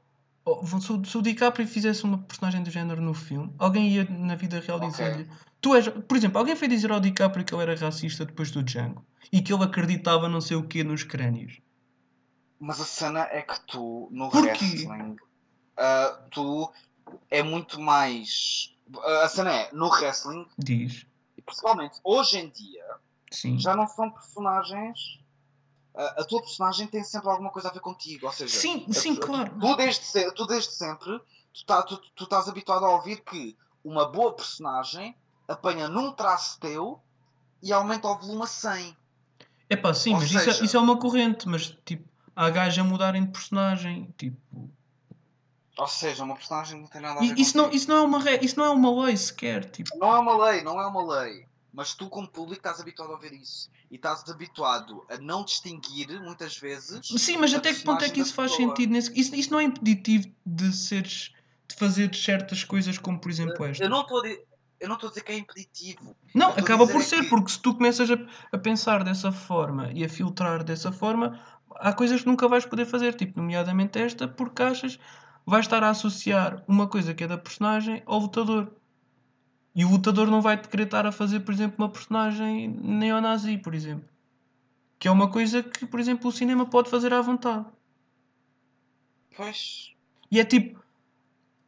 se, 0.82 0.92
o, 0.92 1.06
se 1.06 1.18
o 1.18 1.22
DiCaprio 1.22 1.68
fizesse 1.68 2.04
uma 2.04 2.18
personagem 2.18 2.62
do 2.64 2.70
género 2.70 3.02
no 3.02 3.14
filme, 3.14 3.54
alguém 3.58 3.90
ia 3.90 4.04
na 4.10 4.36
vida 4.36 4.60
real 4.60 4.78
Ok. 4.78 4.90
dizer-lhe. 4.90 5.30
Tu 5.62 5.74
és, 5.76 5.88
por 5.88 6.18
exemplo, 6.18 6.38
alguém 6.38 6.56
foi 6.56 6.68
dizer 6.68 6.92
ao 6.92 7.00
DiCaprio 7.00 7.46
que 7.46 7.54
ele 7.54 7.64
era 7.64 7.76
racista 7.76 8.26
depois 8.26 8.52
do 8.52 8.62
Django 8.62 9.06
e 9.32 9.42
que 9.42 9.54
ele 9.54 9.64
acreditava 9.64 10.28
não 10.28 10.42
sei 10.42 10.58
o 10.58 10.68
quê 10.68 10.84
nos 10.84 11.04
crânios. 11.04 11.60
Mas 12.60 12.80
a 12.82 12.86
cena 12.86 13.22
é 13.32 13.42
que 13.42 13.60
tu, 13.68 14.10
no 14.12 14.30
Porquê? 14.30 14.48
wrestling, 14.50 15.16
ah, 15.78 16.20
tu 16.32 16.72
é 17.30 17.42
muito 17.42 17.80
mais. 17.80 18.74
A 19.24 19.28
cena 19.30 19.52
é, 19.54 19.70
no 19.74 19.88
wrestling, 19.88 20.46
Diz. 20.58 21.06
e 21.38 21.42
principalmente 21.42 22.00
hoje 22.04 22.38
em 22.40 22.50
dia, 22.50 22.84
Sim. 23.32 23.58
já 23.58 23.76
não 23.76 23.88
são 23.88 24.12
personagens. 24.12 25.23
A, 25.96 26.22
a 26.22 26.26
tua 26.26 26.42
personagem 26.42 26.88
tem 26.88 27.04
sempre 27.04 27.30
alguma 27.30 27.52
coisa 27.52 27.70
a 27.70 27.72
ver 27.72 27.80
contigo. 27.80 28.26
Ou 28.26 28.32
seja, 28.32 28.58
Sim, 28.58 28.86
a- 28.90 28.94
sim, 28.94 29.16
claro. 29.16 29.52
Tu 29.60 29.76
desde, 29.76 30.32
tu 30.32 30.46
desde 30.48 30.72
sempre 30.72 31.20
tu, 31.54 31.66
tá, 31.66 31.84
tu, 31.84 31.98
tu 32.16 32.24
estás 32.24 32.48
habituado 32.50 32.84
a 32.86 32.90
ouvir 32.96 33.22
que 33.24 33.56
uma 33.84 34.08
boa 34.10 34.34
personagem 34.34 35.16
apanha 35.48 35.88
num 35.88 36.12
traço 36.12 36.60
teu 36.60 37.00
e 37.62 37.72
aumenta 37.72 38.08
o 38.08 38.18
volume 38.18 38.44
a 38.44 38.48
100. 38.48 38.98
É 39.70 39.76
pá, 39.76 39.94
sim, 39.94 40.14
Ou 40.14 40.20
mas 40.20 40.30
isso, 40.30 40.38
é, 40.40 40.42
seja- 40.46 40.64
isso 40.66 40.78
é 40.78 40.80
uma 40.80 40.98
corrente, 40.98 41.48
mas 41.48 41.78
tipo, 41.86 42.08
há 42.36 42.50
gajos 42.50 42.80
a 42.80 42.84
mudarem 42.84 43.24
de 43.26 43.32
personagem. 43.32 44.14
Tipo, 44.18 44.70
Ou 45.78 45.88
seja, 45.88 46.24
uma 46.24 46.36
personagem 46.36 46.82
não 46.82 46.88
tem 46.88 47.02
nada 47.02 47.20
a 47.20 47.24
ver 47.24 47.38
i- 47.38 47.42
isso, 47.42 47.56
não, 47.58 47.70
isso, 47.72 47.88
não 47.90 47.98
é 47.98 48.02
uma 48.02 48.20
re- 48.20 48.40
isso 48.42 48.58
não 48.58 48.66
é 48.66 48.70
uma 48.70 49.06
lei 49.06 49.18
sequer. 49.18 49.70
Tipo, 49.70 49.96
Não 49.98 50.16
é 50.16 50.20
uma 50.20 50.46
lei, 50.46 50.64
não 50.64 50.80
é 50.82 50.88
uma 50.88 51.22
lei. 51.22 51.48
Mas 51.74 51.96
tu, 51.96 52.08
como 52.08 52.28
público, 52.28 52.60
estás 52.60 52.80
habituado 52.80 53.10
a 53.10 53.14
ouvir 53.14 53.34
isso. 53.34 53.70
E 53.90 53.96
estás 53.96 54.24
habituado 54.30 55.04
a 55.10 55.18
não 55.18 55.44
distinguir, 55.44 56.22
muitas 56.22 56.56
vezes. 56.56 57.08
Sim, 57.08 57.38
mas 57.38 57.54
até 57.54 57.74
que 57.74 57.82
ponto 57.82 58.04
é 58.06 58.10
que 58.10 58.22
isso 58.22 58.34
faz 58.34 58.52
pessoa. 58.52 58.70
sentido? 58.70 58.92
Nesse... 58.92 59.20
Isso, 59.20 59.36
isso 59.36 59.52
não 59.52 59.60
é 59.60 59.64
impeditivo 59.64 60.28
de 60.46 60.72
seres 60.72 61.34
de 61.68 61.76
fazer 61.76 62.14
certas 62.14 62.64
coisas 62.64 62.98
como 62.98 63.20
por 63.20 63.32
exemplo 63.32 63.66
esta. 63.66 63.84
Eu 63.84 63.90
não 63.90 64.02
estou 64.02 64.24
eu 64.80 64.88
não 64.90 64.96
estou 64.96 65.08
a 65.08 65.12
dizer 65.12 65.24
que 65.24 65.32
é 65.32 65.38
impeditivo. 65.38 66.16
Não, 66.36 66.50
acaba 66.50 66.86
por 66.86 67.02
ser, 67.02 67.24
que- 67.24 67.30
porque 67.30 67.52
se 67.52 67.60
tu 67.60 67.74
começas 67.74 68.10
a, 68.12 68.18
a 68.52 68.58
pensar 68.58 69.04
dessa 69.04 69.32
forma 69.32 69.90
e 69.94 70.04
a 70.04 70.10
filtrar 70.10 70.64
dessa 70.64 70.92
forma, 70.92 71.40
há 71.76 71.94
coisas 71.94 72.22
que 72.22 72.28
nunca 72.28 72.48
vais 72.48 72.66
poder 72.66 72.86
fazer, 72.86 73.14
tipo, 73.16 73.40
nomeadamente 73.40 73.98
esta, 73.98 74.28
porque 74.28 74.62
achas 74.62 75.00
vais 75.46 75.66
estar 75.66 75.84
a 75.84 75.90
associar 75.90 76.64
uma 76.68 76.88
coisa 76.88 77.14
que 77.14 77.24
é 77.24 77.28
da 77.28 77.38
personagem 77.38 78.04
ao 78.06 78.20
lutador. 78.20 78.76
E 79.76 79.84
o 79.84 79.90
lutador 79.90 80.28
não 80.28 80.42
vai 80.42 80.62
querer 80.62 80.84
estar 80.84 81.06
a 81.06 81.12
fazer, 81.12 81.40
por 81.40 81.54
exemplo, 81.54 81.84
uma 81.84 81.90
personagem 81.90 82.68
neonazi, 82.68 83.58
por 83.58 83.74
exemplo. 83.74 84.08
Que 85.00 85.08
é 85.08 85.12
uma 85.12 85.30
coisa 85.30 85.64
que, 85.64 85.86
por 85.86 86.00
exemplo, 86.00 86.30
o 86.30 86.32
cinema 86.32 86.66
pode 86.66 86.90
fazer 86.90 87.12
à 87.14 87.22
vontade. 87.22 87.66
Pois. 89.36 89.94
E 90.32 90.40
é 90.40 90.46
tipo. 90.46 90.82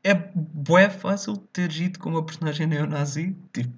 É 0.04 0.14
bué 0.14 0.88
fácil 0.88 1.36
ter 1.36 1.72
ido 1.72 1.98
com 1.98 2.10
uma 2.10 2.24
personagem 2.24 2.68
neonazi. 2.68 3.36
Tipo, 3.52 3.74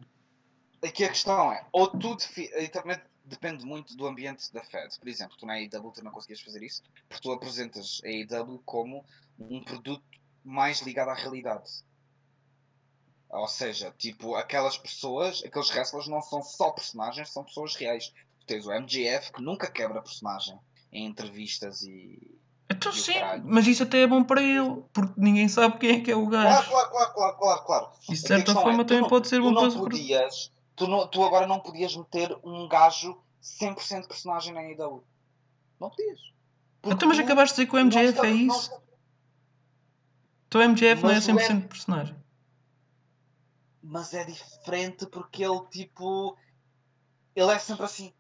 Aqui 0.84 1.04
a 1.06 1.10
questão 1.10 1.52
é, 1.52 1.66
ou 1.72 1.88
tu 1.88 2.18
e 2.36 2.68
também 2.68 2.98
depende 3.26 3.66
muito 3.66 3.96
do 3.96 4.06
ambiente 4.06 4.54
da 4.54 4.64
Fed. 4.64 4.98
Por 5.00 5.08
exemplo, 5.08 5.36
tu 5.38 5.46
na 5.46 5.54
AEW 5.54 5.92
tu 5.92 6.04
não 6.04 6.12
conseguias 6.12 6.42
fazer 6.42 6.64
isso, 6.64 6.84
porque 7.10 7.22
tu 7.22 7.32
apresentas 7.32 8.02
a 8.06 8.08
AEW 8.08 8.62
como 8.66 9.04
um 9.40 9.64
produto 9.64 10.04
mais 10.44 10.82
ligado 10.82 11.10
à 11.10 11.14
realidade. 11.14 11.84
Ou 13.30 13.48
seja, 13.48 13.94
tipo, 13.98 14.36
aquelas 14.36 14.78
pessoas, 14.78 15.44
aqueles 15.46 15.70
wrestlers 15.70 16.08
não 16.08 16.22
são 16.22 16.42
só 16.42 16.72
personagens, 16.72 17.30
são 17.30 17.44
pessoas 17.44 17.76
reais. 17.76 18.14
Tu 18.40 18.46
tens 18.46 18.66
o 18.66 18.72
MGF 18.72 19.34
que 19.34 19.42
nunca 19.42 19.70
quebra 19.70 20.02
personagem 20.02 20.58
em 20.94 21.06
entrevistas 21.06 21.82
e. 21.84 22.40
então 22.72 22.92
E 22.92 22.96
sim, 22.96 23.14
caralho. 23.14 23.44
mas 23.46 23.68
isso 23.68 23.84
até 23.84 24.02
é 24.04 24.08
bom 24.08 24.24
para 24.24 24.42
ele, 24.42 24.82
porque 24.94 25.14
ninguém 25.18 25.50
sabe 25.50 25.78
quem 25.78 25.98
é 25.98 26.00
que 26.02 26.10
é 26.12 26.16
o 26.16 26.26
gajo. 26.28 26.70
claro, 26.70 26.90
claro, 26.90 27.14
claro, 27.14 27.38
claro, 27.38 27.64
claro. 27.66 27.90
E 28.08 28.14
de 28.14 28.18
certa 28.20 28.54
forma 28.54 28.86
tu 28.86 28.88
também 28.88 29.02
não- 29.02 29.10
pode 29.10 29.28
ser 29.28 29.42
bom 29.42 29.52
não 29.52 29.70
para 29.70 29.80
podias, 29.82 30.52
tu, 30.76 30.88
não, 30.88 31.06
tu 31.08 31.22
agora 31.24 31.46
não 31.46 31.60
podias 31.60 31.94
meter 31.98 32.34
um 32.46 32.66
gajo 32.70 33.18
100% 33.42 34.08
personagem 34.08 34.54
na 34.54 34.62
AEW. 34.62 35.04
Não 35.82 35.90
podias. 35.90 36.20
Porque 36.82 36.96
Então, 36.96 37.10
mas 37.10 37.18
tu 37.18 37.24
acabaste 37.24 37.56
de 37.58 37.62
dizer 37.66 37.70
que 37.70 37.76
o 37.76 37.84
não 37.84 37.90
estás- 37.90 38.18
é 38.18 38.22
não 38.22 38.36
isso. 38.38 38.62
estás- 38.62 38.82
Então 40.48 40.62
o 40.62 40.64
MJF 40.64 41.04
não 41.04 41.10
é 41.10 41.14
Mas 41.16 41.24
o 41.28 41.32
100% 41.34 41.68
personagem. 41.68 42.16
Mas 43.90 44.14
é 44.14 44.26
diferente 44.26 45.06
porque 45.08 45.44
ele, 45.44 45.62
tipo. 45.72 46.38
Ele 47.36 47.52
é 47.52 47.58
sempre 47.60 47.86
assim. 47.86 48.14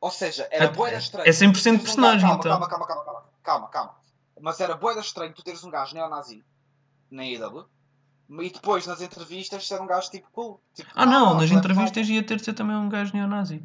Ou 0.00 0.10
seja, 0.10 0.46
era 0.50 0.64
É- 0.66 0.68
boeda 0.70 0.98
estranho. 0.98 1.26
é 1.26 1.32
100% 1.32 1.52
tu 1.54 1.62
teres 1.62 1.80
um 1.80 1.84
personagem, 1.84 2.20
gajo- 2.28 2.38
então. 2.40 2.50
calma, 2.50 2.68
calma, 2.68 2.86
calma, 2.86 3.04
calma, 3.04 3.20
calma, 3.22 3.32
calma, 3.42 3.68
calma. 3.68 3.94
Mas 4.40 4.60
era 4.60 4.76
boeda 4.76 5.00
estranho 5.00 5.32
tu 5.32 5.42
teres 5.42 5.64
um 5.64 5.70
gajo 5.70 5.94
neonazi 5.94 6.44
na 7.10 7.22
AEW 7.22 7.66
e 8.42 8.50
depois 8.50 8.86
nas 8.86 9.00
entrevistas 9.00 9.66
ser 9.66 9.80
um 9.80 9.86
gajo 9.86 10.10
tipo 10.10 10.28
cool. 10.32 10.60
Tipo, 10.74 10.90
Ah 10.94 11.06
não, 11.06 11.34
nas 11.34 11.48
tu 11.48 11.52
és 11.54 11.58
entrevistas 11.58 12.08
ia 12.10 12.22
ter 12.22 12.36
de 12.36 12.44
ser 12.44 12.52
também 12.52 12.76
um 12.76 12.88
gajo 12.90 13.14
neonazi. 13.14 13.62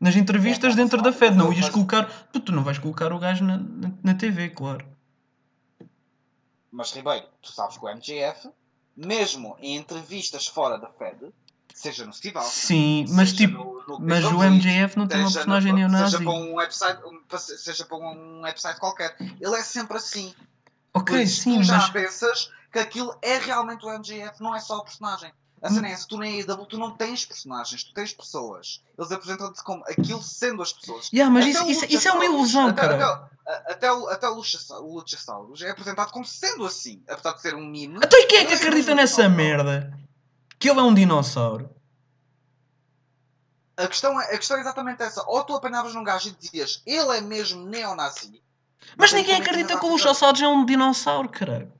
Nas 0.00 0.16
entrevistas 0.16 0.72
É, 0.72 0.76
dentro 0.76 0.96
mas 0.96 1.04
da 1.04 1.10
não, 1.10 1.18
Fed, 1.18 1.36
não 1.36 1.48
mas- 1.48 1.58
ias 1.58 1.68
colocar. 1.68 2.06
Tu, 2.32 2.40
tu 2.40 2.52
não 2.52 2.64
vais 2.64 2.78
colocar 2.78 3.12
o 3.12 3.18
gajo 3.18 3.44
na, 3.44 3.58
na, 3.58 3.92
na 4.02 4.14
TV, 4.14 4.48
claro. 4.48 4.86
Mas 6.70 6.92
Ribeiro, 6.92 7.26
tu 7.42 7.52
sabes 7.52 7.76
que 7.76 7.84
o 7.84 7.88
MJF, 7.88 8.48
mesmo 9.06 9.56
em 9.60 9.76
entrevistas 9.76 10.46
fora 10.46 10.78
da 10.78 10.88
Fed, 10.88 11.32
seja 11.74 12.04
no 12.04 12.12
Austin, 12.38 12.50
Sim, 12.66 13.04
mas 13.10 13.30
seja 13.30 13.46
tipo. 13.46 13.58
no- 13.64 13.82
no 13.86 14.00
Mas 14.00 14.24
o 14.24 14.42
MJF 14.42 14.96
não 14.98 15.06
tem 15.06 15.18
uma 15.18 15.26
seja 15.28 15.38
personagem 15.40 15.72
no- 15.72 15.78
neonazi. 15.78 16.10
Seja 16.12 16.24
para 16.24 16.32
um 16.32 16.54
website, 16.54 17.00
seja 17.58 17.84
para 17.86 17.96
um 17.96 18.40
website 18.42 18.78
qualquer, 18.80 19.16
ele 19.40 19.56
é 19.56 19.62
sempre 19.62 19.96
assim. 19.96 20.34
Ok, 20.92 21.22
isso, 21.22 21.42
sim, 21.42 21.56
tu 21.58 21.62
já 21.62 21.78
mas. 21.78 21.90
pensas 21.90 22.50
que 22.72 22.78
aquilo 22.78 23.16
é 23.22 23.38
realmente 23.38 23.84
o 23.84 23.90
MJF, 23.90 24.40
não 24.42 24.54
é 24.54 24.60
só 24.60 24.78
o 24.78 24.84
personagem. 24.84 25.32
A 25.62 25.68
cena 25.68 25.88
é 25.88 25.92
essa, 25.92 26.06
tu 26.08 26.16
na 26.16 26.24
AEW 26.24 26.64
tu 26.66 26.78
não 26.78 26.96
tens 26.96 27.24
personagens, 27.26 27.84
tu 27.84 27.92
tens 27.92 28.14
pessoas. 28.14 28.82
Eles 28.98 29.12
apresentam-te 29.12 29.62
como 29.62 29.82
aquilo 29.84 30.22
sendo 30.22 30.62
as 30.62 30.72
pessoas. 30.72 31.10
Yeah, 31.12 31.30
mas 31.32 31.44
Até 31.54 31.70
isso, 31.70 31.84
isso, 31.84 31.96
isso 31.98 32.08
é 32.08 32.12
uma 32.12 32.24
ilusão, 32.24 32.68
até, 32.68 32.80
cara. 32.80 33.30
Até, 33.44 33.72
até, 33.72 33.92
o- 33.92 34.08
até 34.08 34.28
o 34.28 34.34
Lucha, 34.34 34.58
o 34.78 34.94
Luchasaurus 34.94 35.60
é 35.60 35.70
apresentado 35.70 36.12
como 36.12 36.24
sendo 36.24 36.64
assim, 36.64 37.02
apesar 37.08 37.32
de 37.34 37.42
ser 37.42 37.54
um 37.54 37.66
mime. 37.66 37.98
Então 38.02 38.18
e 38.18 38.26
quem 38.26 38.38
é 38.38 38.44
que 38.46 38.52
ele 38.54 38.62
acredita 38.62 38.94
nessa 38.94 39.28
merda? 39.28 39.92
Que 40.58 40.70
ele 40.70 40.80
é 40.80 40.82
um 40.82 40.94
dinossauro. 40.94 41.68
A 43.76 43.86
questão, 43.86 44.20
é, 44.20 44.26
a 44.34 44.38
questão 44.38 44.56
é 44.56 44.60
exatamente 44.60 45.02
essa. 45.02 45.24
Ou 45.26 45.42
tu 45.44 45.54
apanhavas 45.54 45.94
num 45.94 46.04
gajo 46.04 46.28
e 46.28 46.32
dizias 46.32 46.82
ele 46.86 47.16
é 47.16 47.20
mesmo 47.20 47.64
neonazi. 47.66 48.42
Mas 48.96 49.12
ninguém 49.12 49.36
acredita 49.36 49.78
que 49.78 49.84
o 49.86 49.90
Luchasaurus 49.90 50.40
é 50.40 50.48
um 50.48 50.64
dinossauro, 50.64 51.28
caralho. 51.28 51.72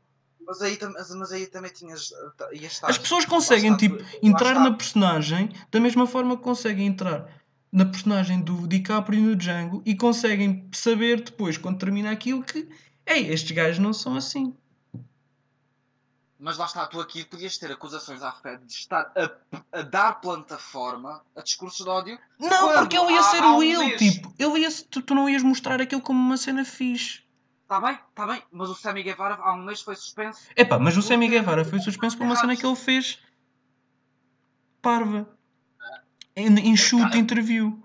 Mas 0.50 0.62
aí, 0.62 0.76
mas, 1.16 1.30
aí 1.30 1.46
também 1.46 1.72
tinhas. 1.72 2.10
eh, 2.50 2.68
As 2.82 2.98
pessoas 2.98 3.24
conseguem, 3.24 3.76
tipo, 3.76 3.98
entrar 4.20 4.54
na 4.54 4.72
personagem 4.72 5.48
da 5.70 5.78
mesma 5.78 6.08
forma 6.08 6.36
que 6.36 6.42
conseguem 6.42 6.88
entrar 6.88 7.28
na 7.70 7.86
personagem 7.86 8.40
do 8.40 8.66
DiCaprio 8.66 9.22
no 9.22 9.36
Django 9.36 9.80
e 9.86 9.94
conseguem 9.94 10.68
saber 10.72 11.20
depois, 11.20 11.56
quando 11.56 11.78
termina 11.78 12.10
aquilo, 12.10 12.42
que 12.42 12.68
ei, 13.06 13.28
estes 13.32 13.52
gajos 13.52 13.78
não 13.78 13.92
são 13.92 14.16
assim. 14.16 14.52
Mas 16.36 16.58
lá 16.58 16.64
está, 16.64 16.84
tu 16.88 17.00
aqui 17.00 17.24
podias 17.24 17.56
ter 17.56 17.70
acusações 17.70 18.20
à 18.20 18.32
Fed 18.32 18.64
de 18.66 18.72
estar 18.72 19.12
a, 19.14 19.78
a 19.78 19.82
dar 19.82 20.14
plataforma 20.14 21.22
a 21.36 21.42
discursos 21.42 21.84
de 21.84 21.88
ódio. 21.88 22.18
Não, 22.40 22.72
porque 22.72 22.98
ele 22.98 23.12
ia 23.12 23.22
ser 23.22 23.44
o 23.44 23.58
Will, 23.58 23.96
tipo, 23.96 24.34
ele 24.36 24.58
ia, 24.58 24.68
tu, 24.90 25.00
tu 25.00 25.14
não 25.14 25.28
ias 25.30 25.44
mostrar 25.44 25.80
aquilo 25.80 26.02
como 26.02 26.18
uma 26.18 26.36
cena 26.36 26.64
fixe. 26.64 27.22
Está 27.70 27.80
bem, 27.80 28.00
está 28.08 28.26
bem, 28.26 28.42
mas 28.50 28.68
o 28.68 28.74
Sammy 28.74 29.04
Guevara 29.04 29.36
há 29.36 29.54
um 29.54 29.62
mês 29.62 29.80
foi 29.80 29.94
suspenso. 29.94 30.40
Epá, 30.56 30.76
mas 30.76 30.96
o 30.96 31.02
Sammy 31.02 31.28
Guevara 31.28 31.64
foi 31.64 31.78
suspenso 31.78 32.18
por 32.18 32.24
uma 32.24 32.34
cena 32.34 32.56
que 32.56 32.66
ele 32.66 32.74
fez 32.74 33.22
parva. 34.82 35.38
Em, 36.34 36.48
em 36.48 36.76
shoot 36.76 37.04
Epá, 37.04 37.16
interview. 37.16 37.80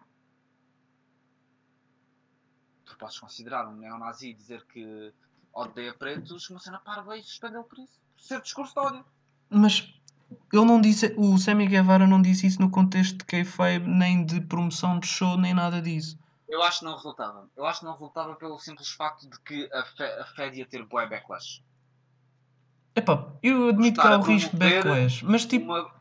Tu 2.83 2.97
podes 2.97 3.19
considerar 3.19 3.67
um 3.67 3.75
neonazi 3.75 4.33
dizer 4.33 4.65
que 4.65 5.13
odeia 5.53 5.93
pretos 5.93 6.49
uma 6.49 6.59
cena 6.59 6.79
parva 6.79 7.15
e 7.15 7.21
suspendeu 7.21 7.63
por 7.63 7.77
isso. 7.77 8.01
Por 8.15 8.23
ser 8.23 8.41
discurso 8.41 8.73
de 8.73 8.79
ódio. 8.79 9.05
Mas 9.51 9.93
ele 10.51 10.65
não 10.65 10.81
disse, 10.81 11.13
o 11.15 11.37
Sammy 11.37 11.67
Guevara 11.67 12.07
não 12.07 12.19
disse 12.19 12.47
isso 12.47 12.59
no 12.59 12.71
contexto 12.71 13.19
de 13.19 13.25
kayfabe, 13.25 13.87
nem 13.87 14.25
de 14.25 14.41
promoção 14.41 14.99
de 14.99 15.05
show, 15.05 15.37
nem 15.37 15.53
nada 15.53 15.79
disso. 15.79 16.17
Eu 16.47 16.61
acho 16.61 16.79
que 16.79 16.85
não 16.85 16.95
resultava. 16.95 17.49
Eu 17.55 17.65
acho 17.65 17.79
que 17.79 17.85
não 17.85 17.93
resultava 17.93 18.35
pelo 18.35 18.59
simples 18.59 18.89
facto 18.89 19.27
de 19.29 19.39
que 19.41 19.69
a, 19.73 19.83
Fe, 19.83 20.03
a 20.03 20.25
Fed 20.35 20.57
ia 20.59 20.65
ter 20.65 20.83
bué 20.85 21.07
backlash. 21.07 21.61
Epá, 22.95 23.27
eu 23.43 23.69
admito 23.69 23.99
que 23.99 24.07
há 24.07 24.17
o 24.17 24.21
risco 24.21 24.51
de 24.51 24.57
backlash, 24.57 25.23
mas 25.25 25.45
tipo, 25.45 25.65
Uma... 25.65 25.91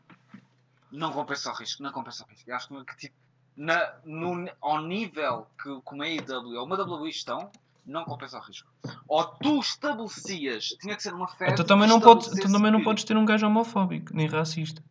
Não 0.91 1.11
compensa 1.11 1.51
o 1.51 1.53
risco, 1.55 1.83
não 1.83 1.91
compensa 1.91 2.23
o 2.23 2.27
risco. 2.29 2.49
Eu 2.49 2.55
acho 2.55 2.67
que 2.85 2.95
tipo, 2.97 3.15
na, 3.57 3.95
no, 4.05 4.49
ao 4.61 4.81
nível 4.81 5.47
que 5.61 5.81
como 5.83 6.03
a 6.03 6.05
AEW 6.05 6.57
ou 6.59 6.65
uma 6.65 6.79
WWE 6.81 7.09
estão, 7.09 7.51
não 7.85 8.05
compensa 8.05 8.37
o 8.37 8.41
risco. 8.41 8.71
Ou 9.07 9.23
tu 9.25 9.59
estabelecias, 9.59 10.67
tinha 10.79 10.95
que 10.95 11.03
ser 11.03 11.13
uma 11.13 11.27
Fed. 11.27 11.55
tu 11.55 11.63
também, 11.65 11.87
que 11.87 11.93
não 11.93 11.99
podes, 11.99 12.27
tu 12.27 12.29
estabelecesse 12.29 12.53
também 12.53 12.71
não 12.71 12.79
que- 12.79 12.85
podes 12.85 13.03
ter 13.03 13.17
um 13.17 13.25
gajo 13.25 13.45
homofóbico, 13.47 14.15
nem 14.15 14.27
racista. 14.27 14.81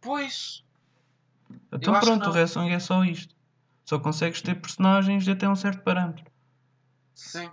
Pois, 0.00 0.64
Então 1.70 1.94
que 1.94 2.00
pronto, 2.00 2.30
o 2.30 2.32
wrestling 2.32 2.70
é 2.70 2.78
só 2.80 3.04
isto. 3.04 3.34
Só 3.84 3.98
consegues 3.98 4.40
ter 4.42 4.54
personagens 4.60 5.24
de 5.24 5.30
até 5.32 5.48
um 5.48 5.56
certo 5.56 5.82
parâmetro. 5.82 6.24
sim. 7.14 7.50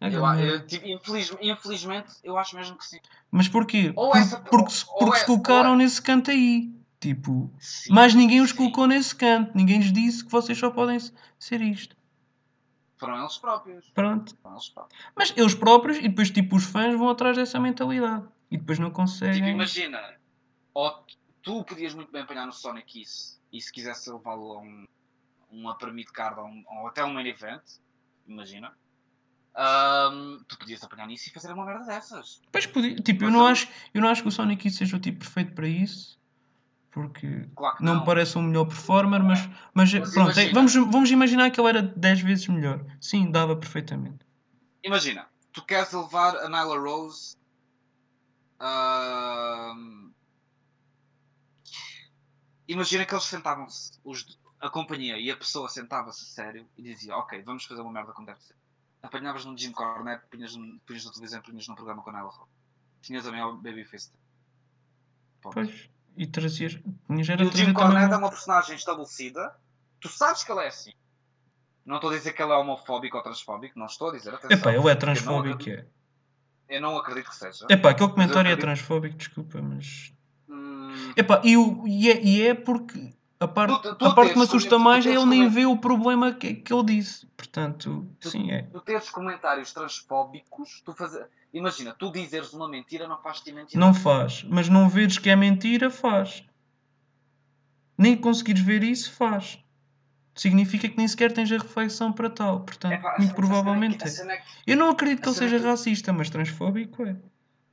É 0.00 0.14
Eu, 0.14 0.24
eu, 0.24 0.64
tipo, 0.64 0.86
infeliz- 0.86 1.36
infelizmente, 1.40 2.12
eu 2.22 2.38
acho 2.38 2.54
mesmo 2.54 2.76
que 2.78 2.86
sim. 2.86 3.00
Mas 3.32 3.48
porquê? 3.48 3.92
Ou 3.96 4.12
Por- 4.12 4.18
essa- 4.20 4.40
porque 4.42 4.70
se, 4.70 4.86
porque 4.86 5.16
é- 5.16 5.18
se 5.20 5.26
colocaram 5.26 5.70
ou 5.70 5.74
é- 5.74 5.78
nesse 5.78 6.00
canto 6.00 6.30
aí. 6.30 6.72
Tipo, 7.00 7.52
Sim, 7.58 7.92
mais 7.92 8.14
ninguém 8.14 8.40
os 8.40 8.50
sim. 8.50 8.56
colocou 8.56 8.86
nesse 8.86 9.12
canto. 9.12 9.56
Ninguém 9.56 9.78
lhes 9.78 9.92
disse 9.92 10.24
que 10.24 10.30
vocês 10.30 10.56
só 10.56 10.70
podem 10.70 10.98
ser 11.36 11.60
isto. 11.62 11.96
Foram 12.96 13.18
eles 13.20 13.38
próprios. 13.38 13.90
Pronto. 13.90 14.36
Eles 14.48 14.68
próprios. 14.68 15.02
Mas 15.16 15.34
eles 15.36 15.54
próprios 15.56 15.98
e 15.98 16.02
depois 16.02 16.30
tipo 16.30 16.54
os 16.54 16.62
fãs 16.64 16.96
vão 16.96 17.08
atrás 17.08 17.36
dessa 17.36 17.58
mentalidade. 17.58 18.24
E 18.52 18.56
depois 18.56 18.78
não 18.78 18.88
Tipo, 18.90 18.96
conseguem. 19.00 19.48
imagina, 19.50 20.00
ou 20.74 20.92
tu 21.42 21.64
podias 21.64 21.92
muito 21.92 22.12
bem 22.12 22.22
apanhar 22.22 22.46
no 22.46 22.52
Sonic 22.52 23.00
isso 23.02 23.40
e 23.52 23.60
se 23.60 23.72
quisesse 23.72 24.08
levá-lo 24.12 24.52
a 24.52 24.58
um, 24.60 24.84
uma 25.50 25.76
Pyramid 25.76 26.08
Card 26.12 26.38
ou, 26.40 26.46
um- 26.46 26.64
ou 26.80 26.86
até 26.88 27.04
um 27.04 27.12
main 27.12 27.26
event, 27.26 27.62
imagina, 28.26 28.72
ahm, 29.54 30.38
tu 30.46 30.58
podias 30.58 30.82
apanhar 30.82 31.06
nisso 31.06 31.28
e 31.28 31.32
fazer 31.32 31.52
uma 31.52 31.64
merda 31.64 31.84
dessas. 31.86 32.40
Pois 32.52 32.66
podia. 32.66 32.96
Tipo, 32.96 33.24
eu 33.24 33.30
não, 33.30 33.46
acho, 33.46 33.68
eu 33.94 34.00
não 34.00 34.08
acho 34.08 34.22
que 34.22 34.28
o 34.28 34.32
Sonic 34.32 34.70
seja 34.70 34.96
o 34.96 35.00
tipo 35.00 35.18
perfeito 35.20 35.54
para 35.54 35.66
isso. 35.68 36.18
Porque 36.90 37.48
Claro 37.54 37.76
não, 37.80 37.92
não. 37.94 38.00
me 38.00 38.06
parece 38.06 38.36
um 38.38 38.42
melhor 38.42 38.64
performer, 38.64 39.22
mas, 39.22 39.40
mas, 39.74 39.92
Mas 39.92 40.10
pronto, 40.14 40.32
imagina. 40.32 40.52
vamos, 40.54 40.74
vamos 40.74 41.10
imaginar 41.10 41.50
que 41.50 41.60
ele 41.60 41.68
era 41.68 41.82
10 41.82 42.20
vezes 42.20 42.48
melhor. 42.48 42.84
Sim, 43.00 43.30
dava 43.30 43.54
perfeitamente. 43.54 44.24
Imagina, 44.82 45.28
tu 45.52 45.64
queres 45.64 45.92
levar 45.92 46.34
a 46.36 46.48
Nyla 46.48 46.78
Rose. 46.78 47.36
ahm, 48.60 50.10
imagina 52.66 53.04
que 53.04 53.14
eles 53.14 53.24
sentavam-se, 53.24 53.92
os- 54.04 54.38
a 54.60 54.68
companhia 54.70 55.18
e 55.18 55.30
a 55.30 55.36
pessoa 55.36 55.68
sentava-se 55.68 56.22
a 56.24 56.26
sério 56.26 56.66
e 56.76 56.82
dizia: 56.82 57.16
Ok, 57.16 57.42
vamos 57.42 57.64
fazer 57.64 57.80
uma 57.80 57.92
merda 57.92 58.12
como 58.12 58.26
deve 58.26 58.42
ser. 58.42 58.56
Apanhavas 59.02 59.44
no 59.44 59.56
Jim 59.56 59.70
Cornette, 59.72 60.26
punhas, 60.30 60.56
no- 60.56 60.78
punhas 60.80 61.04
na 61.04 61.12
televisão, 61.12 61.40
punhas 61.42 61.68
num 61.68 61.74
programa 61.74 62.02
com 62.02 62.10
a. 62.10 62.30
Tinhas 63.00 63.24
também 63.24 63.40
ao 63.40 63.56
Babyface. 63.56 64.10
Ponto. 65.40 65.54
Pois. 65.54 65.88
E 66.16 66.26
trazias. 66.26 66.78
Tinhas 67.06 67.28
E 67.28 67.32
era 67.32 67.42
o 67.42 67.44
Jim 67.44 67.50
trazer 67.50 67.64
também. 67.66 67.74
Cornette 67.74 68.12
é 68.12 68.16
um- 68.16 68.20
uma 68.20 68.28
personagem 68.30 68.74
estabelecida. 68.76 69.54
Tu 70.00 70.08
sabes 70.08 70.42
que 70.42 70.50
ele 70.50 70.62
é 70.62 70.66
assim. 70.68 70.92
Não 71.86 71.96
estou 71.96 72.10
a 72.10 72.14
dizer 72.16 72.32
que 72.32 72.42
ele 72.42 72.52
é 72.52 72.56
homofóbico 72.56 73.16
ou 73.16 73.22
transfóbico, 73.22 73.78
não 73.78 73.86
estou 73.86 74.10
a 74.10 74.12
dizer. 74.12 74.34
Atenção, 74.34 74.56
Epá, 74.58 74.70
ele 74.70 74.78
é 74.78 74.80
porque 74.80 74.88
eu 74.88 74.92
não 74.94 74.98
transfóbico. 74.98 75.54
acredito- 75.62 75.88
É. 76.68 76.76
Eu 76.76 76.80
não 76.82 76.98
acredito 76.98 77.30
que 77.30 77.36
seja. 77.36 77.66
Epá, 77.70 77.90
aquele 77.90 78.10
comentário 78.10 78.48
é 78.48 78.52
acredito- 78.52 78.60
transfóbico, 78.60 79.16
desculpa, 79.16 79.62
mas. 79.62 80.12
Hum, 80.48 81.12
Epá, 81.16 81.40
e, 81.44 81.56
o, 81.56 81.86
e, 81.88 82.10
é, 82.10 82.22
e 82.22 82.42
é 82.48 82.54
porque 82.54 83.14
a 83.40 83.46
parte, 83.48 83.82
Tu- 83.82 83.94
tu 83.94 84.04
a 84.04 84.14
parte 84.14 84.32
que 84.32 84.38
me 84.38 84.44
assusta 84.44 84.78
mais 84.78 85.06
é 85.06 85.10
ele 85.10 85.24
nem 85.24 85.48
vê 85.48 85.64
o 85.64 85.76
problema 85.76 86.32
que, 86.32 86.54
que 86.54 86.72
ele 86.72 86.84
disse. 86.84 87.26
Portanto, 87.36 88.06
Tu- 88.20 88.30
sim, 88.30 88.50
é. 88.50 88.62
tu 88.62 88.80
teres 88.80 89.08
comentários 89.10 89.72
transfóbicos, 89.72 90.82
tu 90.84 90.92
fazer... 90.92 91.28
imagina, 91.54 91.94
tu 91.94 92.10
dizeres 92.10 92.52
uma 92.52 92.68
mentira 92.68 93.06
não 93.06 93.18
faz-te 93.22 93.52
mentira. 93.52 93.78
Não 93.78 93.94
faz. 93.94 94.42
Mas 94.44 94.68
não 94.68 94.88
veres 94.88 95.18
que 95.18 95.30
é 95.30 95.36
mentira, 95.36 95.88
faz. 95.90 96.42
Nem 97.96 98.16
conseguires 98.16 98.62
ver 98.62 98.82
isso, 98.82 99.12
faz. 99.12 99.58
Significa 100.34 100.88
que 100.88 100.96
nem 100.96 101.08
sequer 101.08 101.32
tens 101.32 101.50
a 101.50 101.56
reflexão 101.58 102.12
para 102.12 102.30
tal. 102.30 102.60
Portanto, 102.60 102.92
Epá, 102.92 103.14
a 103.14 103.18
muito 103.18 103.34
provavelmente 103.34 104.04
é. 104.04 104.06
cena 104.06 104.32
é 104.34 104.36
que 104.36 104.44
Eu 104.66 104.76
não 104.76 104.90
acredito 104.90 105.20
que 105.22 105.28
ele 105.28 105.36
é 105.36 105.38
seja 105.38 105.58
que- 105.58 105.64
racista, 105.66 106.12
mas 106.12 106.30
transfóbico 106.30 107.04
é. 107.04 107.16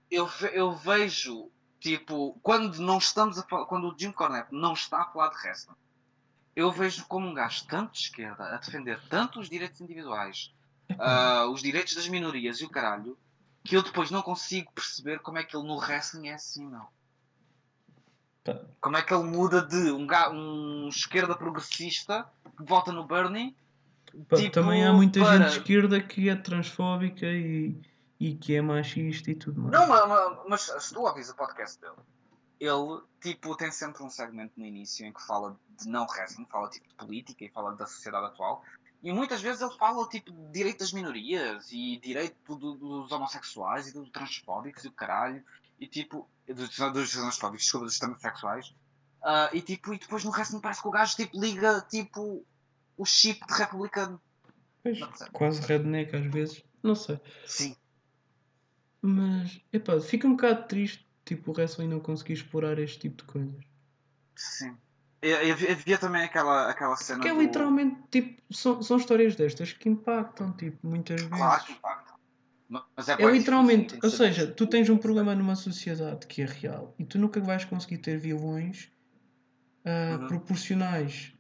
eu, 0.10 0.28
eu 0.54 0.72
vejo, 0.76 1.48
tipo, 1.86 2.36
quando 2.42 2.80
não 2.80 2.98
estamos 2.98 3.38
a 3.38 3.44
falar, 3.44 3.66
quando 3.68 3.88
o 3.88 3.96
Jim 3.98 4.12
Cornette 4.12 4.50
não 4.52 4.74
está 4.74 5.02
a 5.04 5.06
falar 5.06 5.30
de 5.30 5.36
wrestling, 5.38 5.76
eu 6.56 6.72
vejo 6.72 7.06
como 7.06 7.28
um 7.28 7.34
gajo 7.34 7.64
tanto 7.68 7.94
de 7.94 8.00
esquerda 8.00 8.44
a 8.44 8.58
defender 8.58 9.00
tanto 9.08 9.40
os 9.40 9.48
direitos 9.48 9.80
individuais, 9.82 10.52
ah, 10.98 11.46
os 11.46 11.62
direitos 11.62 11.94
das 11.94 12.08
minorias 12.08 12.60
e 12.60 12.66
o 12.66 12.70
caralho, 12.70 13.16
que 13.64 13.78
eu 13.78 13.84
depois 13.84 14.10
não 14.10 14.24
consigo 14.24 14.72
perceber 14.74 15.20
como 15.20 15.38
é 15.38 15.44
que 15.44 15.56
ele 15.56 15.68
no 15.68 15.78
wrestling 15.78 16.30
é 16.30 16.34
assim, 16.34 16.68
não. 16.68 16.88
Pá. 18.44 18.60
Como 18.82 18.98
é 18.98 19.02
que 19.04 19.14
ele 19.14 19.24
muda 19.24 19.62
de 19.62 19.92
um, 19.92 20.08
um 20.32 20.90
esquerda 20.90 21.36
progressista 21.36 22.28
que 22.58 22.64
vota 22.64 22.92
no 22.92 23.04
Bernie 23.06 23.56
Pá, 24.30 24.38
Tipo, 24.38 24.52
também 24.52 24.86
há 24.86 24.94
muita 24.94 25.20
para- 25.20 25.38
gente 25.38 25.52
de 25.52 25.58
esquerda 25.60 26.02
que 26.02 26.30
é 26.30 26.36
transfóbica 26.36 27.26
e, 27.26 27.76
e 28.20 28.36
que 28.36 28.56
é 28.56 28.62
machista 28.62 29.32
e 29.32 29.36
tudo 29.36 29.62
mais. 29.62 29.74
Não, 29.74 29.88
ma- 29.88 30.08
ma- 30.08 30.44
mas, 30.48 30.62
se 30.62 30.94
tu 30.94 31.02
ouvis 31.02 31.30
o 31.30 31.36
podcast 31.36 31.80
dele, 31.80 31.96
ele 32.60 33.02
tipo, 33.22 33.56
tem 33.58 33.72
sempre 33.72 34.04
um 34.04 34.10
segmento 34.10 34.54
no 34.58 34.66
início 34.66 35.06
em 35.06 35.12
que 35.12 35.22
fala 35.26 35.58
de 35.80 35.88
não 35.88 36.06
wrestling, 36.08 36.46
fala 36.50 36.70
tipo 36.70 36.88
de 36.88 36.96
política 36.96 37.44
e 37.44 37.50
fala 37.50 37.76
da 37.76 37.86
sociedade 37.86 38.28
atual. 38.28 38.64
E 39.04 39.12
muitas 39.12 39.42
vezes 39.42 39.62
ele 39.62 39.78
fala 39.78 40.08
tipo 40.10 40.32
de 40.32 40.52
direito 40.52 40.80
das 40.80 40.92
minorias 40.94 41.72
e 41.72 41.98
direito 41.98 42.56
do- 42.56 42.76
dos 42.76 43.12
homossexuais 43.12 43.90
e 43.90 43.94
dos 43.94 44.10
transfóbicos 44.10 44.84
e 44.86 44.88
o 44.88 44.92
caralho. 44.92 45.44
E 45.80 45.86
tipo, 45.88 46.28
dos, 46.48 46.70
dos 46.94 47.12
transfóbicos, 47.12 47.64
desculpa, 47.64 47.86
dos 47.86 48.00
transexuais. 48.00 48.74
Ah, 49.22 49.50
e 49.52 49.62
tipo, 49.62 49.94
e 49.94 50.00
depois 50.00 50.24
no 50.24 50.32
wrestling 50.32 50.62
parece 50.62 50.82
que 50.82 50.88
o 50.88 50.92
gajo 50.92 51.16
tipo, 51.18 51.38
liga 51.40 51.82
tipo 51.90 52.46
o 52.98 53.06
chip 53.06 53.46
de 53.46 53.54
republicano. 53.54 54.22
Pois, 54.82 54.98
quase 55.34 55.62
redneck 55.62 56.16
às 56.16 56.26
vezes. 56.32 56.64
Não 56.82 56.96
sei. 56.96 57.20
Sim. 57.46 57.76
Mas, 59.06 59.62
epá, 59.72 60.00
fica 60.00 60.28
um 60.28 60.32
bocado 60.32 60.68
triste, 60.68 61.08
tipo, 61.24 61.52
o 61.52 61.54
wrestling 61.54 61.88
não 61.88 62.00
conseguir 62.00 62.34
explorar 62.34 62.80
este 62.80 63.00
tipo 63.00 63.18
de 63.18 63.24
coisas. 63.24 63.64
Sim. 64.36 64.76
Havia, 65.72 65.98
também 65.98 66.24
aquela, 66.24 66.70
aquela 66.70 66.96
cena. 66.96 67.20
Porque 67.20 67.30
é 67.30 67.34
do- 67.34 67.42
literalmente, 67.42 68.00
tipo, 68.12 68.42
são, 68.54 68.82
são 68.84 68.98
histórias 68.98 69.36
destas 69.36 69.74
que 69.74 69.90
impactam, 69.90 70.52
tipo, 70.54 70.88
muitas 70.88 71.20
vezes. 71.22 71.38
Claro 71.38 71.64
que 71.66 71.72
impacta. 71.74 72.14
Mas 72.68 73.10
é, 73.10 73.14
É 73.22 73.32
literalmente, 73.32 73.96
ou 73.96 74.02
que 74.02 74.10
seja, 74.10 74.48
tu 74.52 74.66
tens 74.68 74.90
um 74.90 74.98
problema 74.98 75.36
numa 75.36 75.56
sociedade 75.56 76.26
que 76.26 76.42
é 76.42 76.46
real 76.46 76.96
e 76.98 77.06
tu 77.06 77.20
nunca 77.20 77.40
vais 77.40 77.64
conseguir 77.64 78.00
ter 78.00 78.18
vilões 78.18 78.92
ah, 79.86 80.18
Uhum. 80.20 80.28
proporcionais 80.28 81.34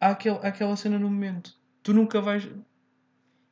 àquele, 0.00 0.38
àquela 0.46 0.76
cena 0.76 0.98
no 0.98 1.10
momento. 1.10 1.52
Tu 1.82 1.92
nunca 1.92 2.20
vais. 2.20 2.48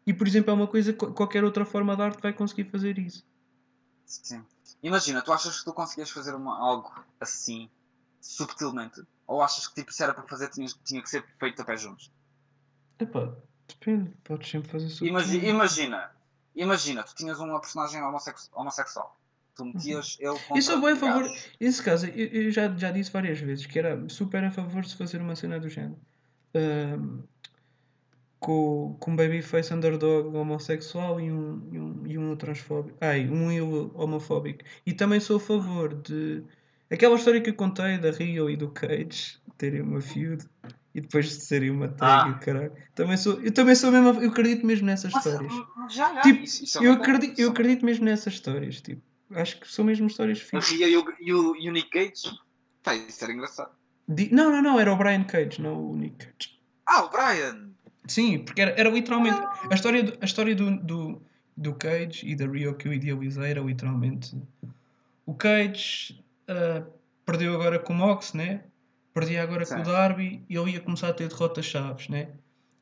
E 0.08 0.14
por 0.14 0.26
exemplo, 0.26 0.50
é 0.50 0.54
uma 0.54 0.66
coisa 0.66 0.92
que 0.92 1.06
qualquer 1.08 1.44
outra 1.44 1.64
forma 1.66 1.94
de 1.94 2.00
arte 2.02 2.22
vai 2.22 2.32
conseguir 2.32 2.64
fazer 2.64 2.98
isso. 2.98 3.22
Sim. 4.06 4.42
Imagina, 4.82 5.20
tu 5.20 5.30
achas 5.32 5.58
que 5.58 5.64
tu 5.66 5.72
conseguias 5.74 6.08
fazer 6.10 6.34
uma, 6.34 6.58
algo 6.58 6.90
assim, 7.20 7.68
subtilmente? 8.18 9.02
Ou 9.26 9.42
achas 9.42 9.66
que 9.68 9.74
tipo, 9.74 9.92
se 9.92 10.02
era 10.02 10.14
para 10.14 10.22
fazer 10.26 10.48
tinha, 10.48 10.66
tinha 10.82 11.02
que 11.02 11.10
ser 11.10 11.22
feito 11.38 11.60
a 11.60 11.64
pé 11.64 11.76
juntos? 11.76 12.10
Epá, 12.98 13.34
depende, 13.68 14.10
podes 14.24 14.48
sempre 14.50 14.70
fazer 14.70 14.86
Imagi- 15.06 15.32
subtil. 15.32 15.50
imagina, 15.50 16.10
Imagina, 16.56 17.04
tu 17.04 17.14
tinhas 17.14 17.38
uma 17.38 17.60
personagem 17.60 18.02
homossex- 18.02 18.50
homossexual. 18.52 19.16
Tu 19.54 19.64
metias 19.64 20.16
ele 20.18 20.38
contra 20.40 20.56
Eu 20.56 20.62
sou 20.62 20.80
bem 20.80 20.92
a 20.92 20.96
favor. 20.96 21.30
Nesse 21.60 21.82
caso, 21.82 22.06
eu, 22.06 22.26
eu 22.44 22.50
já, 22.50 22.68
já 22.76 22.90
disse 22.90 23.12
várias 23.12 23.38
vezes 23.38 23.64
que 23.66 23.78
era 23.78 24.08
super 24.08 24.42
a 24.42 24.50
favor 24.50 24.82
de 24.82 24.88
se 24.88 24.96
fazer 24.96 25.20
uma 25.20 25.36
cena 25.36 25.60
do 25.60 25.68
género. 25.68 26.00
Ahm, 26.54 27.22
com, 28.38 28.96
com 29.00 29.10
um 29.12 29.16
babyface 29.16 29.72
underdog 29.74 30.34
homossexual 30.36 31.20
e 31.20 31.30
um, 31.30 31.68
e 31.72 31.78
um, 31.78 32.02
e 32.06 32.18
um 32.18 32.36
transfóbico. 32.36 32.96
Ai, 33.00 33.28
um 33.28 33.90
homofóbico. 33.94 34.64
E 34.86 34.92
também 34.92 35.20
sou 35.20 35.36
a 35.36 35.40
favor 35.40 35.94
de. 35.94 36.42
Aquela 36.90 37.16
história 37.16 37.40
que 37.40 37.50
eu 37.50 37.54
contei 37.54 37.98
da 37.98 38.10
Rio 38.10 38.48
e 38.48 38.56
do 38.56 38.70
Cage 38.70 39.38
terem 39.58 39.82
uma 39.82 40.00
feud 40.00 40.42
e 40.94 41.00
depois 41.02 41.26
de 41.26 41.34
serem 41.44 41.70
uma 41.70 41.88
tag 41.88 42.30
o 42.30 42.38
caralho. 42.40 42.72
Também 42.94 43.16
sou, 43.16 43.40
eu 43.42 43.52
também 43.52 43.74
sou 43.74 43.90
mesmo. 43.92 44.22
Eu 44.22 44.30
acredito 44.30 44.64
mesmo 44.64 44.86
nessas 44.86 45.12
Mas, 45.12 45.26
histórias. 45.26 45.52
já, 45.90 46.14
já. 46.14 46.20
Tipo, 46.22 46.44
isso, 46.44 46.64
isso 46.64 46.78
é 46.82 46.86
Eu 46.86 46.92
acredito, 46.92 47.32
isso 47.32 47.42
eu 47.42 47.50
acredito 47.50 47.84
mesmo 47.84 48.04
nessas 48.06 48.32
histórias. 48.34 48.80
Tipo, 48.80 49.02
acho 49.32 49.60
que 49.60 49.68
são 49.70 49.84
mesmo 49.84 50.06
histórias 50.06 50.38
A 50.38 50.44
fixas. 50.44 50.70
E 50.70 50.96
o, 50.96 51.04
e 51.20 51.34
o, 51.34 51.56
e 51.56 51.68
o 51.68 51.72
Nick 51.72 51.90
Cage? 51.90 52.34
Pá, 52.82 52.94
isso 52.94 53.22
era 53.22 53.32
engraçado. 53.34 53.70
Di- 54.08 54.30
Não, 54.32 54.50
não, 54.50 54.62
não, 54.62 54.80
era 54.80 54.90
o 54.90 54.96
Brian 54.96 55.24
Cage, 55.24 55.60
não 55.60 55.90
o 55.90 55.94
Nick 55.96 56.24
Cage. 56.24 56.58
Ah, 56.86 57.04
o 57.04 57.10
Brian! 57.10 57.68
Sim, 58.08 58.38
porque 58.38 58.60
era, 58.60 58.72
era 58.72 58.88
literalmente. 58.88 59.38
A 59.70 59.74
história, 59.74 60.02
do, 60.02 60.18
a 60.20 60.24
história 60.24 60.54
do, 60.54 60.76
do, 60.78 61.22
do 61.56 61.74
Cage 61.74 62.26
e 62.26 62.34
da 62.34 62.46
Rio 62.46 62.74
que 62.74 62.88
eu 62.88 62.92
idealizei 62.92 63.50
era 63.50 63.60
literalmente. 63.60 64.36
O 65.24 65.34
Cage 65.34 66.24
ah, 66.48 66.84
perdeu 67.24 67.54
agora 67.54 67.78
com 67.78 67.92
o 67.92 67.96
Mox, 67.96 68.32
né? 68.32 68.64
Perdia 69.12 69.42
agora 69.42 69.66
com 69.66 69.74
o 69.74 69.84
Sim. 69.84 69.90
Darby 69.90 70.44
e 70.48 70.56
ele 70.56 70.72
ia 70.72 70.80
começar 70.80 71.08
a 71.08 71.12
ter 71.12 71.28
derrotas 71.28 71.66
chaves, 71.66 72.08
né? 72.08 72.30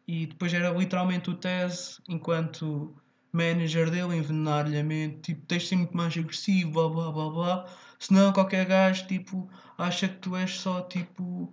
E 0.06 0.26
depois 0.26 0.54
era 0.54 0.70
literalmente 0.70 1.28
o 1.30 1.34
Tez, 1.34 2.00
enquanto 2.08 2.94
manager 3.32 3.90
dele, 3.90 4.16
envenenar-lhe 4.16 4.78
a 4.78 4.84
mente, 4.84 5.20
tipo, 5.22 5.46
tens 5.46 5.64
de 5.64 5.68
ser 5.68 5.76
muito 5.76 5.96
mais 5.96 6.16
agressivo, 6.16 6.70
blá 6.70 6.88
blá 6.88 7.12
blá 7.12 7.30
blá. 7.30 7.76
Senão 7.98 8.32
qualquer 8.32 8.64
gajo, 8.66 9.06
tipo, 9.06 9.50
acha 9.76 10.08
que 10.08 10.16
tu 10.18 10.36
és 10.36 10.52
só, 10.52 10.82
tipo, 10.82 11.52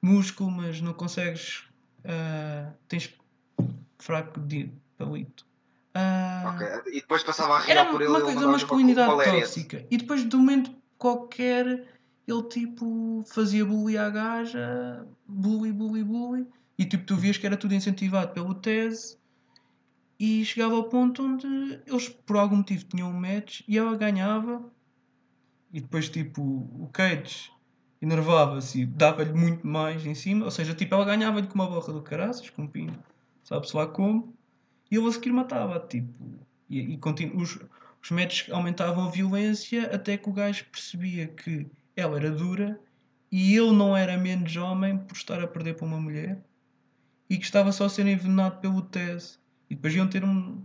músculo, 0.00 0.50
mas 0.50 0.80
não 0.80 0.94
consegues. 0.94 1.64
Ah, 2.04 2.72
tens 2.88 3.14
fraco 3.98 4.40
de 4.40 4.70
palito. 4.96 5.46
Ah, 5.94 6.54
Ok, 6.54 6.92
E 6.92 7.00
depois 7.00 7.22
passava 7.22 7.58
a 7.58 7.70
era 7.70 7.82
Ria 7.82 7.90
por 7.90 8.00
ele 8.00 8.10
uma 8.10 8.20
coisa, 8.20 8.34
mandava-lhe 8.34 8.52
masculinidade 8.52 9.24
tóxica. 9.24 9.86
E 9.90 9.96
depois, 9.96 10.28
de 10.28 10.36
um 10.36 10.38
momento 10.38 10.74
qualquer, 10.96 11.86
ele 12.26 12.42
tipo 12.44 13.24
fazia 13.26 13.64
bullying 13.64 13.96
à 13.96 14.08
gaja, 14.10 15.06
bully, 15.26 15.72
bully, 15.72 16.04
bully. 16.04 16.46
E 16.78 16.84
tipo, 16.84 17.04
tu 17.04 17.16
vias 17.16 17.36
que 17.36 17.46
era 17.46 17.56
tudo 17.56 17.74
incentivado 17.74 18.32
pelo 18.32 18.54
Tese. 18.54 19.18
E 20.18 20.44
chegava 20.44 20.74
ao 20.74 20.84
ponto 20.84 21.22
onde 21.22 21.46
eles, 21.86 22.08
por 22.08 22.36
algum 22.36 22.56
motivo, 22.56 22.84
tinham 22.84 23.08
um 23.10 23.18
match 23.18 23.62
e 23.66 23.78
ela 23.78 23.96
ganhava. 23.96 24.62
E 25.72 25.80
depois, 25.80 26.08
tipo, 26.08 26.42
o 26.42 26.88
Cage 26.92 27.50
enervava-se 28.00 28.82
e 28.82 28.86
dava-lhe 28.86 29.32
muito 29.32 29.66
mais 29.66 30.04
em 30.06 30.14
cima. 30.14 30.44
Ou 30.44 30.50
seja, 30.50 30.74
tipo, 30.74 30.94
ela 30.94 31.04
ganhava-lhe 31.04 31.46
com 31.46 31.54
uma 31.54 31.66
borra 31.68 31.92
do 31.92 32.02
caraças, 32.02 32.48
com 32.50 32.62
um 32.62 32.66
pino, 32.66 32.96
sabe-se 33.44 33.76
lá 33.76 33.86
como. 33.86 34.34
E 34.90 34.96
ele 34.96 35.06
a 35.08 35.12
seguir 35.12 35.32
matava, 35.32 35.78
tipo. 35.80 36.12
E, 36.68 36.94
e 36.94 36.98
continu- 36.98 37.36
os, 37.36 37.58
os 38.02 38.10
matches 38.10 38.50
aumentavam 38.52 39.06
a 39.06 39.10
violência 39.10 39.94
até 39.94 40.16
que 40.16 40.28
o 40.28 40.32
gajo 40.32 40.64
percebia 40.66 41.26
que 41.28 41.66
ela 41.96 42.16
era 42.16 42.30
dura 42.30 42.80
e 43.30 43.54
ele 43.56 43.72
não 43.72 43.96
era 43.96 44.16
menos 44.16 44.56
homem 44.56 44.96
por 44.98 45.14
estar 45.16 45.40
a 45.42 45.46
perder 45.46 45.74
para 45.74 45.86
uma 45.86 46.00
mulher 46.00 46.40
e 47.28 47.36
que 47.36 47.44
estava 47.44 47.70
só 47.72 47.84
a 47.84 47.88
ser 47.88 48.06
envenenado 48.06 48.58
pelo 48.60 48.82
Tese. 48.82 49.38
E 49.68 49.74
depois 49.74 49.94
iam 49.94 50.08
ter 50.08 50.24
um. 50.24 50.60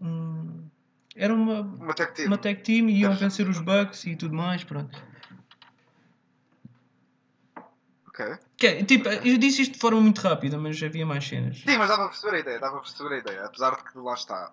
um 0.00 0.64
era 1.14 1.34
uma, 1.34 1.60
Uma 1.60 1.94
tech 1.94 2.14
team. 2.14 2.28
uma 2.28 2.38
tag 2.38 2.62
team 2.62 2.88
e 2.88 3.00
iam 3.00 3.14
vencer 3.14 3.48
os 3.48 3.58
Bucks 3.60 4.04
e 4.06 4.16
tudo 4.16 4.34
mais, 4.34 4.64
pronto. 4.64 5.00
Ok. 8.10 8.38
Que 8.56 8.66
é, 8.66 8.84
tipo, 8.84 9.08
eu 9.08 9.38
disse 9.38 9.62
isto 9.62 9.74
de 9.74 9.78
forma 9.78 10.00
muito 10.00 10.20
rápida, 10.20 10.58
mas 10.58 10.82
havia 10.82 11.06
mais 11.06 11.26
cenas. 11.26 11.58
Sim, 11.58 11.78
mas 11.78 11.88
dava 11.88 12.04
a 12.06 12.08
perceber 12.08 12.36
a 12.36 12.40
ideia, 12.40 12.58
dava 12.58 12.76
a 12.78 12.80
perceber 12.80 13.14
a 13.14 13.18
ideia. 13.18 13.44
Apesar 13.44 13.76
de 13.76 13.84
que 13.84 13.98
lá 13.98 14.14
está. 14.14 14.52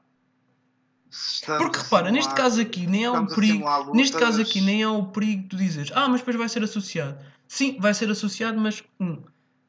Estamos 1.10 1.64
Porque 1.64 1.80
repara, 1.80 2.12
neste 2.12 2.30
simular- 2.30 2.44
caso 2.44 2.62
aqui 2.62 2.86
nem 2.86 3.06
há 3.06 3.12
o 3.14 3.16
a 3.16 3.26
perigo. 3.28 3.58
lutas- 3.78 3.94
Neste 3.96 4.18
caso 4.18 4.42
aqui 4.42 4.62
nem 4.62 4.84
há 4.84 4.92
o 4.92 5.08
perigo 5.08 5.44
de 5.44 5.48
tu 5.50 5.58
dizeres, 5.58 5.92
ah, 5.96 6.08
mas 6.08 6.20
depois 6.22 6.36
vai 6.36 6.48
ser 6.50 6.62
associado. 6.64 7.18
Sim, 7.48 7.78
vai 7.80 7.94
ser 7.94 8.10
associado, 8.12 8.60
mas 8.60 8.84
um, 9.00 9.24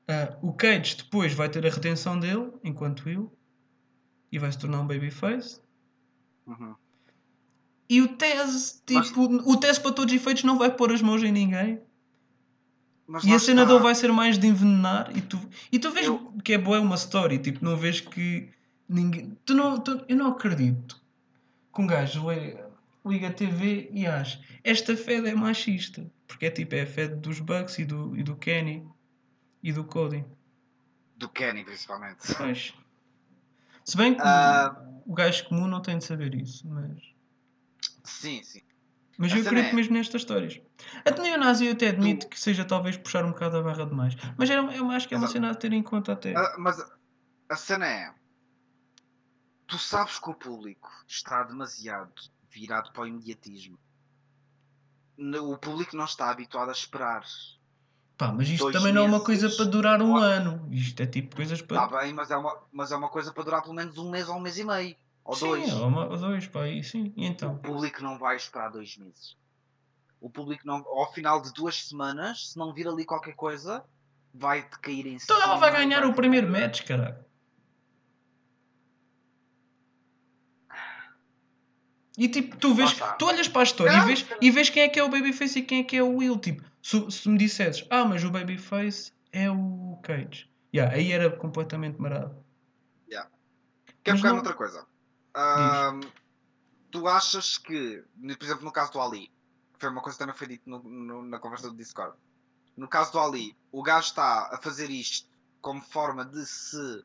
ah, 0.08 0.36
o 0.42 0.52
Cage 0.52 0.96
depois 0.96 1.32
vai 1.32 1.48
ter 1.48 1.64
a 1.66 1.70
retenção 1.70 2.18
dele, 2.18 2.52
enquanto 2.62 3.08
eu, 3.08 3.32
e 4.30 4.38
vai 4.38 4.50
se 4.52 4.58
tornar 4.58 4.80
um 4.80 4.86
babyface. 4.86 5.60
Uhum. 6.46 6.74
E 7.88 8.02
o 8.02 8.08
Tez, 8.16 8.82
tipo, 8.84 9.22
o 9.22 9.56
Tez 9.56 9.78
para 9.78 9.92
todos 9.92 10.12
os 10.12 10.20
efeitos 10.20 10.42
não 10.44 10.58
vai 10.58 10.70
pôr 10.74 10.92
as 10.92 11.00
mãos 11.00 11.22
em 11.22 11.32
ninguém. 11.32 11.80
Mas 13.10 13.24
E 13.24 13.32
a 13.32 13.38
cena 13.38 13.62
está. 13.62 13.72
dele 13.72 13.82
vai 13.82 13.94
ser 13.94 14.12
mais 14.12 14.38
de 14.38 14.46
envenenar 14.46 15.10
e 15.16 15.22
tu, 15.22 15.40
e 15.72 15.78
tu 15.78 15.90
vês 15.90 16.06
Eu- 16.06 16.30
que 16.44 16.52
é 16.52 16.58
boa 16.58 16.78
uma 16.78 16.94
story, 16.94 17.38
tipo, 17.38 17.64
não 17.64 17.74
vês 17.74 18.00
que 18.02 18.50
ninguém. 18.86 19.36
Tu 19.46 19.54
não, 19.54 19.80
tu- 19.80 20.04
eu 20.06 20.14
não 20.14 20.28
acredito 20.28 21.00
que 21.74 21.80
um 21.80 21.86
gajo 21.86 22.26
liga, 23.06 23.28
a 23.28 23.32
TV 23.32 23.88
e 23.94 24.06
acha 24.06 24.38
esta 24.62 24.94
Fed 24.94 25.26
é 25.26 25.34
machista. 25.34 26.04
Porque 26.26 26.44
é 26.44 26.50
tipo, 26.50 26.74
é 26.74 26.82
a 26.82 26.86
Fed 26.86 27.14
dos 27.16 27.40
Bucks 27.40 27.78
e 27.78 27.86
do, 27.86 28.14
e 28.14 28.22
do 28.22 28.36
Kenny 28.36 28.86
e 29.62 29.72
do 29.72 29.82
Cody. 29.84 30.22
Do 31.16 31.30
Kenny, 31.30 31.64
principalmente. 31.64 32.34
Pois. 32.36 32.74
Se 33.82 33.96
bem 33.96 34.14
que 34.14 34.20
o- 34.20 34.24
Ah. 34.26 34.84
o 35.06 35.14
gajo 35.14 35.48
comum 35.48 35.66
não 35.66 35.80
tem 35.80 35.96
de 35.96 36.04
saber 36.04 36.34
isso, 36.34 36.68
mas. 36.68 37.00
Sim, 38.04 38.42
sim. 38.44 38.60
Mas 39.20 39.32
A 39.32 39.36
eu 39.36 39.42
acredito 39.42 39.72
é- 39.72 39.74
mesmo 39.74 39.94
nestas 39.94 40.22
histórias. 40.22 40.60
A 41.04 41.10
neonazi 41.10 41.66
eu 41.66 41.72
até 41.72 41.88
admito 41.88 42.28
que 42.28 42.38
seja 42.38 42.64
talvez 42.64 42.96
puxar 42.96 43.24
um 43.24 43.30
bocado 43.32 43.56
a 43.56 43.62
barra 43.62 43.84
demais. 43.84 44.14
Mas 44.38 44.48
era, 44.48 44.62
eu 44.74 44.88
acho 44.92 45.08
que 45.08 45.14
é 45.14 45.18
uma 45.18 45.26
cena 45.26 45.50
a 45.50 45.54
ter 45.56 45.72
em 45.72 45.82
conta 45.82 46.12
até. 46.12 46.36
Ah, 46.36 46.54
mas 46.56 46.78
a- 46.80 46.88
a 47.50 47.56
cena 47.56 47.84
é. 47.86 48.14
Tu 49.66 49.76
sabes 49.76 50.20
que 50.20 50.30
o 50.30 50.34
público 50.34 50.88
está 51.06 51.42
demasiado 51.42 52.12
virado 52.48 52.92
para 52.92 53.02
o 53.02 53.06
imediatismo. 53.08 53.76
O 55.18 55.58
público 55.58 55.96
não 55.96 56.04
está 56.04 56.30
habituado 56.30 56.68
a 56.68 56.72
esperar. 56.72 57.24
Pá, 58.16 58.32
mas 58.32 58.48
isto 58.48 58.70
também 58.70 58.92
não 58.92 59.02
é 59.02 59.04
uma 59.04 59.10
meses. 59.18 59.26
coisa 59.26 59.50
para 59.50 59.64
durar 59.64 60.00
um 60.00 60.16
ano. 60.16 60.68
Isto 60.72 61.02
é 61.02 61.06
tipo 61.06 61.34
coisas 61.34 61.60
para. 61.60 61.84
Está 61.84 61.98
bem, 62.00 62.12
mas 62.14 62.30
é, 62.30 62.36
uma, 62.36 62.56
mas 62.72 62.92
é 62.92 62.96
uma 62.96 63.08
coisa 63.08 63.32
para 63.32 63.42
durar 63.42 63.62
pelo 63.62 63.74
menos 63.74 63.98
um 63.98 64.08
mês 64.10 64.28
ou 64.28 64.36
um 64.36 64.40
mês 64.40 64.56
e 64.58 64.64
meio. 64.64 64.96
Ou 65.28 65.34
sim, 65.36 65.46
dois. 65.46 65.72
ou, 65.74 66.16
dois, 66.16 66.46
pá, 66.46 66.66
e 66.66 66.82
sim. 66.82 67.12
E 67.14 67.24
O 67.26 67.28
então? 67.28 67.58
público 67.58 68.02
não 68.02 68.18
vai 68.18 68.34
esperar 68.36 68.70
dois 68.70 68.96
meses. 68.96 69.36
O 70.18 70.30
público 70.30 70.66
não, 70.66 70.76
ao 70.88 71.12
final 71.12 71.42
de 71.42 71.52
duas 71.52 71.84
semanas, 71.86 72.52
se 72.52 72.58
não 72.58 72.72
vir 72.72 72.88
ali 72.88 73.04
qualquer 73.04 73.34
coisa, 73.34 73.84
vai 74.32 74.62
te 74.66 74.78
cair 74.78 75.06
em 75.06 75.18
cima. 75.18 75.36
Então 75.36 75.42
ela 75.42 75.56
vai 75.56 75.70
ganhar 75.70 76.00
vai- 76.00 76.08
o 76.08 76.14
primeiro 76.14 76.50
match, 76.50 76.82
caralho. 76.82 77.22
E 82.16 82.26
tipo, 82.28 82.56
tu 82.56 82.74
vês, 82.74 82.94
tu 83.18 83.26
olhas 83.26 83.48
para 83.48 83.60
a 83.60 83.64
história 83.64 83.92
Não, 83.92 84.02
e 84.04 84.06
vês, 84.06 84.26
e 84.40 84.50
vês 84.50 84.70
quem 84.70 84.82
é 84.82 84.88
que 84.88 84.98
é 84.98 85.04
o 85.04 85.10
Babyface 85.10 85.58
e 85.58 85.62
quem 85.62 85.80
é 85.80 85.84
que 85.84 85.94
é 85.96 86.02
o 86.02 86.16
Will. 86.16 86.38
Tipo, 86.38 86.64
se, 86.82 87.10
se 87.12 87.28
me 87.28 87.36
dissesses, 87.36 87.86
ah, 87.90 88.04
mas 88.06 88.24
o 88.24 88.30
Babyface 88.30 89.12
é 89.30 89.48
o 89.50 90.00
Cage. 90.02 90.50
Yeah, 90.74 90.94
aí 90.96 91.12
era 91.12 91.30
completamente 91.30 92.00
marado. 92.00 92.34
Quer 94.04 94.12
Mas 94.12 94.20
pegar 94.20 94.28
não- 94.30 94.36
noutra 94.36 94.54
coisa? 94.54 94.86
Tu 96.90 97.06
achas 97.06 97.58
que, 97.58 98.02
por 98.38 98.44
exemplo, 98.44 98.64
no 98.64 98.72
caso 98.72 98.92
do 98.92 99.00
Ali, 99.00 99.30
foi 99.78 99.90
uma 99.90 100.00
coisa 100.02 100.16
que 100.16 100.24
também 100.24 100.34
foi 100.36 100.46
dito 100.48 100.68
no- 100.68 100.82
no- 100.82 101.22
na 101.22 101.38
conversa 101.38 101.68
do 101.70 101.76
Discord, 101.76 102.16
no 102.76 102.88
caso 102.88 103.12
do 103.12 103.20
Ali, 103.20 103.56
o 103.70 103.82
gajo 103.82 104.06
está 104.08 104.48
a 104.54 104.58
fazer 104.62 104.90
isto 104.90 105.28
como 105.60 105.82
forma 105.82 106.24
de 106.24 106.44
se 106.46 107.04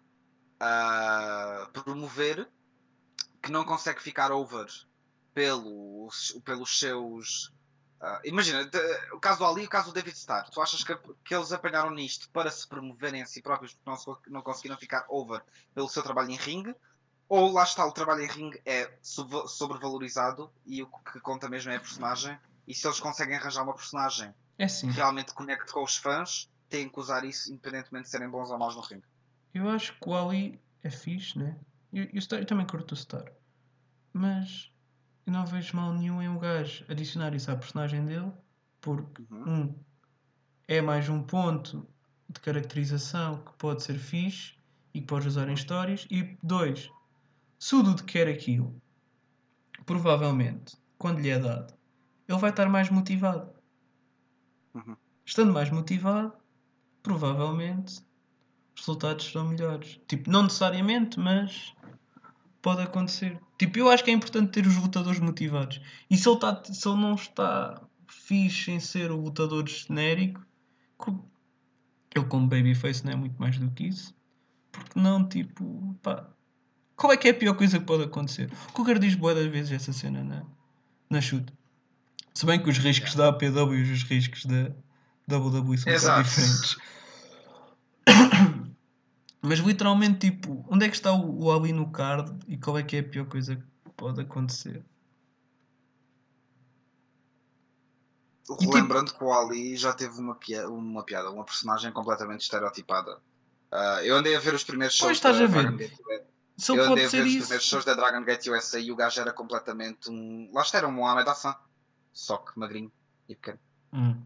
ah, 0.60 1.70
promover, 1.74 2.50
que 3.42 3.52
não 3.52 3.66
consegue 3.66 4.02
ficar 4.02 4.32
over 4.32 4.68
pelos, 5.34 6.32
pelos 6.46 6.80
seus. 6.80 7.52
ah, 8.00 8.22
imagina, 8.24 8.66
de- 8.66 9.12
o 9.14 9.20
caso 9.20 9.40
do 9.40 9.46
Ali 9.46 9.64
e 9.64 9.66
o 9.66 9.70
caso 9.70 9.88
do 9.90 9.94
David 9.94 10.16
Starr. 10.18 10.50
Tu 10.50 10.62
achas 10.62 10.84
que, 10.84 10.96
que 11.26 11.36
eles 11.36 11.52
apanharam 11.52 11.92
nisto 11.92 12.30
para 12.30 12.50
se 12.52 12.68
promoverem 12.68 13.22
a 13.22 13.26
si 13.26 13.42
próprios 13.42 13.74
porque 13.74 13.90
não, 14.10 14.18
não 14.28 14.42
conseguiram 14.42 14.78
ficar 14.78 15.06
over 15.10 15.44
pelo 15.74 15.90
seu 15.90 16.02
trabalho 16.04 16.30
em 16.32 16.38
ringue? 16.38 16.74
Ou 17.36 17.52
lá 17.52 17.64
está, 17.64 17.84
o 17.84 17.92
trabalho 17.92 18.22
em 18.22 18.28
ringue 18.28 18.62
é 18.64 18.92
sobrevalorizado 19.02 20.52
e 20.68 20.84
o 20.84 20.88
que 20.88 21.20
conta 21.20 21.50
mesmo 21.50 21.72
é 21.72 21.78
a 21.78 21.80
personagem? 21.80 22.38
E 22.68 22.76
se 22.76 22.86
eles 22.86 23.00
conseguem 23.00 23.36
arranjar 23.36 23.64
uma 23.64 23.74
personagem 23.74 24.32
É 24.60 24.68
que 24.68 24.86
realmente 24.86 25.34
conecte 25.34 25.74
com 25.74 25.84
os 25.84 25.98
fãs, 25.98 26.48
têm 26.70 26.88
que 26.88 27.00
usar 27.00 27.26
isso 27.26 27.52
independentemente 27.52 28.04
de 28.04 28.10
serem 28.12 28.30
bons 28.30 28.52
ou 28.52 28.60
maus 28.60 28.76
no 28.76 28.82
ringue. 28.82 29.04
Eu 29.52 29.68
acho 29.68 30.00
que 30.00 30.08
o 30.08 30.16
Ali 30.16 30.62
é 30.84 30.92
fixe, 30.92 31.40
né? 31.40 31.58
Eu, 31.92 32.04
eu, 32.04 32.38
eu 32.38 32.46
também 32.46 32.68
curto 32.68 32.92
o 32.92 32.96
Star. 32.96 33.32
Mas 34.14 34.72
eu 35.26 35.34
não 35.34 35.44
vejo 35.44 35.76
mal 35.76 35.92
nenhum 35.92 36.22
em 36.22 36.30
o 36.30 36.38
gajo 36.38 36.86
adicionar 36.88 37.34
isso 37.34 37.50
à 37.50 37.56
personagem 37.56 38.06
dele, 38.06 38.32
porque, 38.80 39.24
Uhum. 39.32 39.50
um, 39.50 39.76
é 40.68 40.82
mais 40.84 41.10
um 41.10 41.24
ponto 41.24 41.84
de 42.30 42.40
caracterização 42.40 43.44
que 43.44 43.54
pode 43.54 43.82
ser 43.82 43.98
fixe 43.98 44.54
e 44.94 45.02
que 45.02 45.08
podes 45.08 45.30
usar 45.30 45.50
em 45.50 45.54
histórias, 45.54 46.06
e 46.12 46.38
dois, 46.44 46.92
Se 47.64 47.76
o 47.76 47.82
Dude 47.82 48.04
quer 48.04 48.28
aquilo, 48.28 48.76
provavelmente, 49.86 50.76
quando 50.98 51.22
lhe 51.22 51.30
é 51.30 51.40
dado, 51.40 51.74
ele 52.28 52.38
vai 52.38 52.50
estar 52.50 52.68
mais 52.68 52.90
motivado. 52.90 53.54
Uhum. 54.74 54.98
Estando 55.26 55.54
mais 55.54 55.70
motivado, 55.70 56.34
provavelmente 57.02 58.02
os 58.76 58.82
resultados 58.82 59.28
serão 59.28 59.48
melhores. 59.48 59.98
Tipo, 60.10 60.30
não 60.30 60.44
necessariamente, 60.44 61.18
mas 61.18 61.74
pode 62.62 62.82
acontecer. 62.82 63.40
Tipo, 63.58 63.80
eu 63.80 63.90
acho 63.90 64.04
que 64.04 64.12
é 64.12 64.14
importante 64.14 64.52
ter 64.52 64.68
os 64.68 64.76
votadores 64.76 65.22
motivados. 65.22 65.80
E 66.10 66.18
se 66.18 66.28
ele, 66.28 66.40
tá, 66.40 66.62
se 66.66 66.86
ele 66.86 67.00
não 67.00 67.16
está 67.16 67.82
fixe 68.10 68.72
em 68.72 68.82
ser 68.82 69.10
o 69.10 69.22
votador 69.22 69.66
genérico, 69.70 70.46
co- 70.98 71.24
ele 72.14 72.26
como 72.26 72.46
babyface 72.46 73.06
não 73.06 73.14
é 73.14 73.16
muito 73.16 73.40
mais 73.40 73.58
do 73.58 73.72
que 73.72 73.86
isso. 73.88 74.14
Porque 74.70 75.00
não, 75.00 75.26
tipo, 75.26 75.98
pá. 76.02 76.33
Qual 76.96 77.12
é 77.12 77.18
que 77.18 77.28
é 77.28 77.32
a 77.32 77.34
pior 77.34 77.56
coisa 77.56 77.80
que 77.80 77.86
pode 77.86 78.04
acontecer? 78.04 78.52
O 78.70 78.74
Cougar 78.74 79.00
diz 79.00 79.16
boa 79.16 79.34
das 79.34 79.48
vezes 79.48 79.72
essa 79.72 79.92
cena 79.92 80.24
na, 80.24 80.44
na 81.10 81.22
chute. 81.22 81.52
Se 82.34 82.46
bem 82.46 82.62
que 82.62 82.70
os 82.70 82.78
riscos 82.78 83.16
da 83.16 83.30
APW 83.30 83.74
e 83.76 83.92
os 83.94 84.04
riscos 84.04 84.46
da 84.46 84.72
WWE 85.38 85.78
são 85.78 85.92
Exato. 85.92 86.24
diferentes. 86.24 86.78
Mas 89.42 89.60
literalmente, 89.60 90.32
tipo, 90.32 90.66
onde 90.70 90.86
é 90.86 90.90
que 90.90 90.96
está 90.96 91.12
o, 91.12 91.44
o 91.44 91.52
Ali 91.52 91.74
no 91.74 91.92
card 91.92 92.32
e 92.48 92.58
qual 92.58 92.78
é 92.78 92.84
que 92.84 92.96
é 92.96 93.00
a 93.00 93.04
pior 93.04 93.26
coisa 93.26 93.56
que 93.56 93.64
pode 93.98 94.22
acontecer? 94.22 94.84
E 98.50 98.58
tipo- 98.58 98.74
Lembrando 98.76 99.14
que 99.14 99.24
o 99.24 99.32
Ali 99.34 99.76
já 99.76 99.94
teve 99.94 100.20
uma, 100.20 100.36
pia- 100.36 100.68
uma 100.70 101.04
piada, 101.04 101.30
uma 101.32 101.44
personagem 101.44 101.92
completamente 101.92 102.42
estereotipada. 102.42 103.20
Ah, 103.72 104.02
eu 104.04 104.16
andei 104.16 104.36
a 104.36 104.40
ver 104.40 104.54
os 104.54 104.64
primeiros 104.64 104.96
shows 104.96 105.08
Pois, 105.08 105.18
estás 105.18 105.42
a 105.42 105.46
ver. 105.48 105.92
Se 106.56 106.72
Eu 106.72 106.76
ele 106.76 106.84
andei 106.84 107.06
pode 107.06 107.18
a 107.18 107.20
ver 107.20 107.28
os 107.28 107.34
isso. 107.34 107.40
primeiros 107.42 107.66
shows 107.66 107.86
da 107.86 107.94
Dragon 107.96 108.24
Gate 108.24 108.48
USA 108.48 108.80
e 108.80 108.92
o 108.92 108.96
gajo 108.96 109.20
era 109.22 109.34
completamente 109.34 110.10
um. 110.10 110.52
Lá 110.54 110.62
está, 110.62 110.78
era 110.78 110.88
um 110.88 110.92
Mohamed 110.92 111.28
Hassan. 111.30 111.56
Só 112.12 112.38
que 112.38 112.58
magrinho 112.60 112.92
e 113.28 113.36
pequeno. 113.36 113.60
Hum. 113.92 114.22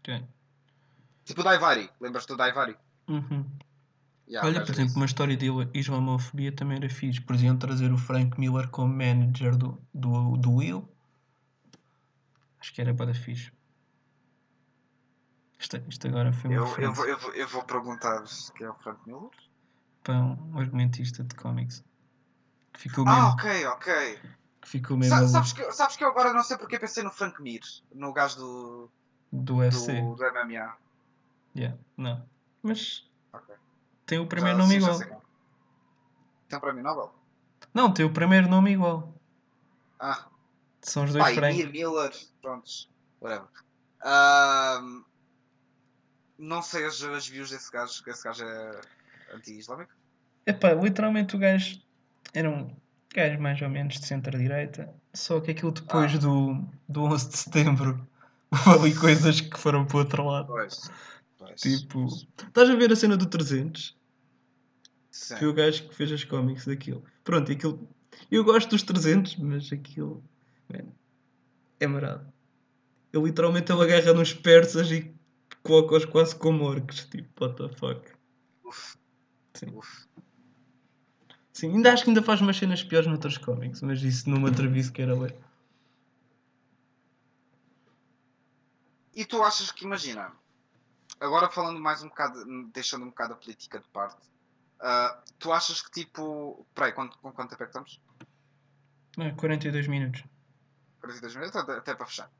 Ok. 0.00 0.24
Tipo 1.24 1.40
o 1.42 1.44
Daivari. 1.44 1.90
Lembras-te 2.00 2.28
do 2.28 2.36
Daivari? 2.36 2.76
Uhum. 3.08 3.44
Yeah, 4.28 4.48
Olha, 4.48 4.64
por 4.64 4.72
exemplo, 4.72 4.90
isso. 4.90 4.96
uma 4.96 5.06
história 5.06 5.36
de 5.36 5.46
islamofobia 5.74 6.50
também 6.52 6.78
era 6.78 6.88
fixe. 6.88 7.20
Podiam 7.20 7.56
trazer 7.56 7.92
o 7.92 7.98
Frank 7.98 8.40
Miller 8.40 8.68
como 8.70 8.92
manager 8.92 9.56
do, 9.56 9.80
do, 9.92 10.36
do 10.36 10.52
Will. 10.52 10.88
Acho 12.58 12.72
que 12.72 12.80
era 12.80 12.94
para 12.94 13.14
fixe. 13.14 13.52
Isto, 15.58 15.76
isto 15.88 16.08
agora 16.08 16.32
foi 16.32 16.50
uma 16.50 16.56
Eu, 16.56 16.78
eu, 16.78 16.92
vou, 16.92 17.06
eu, 17.06 17.18
vou, 17.18 17.34
eu 17.34 17.48
vou 17.48 17.62
perguntar 17.64 18.24
quem 18.56 18.66
é 18.66 18.70
o 18.70 18.74
Frank 18.74 19.00
Miller. 19.06 19.30
Para 20.06 20.14
um 20.22 20.56
argumentista 20.58 21.24
de 21.24 21.34
cómics. 21.34 21.82
Que 22.72 22.80
ficou 22.82 23.04
Ah, 23.08 23.12
mesmo, 23.14 23.28
ok, 23.32 23.66
ok. 23.66 24.20
que 24.62 24.68
ficou 24.68 24.96
mesmo 24.96 25.16
Sa- 25.18 25.26
sabes, 25.28 25.52
que, 25.52 25.72
sabes 25.72 25.96
que 25.96 26.04
eu 26.04 26.08
agora 26.08 26.32
não 26.32 26.44
sei 26.44 26.56
porque 26.56 26.78
pensei 26.78 27.02
no 27.02 27.10
Frank 27.10 27.42
Mir, 27.42 27.60
no 27.92 28.12
gajo 28.12 28.36
do, 28.38 28.92
do 29.32 29.56
UFC. 29.56 30.00
do, 30.00 30.14
do 30.14 30.24
MMA. 30.24 30.76
Yeah, 31.56 31.76
não. 31.96 32.28
Mas 32.62 33.10
Ok. 33.32 33.52
tem 34.06 34.20
o 34.20 34.26
primeiro 34.28 34.58
Já- 34.58 34.62
nome 34.62 34.76
igual. 34.76 34.98
Tem 36.48 36.56
um 36.58 36.60
prémio 36.60 36.82
Nobel? 36.84 37.14
Não, 37.74 37.92
tem 37.92 38.06
o 38.06 38.12
primeiro 38.12 38.48
nome 38.48 38.72
igual. 38.72 39.12
Ah, 39.98 40.26
São 40.82 41.02
os 41.04 41.12
dois 41.12 41.34
Frank. 41.34 41.56
Mir 41.56 41.68
Miller, 41.72 42.12
prontos, 42.40 42.88
whatever. 43.20 43.48
Ahm, 44.04 45.02
não 46.38 46.62
sei 46.62 46.84
as, 46.84 47.02
as 47.02 47.26
views 47.26 47.50
desse 47.50 47.72
gajo, 47.72 48.04
que 48.04 48.10
esse 48.10 48.22
gajo 48.22 48.44
é 48.44 48.80
anti-islâmico. 49.34 49.92
Epá, 50.46 50.72
literalmente 50.74 51.34
o 51.36 51.38
gajo 51.38 51.80
era 52.32 52.48
um 52.50 52.74
gajo 53.14 53.40
mais 53.40 53.60
ou 53.62 53.68
menos 53.68 53.98
de 53.98 54.06
centro-direita. 54.06 54.92
Só 55.14 55.40
que 55.40 55.50
aquilo 55.50 55.72
depois 55.72 56.14
Ah. 56.14 56.18
do, 56.18 56.64
do 56.88 57.02
11 57.04 57.28
de 57.30 57.36
setembro 57.38 58.06
houve 58.66 58.88
ali 58.88 58.94
coisas 58.94 59.40
que 59.40 59.58
foram 59.58 59.84
para 59.86 59.96
o 59.96 60.00
outro 60.00 60.24
lado. 60.24 60.46
Pois. 60.48 60.90
pois. 61.38 61.60
Tipo, 61.60 62.06
estás 62.06 62.70
a 62.70 62.74
ver 62.76 62.92
a 62.92 62.96
cena 62.96 63.16
do 63.16 63.26
300? 63.26 63.96
Sim. 65.10 65.36
Foi 65.36 65.48
o 65.48 65.54
gajo 65.54 65.88
que 65.88 65.94
fez 65.94 66.12
as 66.12 66.24
cómics 66.24 66.66
daquilo. 66.66 67.02
Pronto, 67.24 67.50
aquilo. 67.50 67.88
Eu 68.30 68.44
gosto 68.44 68.70
dos 68.70 68.82
300, 68.82 69.36
mas 69.36 69.72
aquilo. 69.72 70.22
man, 70.68 70.84
é 71.80 71.86
marado. 71.86 72.26
Ele 73.12 73.24
literalmente 73.24 73.72
ele 73.72 73.82
agarra 73.82 74.12
nos 74.12 74.34
persas 74.34 74.90
e 74.92 75.10
coloca-os 75.62 76.04
quase 76.04 76.36
como 76.36 76.64
orcs. 76.64 77.06
Tipo, 77.06 77.44
what 77.44 77.56
the 77.56 77.68
fuck. 77.76 78.10
Uf, 78.64 78.96
Sim. 79.58 79.70
uf. 79.74 80.06
Sim, 81.52 81.72
ainda 81.72 81.92
acho 81.92 82.04
que 82.04 82.10
ainda 82.10 82.22
faz 82.22 82.40
umas 82.40 82.56
cenas 82.56 82.82
piores 82.82 83.08
noutros 83.08 83.38
cómics, 83.38 83.80
mas 83.80 84.02
isso 84.02 84.28
numa 84.28 84.50
atreviso 84.50 84.92
que 84.92 85.00
era 85.00 85.14
ler. 85.14 85.34
E 89.14 89.24
tu 89.24 89.42
achas 89.42 89.72
que, 89.72 89.86
imagina, 89.86 90.30
agora 91.18 91.48
falando 91.48 91.80
mais 91.80 92.02
um 92.02 92.08
bocado, 92.08 92.44
deixando 92.74 93.04
um 93.04 93.08
bocado 93.08 93.32
a 93.32 93.36
política 93.36 93.80
de 93.80 93.88
parte, 93.88 94.20
ah, 94.80 95.22
tu 95.38 95.52
achas 95.52 95.80
que 95.80 95.90
tipo. 95.90 96.66
Peraí, 96.74 96.92
quanto, 96.92 97.16
com 97.18 97.32
quanto 97.32 97.50
tempo 97.50 97.62
é 97.62 97.66
que 97.66 97.70
estamos? 97.70 98.00
É, 99.18 99.30
42 99.32 99.88
minutos. 99.88 100.22
42 101.00 101.36
minutos, 101.36 101.56
até, 101.56 101.72
até 101.72 101.94
para 101.94 102.06
fechar. 102.06 102.30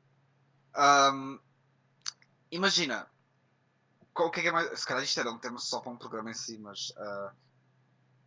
Ahm, 0.75 1.39
imagina, 2.51 3.07
qual- 4.17 4.29
o 4.29 4.31
que 4.31 4.39
é 4.39 4.43
que 4.43 4.49
é 4.49 4.51
mais. 4.51 4.79
Se 4.79 4.85
calhar 4.85 5.03
isto 5.03 5.19
era 5.19 5.31
um 5.31 5.37
tema 5.37 5.59
só 5.59 5.79
para 5.79 5.91
um 5.91 5.97
programa 5.97 6.31
em 6.31 6.33
si, 6.33 6.57
mas. 6.57 6.91
ah, 6.97 7.31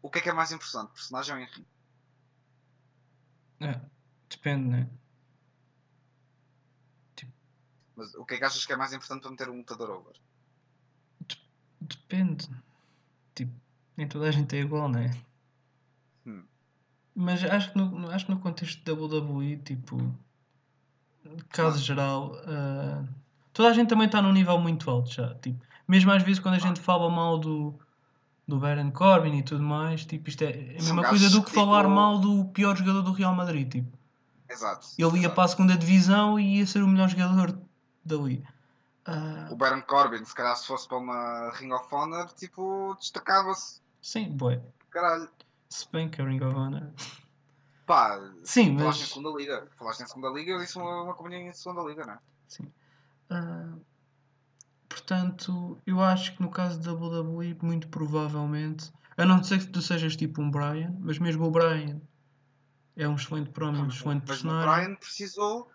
o 0.02 0.08
que 0.10 0.18
é 0.18 0.22
que 0.22 0.30
é 0.30 0.32
mais 0.32 0.50
importante, 0.52 0.92
personagem 0.92 1.34
ou 1.34 1.40
enredo? 1.42 1.66
É, 3.60 3.80
depende, 4.30 4.68
né? 4.68 4.88
Mas 7.94 8.14
o 8.14 8.24
que 8.24 8.34
é 8.34 8.38
que 8.38 8.44
achas 8.44 8.64
que 8.64 8.72
é 8.72 8.76
mais 8.76 8.94
importante 8.94 9.20
para 9.22 9.30
meter 9.30 9.48
um 9.50 9.58
lutador 9.58 9.90
over? 9.90 10.14
Depende. 11.82 12.48
Tipo, 13.34 13.52
nem 13.94 14.08
toda 14.08 14.26
a 14.28 14.30
gente 14.30 14.56
é 14.56 14.60
igual, 14.60 14.88
né? 14.88 15.10
Hum. 16.24 16.44
Mas 17.14 17.44
acho 17.44 17.72
que 17.72 17.78
no, 17.78 18.10
acho 18.10 18.24
que 18.24 18.32
no 18.32 18.40
contexto 18.40 18.82
da 18.84 18.92
WWE, 18.94 19.58
tipo, 19.58 19.98
caso 21.50 21.78
geral, 21.78 22.32
ah, 22.46 23.04
toda 23.52 23.68
a 23.68 23.72
gente 23.74 23.88
também 23.90 24.06
está 24.06 24.22
num 24.22 24.32
nível 24.32 24.58
muito 24.58 24.88
alto 24.90 25.10
já. 25.10 25.34
Tipo, 25.34 25.62
mesmo 25.90 26.10
às 26.12 26.22
vezes 26.22 26.38
quando 26.38 26.54
a 26.54 26.58
gente 26.58 26.80
fala 26.80 27.10
mal 27.10 27.36
do, 27.38 27.74
do 28.46 28.58
Baron 28.58 28.90
Corbin 28.92 29.36
e 29.38 29.42
tudo 29.42 29.62
mais, 29.62 30.04
tipo, 30.06 30.28
isto 30.28 30.42
é 30.42 30.48
a 30.48 30.82
São 30.82 30.94
mesma 30.94 31.08
coisa 31.08 31.28
do 31.30 31.42
que 31.42 31.50
falar 31.50 31.82
tipo- 31.82 31.94
mal 31.94 32.18
do 32.18 32.44
pior 32.46 32.76
jogador 32.76 33.02
do 33.02 33.12
Real 33.12 33.34
Madrid. 33.34 33.70
Tipo, 33.70 33.98
Exato. 34.48 34.86
ele 34.98 35.08
ia 35.12 35.18
exato. 35.18 35.34
para 35.34 35.44
a 35.44 35.48
segunda 35.48 35.76
divisão 35.76 36.38
e 36.38 36.58
ia 36.58 36.66
ser 36.66 36.82
o 36.82 36.88
melhor 36.88 37.08
jogador 37.08 37.58
dali. 38.04 38.44
Ah, 39.04 39.48
O 39.50 39.56
Baron 39.56 39.82
Corbin, 39.82 40.24
se 40.24 40.34
calhar 40.34 40.56
se 40.56 40.66
fosse 40.66 40.86
para 40.86 40.98
uma 40.98 41.50
Ring 41.54 41.72
of 41.72 41.86
Honor, 41.94 42.28
tipo, 42.34 42.94
destacava-se. 42.98 43.80
sim, 44.00 44.30
boy. 44.30 44.60
Caralho. 44.90 45.28
Se 45.68 45.86
bem 45.92 46.08
que 46.08 46.20
a 46.20 46.24
Ring 46.24 46.42
of 46.42 46.54
Honor. 46.54 46.90
Pá, 47.86 48.20
Sim, 48.44 48.78
falaste 48.78 49.02
em 49.02 49.06
segunda 49.06 49.36
liga. 49.36 49.66
Falaste 49.76 50.02
em 50.02 50.06
segunda 50.06 50.28
liga, 50.30 50.52
eu 50.52 50.58
disse 50.60 50.78
uma, 50.78 51.02
uma 51.02 51.14
companhia 51.14 51.40
em 51.48 51.52
segunda 51.52 51.82
liga, 51.82 52.06
não 52.06 52.14
é? 52.14 52.18
Sim. 52.46 52.72
Ah, 53.28 53.72
portanto, 54.90 55.78
eu 55.86 56.02
acho 56.02 56.36
que 56.36 56.42
no 56.42 56.50
caso 56.50 56.78
da 56.80 56.92
WWE, 56.92 57.56
muito 57.62 57.88
provavelmente, 57.88 58.92
a 59.16 59.24
não 59.24 59.42
ser 59.42 59.60
que 59.60 59.68
tu 59.68 59.80
sejas 59.80 60.16
tipo 60.16 60.42
um 60.42 60.50
Brian, 60.50 60.94
mas 61.00 61.18
mesmo 61.18 61.46
o 61.46 61.50
Brian 61.50 62.00
é 62.96 63.08
um 63.08 63.14
excelente 63.14 63.50
promo, 63.50 63.84
um 63.84 63.88
excelente 63.88 64.24
Mas 64.26 64.40
o 64.40 64.42
personagem. 64.42 64.84
Brian 64.84 64.96
precisou 64.96 65.70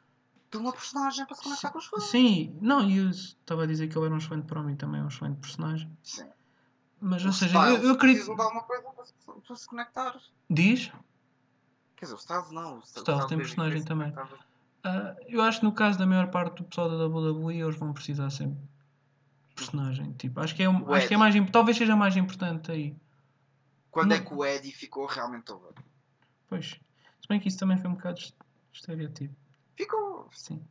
de 0.51 0.57
uma 0.57 0.71
personagem 0.71 1.25
para 1.25 1.35
se 1.35 1.43
conectar 1.43 1.71
com 1.71 1.79
os 1.79 1.85
fãs. 1.85 2.03
Sim, 2.03 2.55
não, 2.61 2.87
e 2.87 2.97
eu 2.97 3.09
estava 3.09 3.63
a 3.63 3.65
dizer 3.65 3.87
que 3.87 3.97
ele 3.97 4.05
era 4.05 4.13
um 4.13 4.17
excelente 4.17 4.45
promo 4.45 4.69
e 4.69 4.75
também 4.75 5.01
é 5.01 5.03
um 5.03 5.07
excelente 5.07 5.37
personagem. 5.39 5.89
Sim. 6.03 6.27
Mas, 7.01 7.23
O 7.23 7.27
ou 7.27 7.33
seja, 7.33 7.57
Styles 7.57 7.79
eu, 7.83 7.87
eu 7.89 7.93
acredito. 7.95 8.25
precisam 8.25 8.35
de 8.35 8.41
alguma 8.41 8.63
coisa 8.63 8.83
para 8.83 9.05
se, 9.05 9.13
para 9.47 9.55
se 9.55 9.67
conectar. 9.67 10.21
Diz? 10.49 10.91
Quer 11.95 12.05
dizer, 12.05 12.15
o 12.15 12.17
Styles 12.17 12.51
não. 12.51 12.77
O 12.77 12.79
Styles 12.79 13.05
tem 13.05 13.15
Babyface 13.15 13.37
personagem 13.37 13.83
também. 13.83 14.13
Ah, 14.83 15.15
eu 15.27 15.41
acho 15.41 15.59
que 15.59 15.65
no 15.65 15.71
caso 15.71 15.97
da 15.97 16.05
maior 16.05 16.27
parte 16.29 16.57
do 16.57 16.63
pessoal 16.65 16.89
da 16.89 17.05
WWE, 17.07 17.61
eles 17.61 17.75
vão 17.75 17.91
precisar 17.93 18.29
sempre 18.29 18.57
personagem. 19.55 20.11
Tipo, 20.13 20.39
acho 20.41 20.53
que 20.55 20.63
é, 20.63 20.69
um- 20.69 20.83
O 20.83 20.93
acho 20.93 21.07
que 21.07 21.13
é 21.13 21.17
mais, 21.17 21.33
talvez 21.51 21.77
seja 21.77 21.95
mais 21.95 22.15
importante 22.17 22.71
aí. 22.71 22.95
Quando 23.89 24.13
é 24.13 24.17
Não. 24.19 24.25
que 24.25 24.33
o 24.33 24.43
Eddie 24.45 24.71
ficou 24.71 25.05
realmente 25.05 25.51
over? 25.51 25.71
Pois. 26.49 26.71
Se 27.21 27.27
bem 27.29 27.39
que 27.39 27.47
isso 27.47 27.57
também 27.57 27.77
foi 27.77 27.89
um 27.89 27.93
bocado 27.95 28.19
est- 28.19 28.35
estereotipo. 28.73 29.33
Ficou. 29.77 30.29
Sim. 30.33 30.61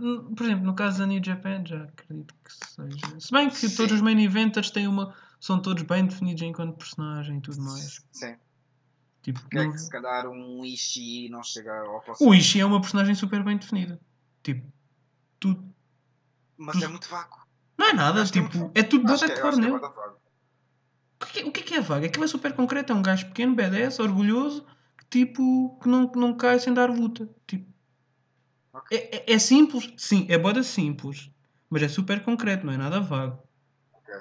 N- 0.00 0.34
por 0.34 0.44
exemplo, 0.44 0.64
no 0.64 0.74
caso 0.74 0.98
da 0.98 1.06
New 1.06 1.22
Japan, 1.24 1.64
já 1.64 1.84
acredito 1.84 2.34
que 2.44 2.52
seja. 2.52 3.20
Se 3.20 3.30
bem 3.32 3.48
que 3.48 3.56
Sim. 3.56 3.76
todos 3.76 3.92
os 3.94 4.00
main 4.00 4.20
eventers 4.22 4.70
têm 4.70 4.86
uma. 4.86 5.14
são 5.40 5.60
todos 5.60 5.82
bem 5.82 6.06
definidos 6.06 6.40
enquanto 6.42 6.76
personagem 6.76 7.38
e 7.38 7.40
tudo 7.40 7.60
mais. 7.62 8.00
Sim. 8.12 8.36
Tipo, 9.22 9.40
Porque 9.40 9.58
é 9.58 9.64
não- 9.64 9.72
que 9.72 9.78
se 9.78 9.90
calhar 9.90 10.28
um 10.28 10.64
Ishii 10.64 11.28
não 11.30 11.42
chega 11.42 11.80
ao 11.80 12.00
próximo. 12.00 12.30
O 12.30 12.34
Ishii 12.34 12.60
é 12.60 12.64
uma 12.66 12.80
personagem 12.80 13.14
super 13.16 13.42
bem 13.42 13.56
definida. 13.56 13.98
Tipo, 14.42 14.64
tudo. 15.40 15.64
Mas 16.56 16.80
é 16.82 16.86
muito 16.86 17.08
vago. 17.08 17.41
Não 17.76 17.86
é 17.88 17.92
nada, 17.92 18.22
Acho 18.22 18.38
é 18.38 18.42
tipo, 18.42 18.70
é 18.74 18.82
tudo 18.82 19.06
de 19.06 19.24
é- 19.24 19.40
cor 19.40 19.54
é 19.54 19.56
nele. 19.56 19.80
da. 19.80 19.88
O 21.22 21.26
que, 21.26 21.40
é, 21.40 21.44
o 21.44 21.52
que 21.52 21.60
é 21.60 21.62
que 21.62 21.74
é 21.74 21.80
vaga? 21.80 22.06
Aquilo 22.06 22.24
é 22.24 22.28
super 22.28 22.52
concreto, 22.52 22.92
é 22.92 22.96
um 22.96 23.02
gajo 23.02 23.26
pequeno, 23.28 23.54
BDS, 23.54 24.00
orgulhoso, 24.02 24.66
que 24.98 25.04
tipo, 25.06 25.78
que 25.80 25.88
não, 25.88 26.08
que 26.08 26.18
não 26.18 26.36
cai 26.36 26.58
sem 26.58 26.74
dar 26.74 26.90
luta. 26.90 27.28
Tipo, 27.46 27.72
Ok. 28.72 28.96
é, 28.98 29.16
é, 29.30 29.34
é 29.34 29.38
simples? 29.38 29.92
Sim, 29.96 30.26
é 30.28 30.36
boda 30.36 30.62
simples. 30.62 31.30
Mas 31.70 31.82
é 31.82 31.88
super 31.88 32.22
concreto, 32.24 32.66
não 32.66 32.72
é 32.72 32.76
nada 32.76 33.00
vago. 33.00 33.42
Ok. 33.92 34.14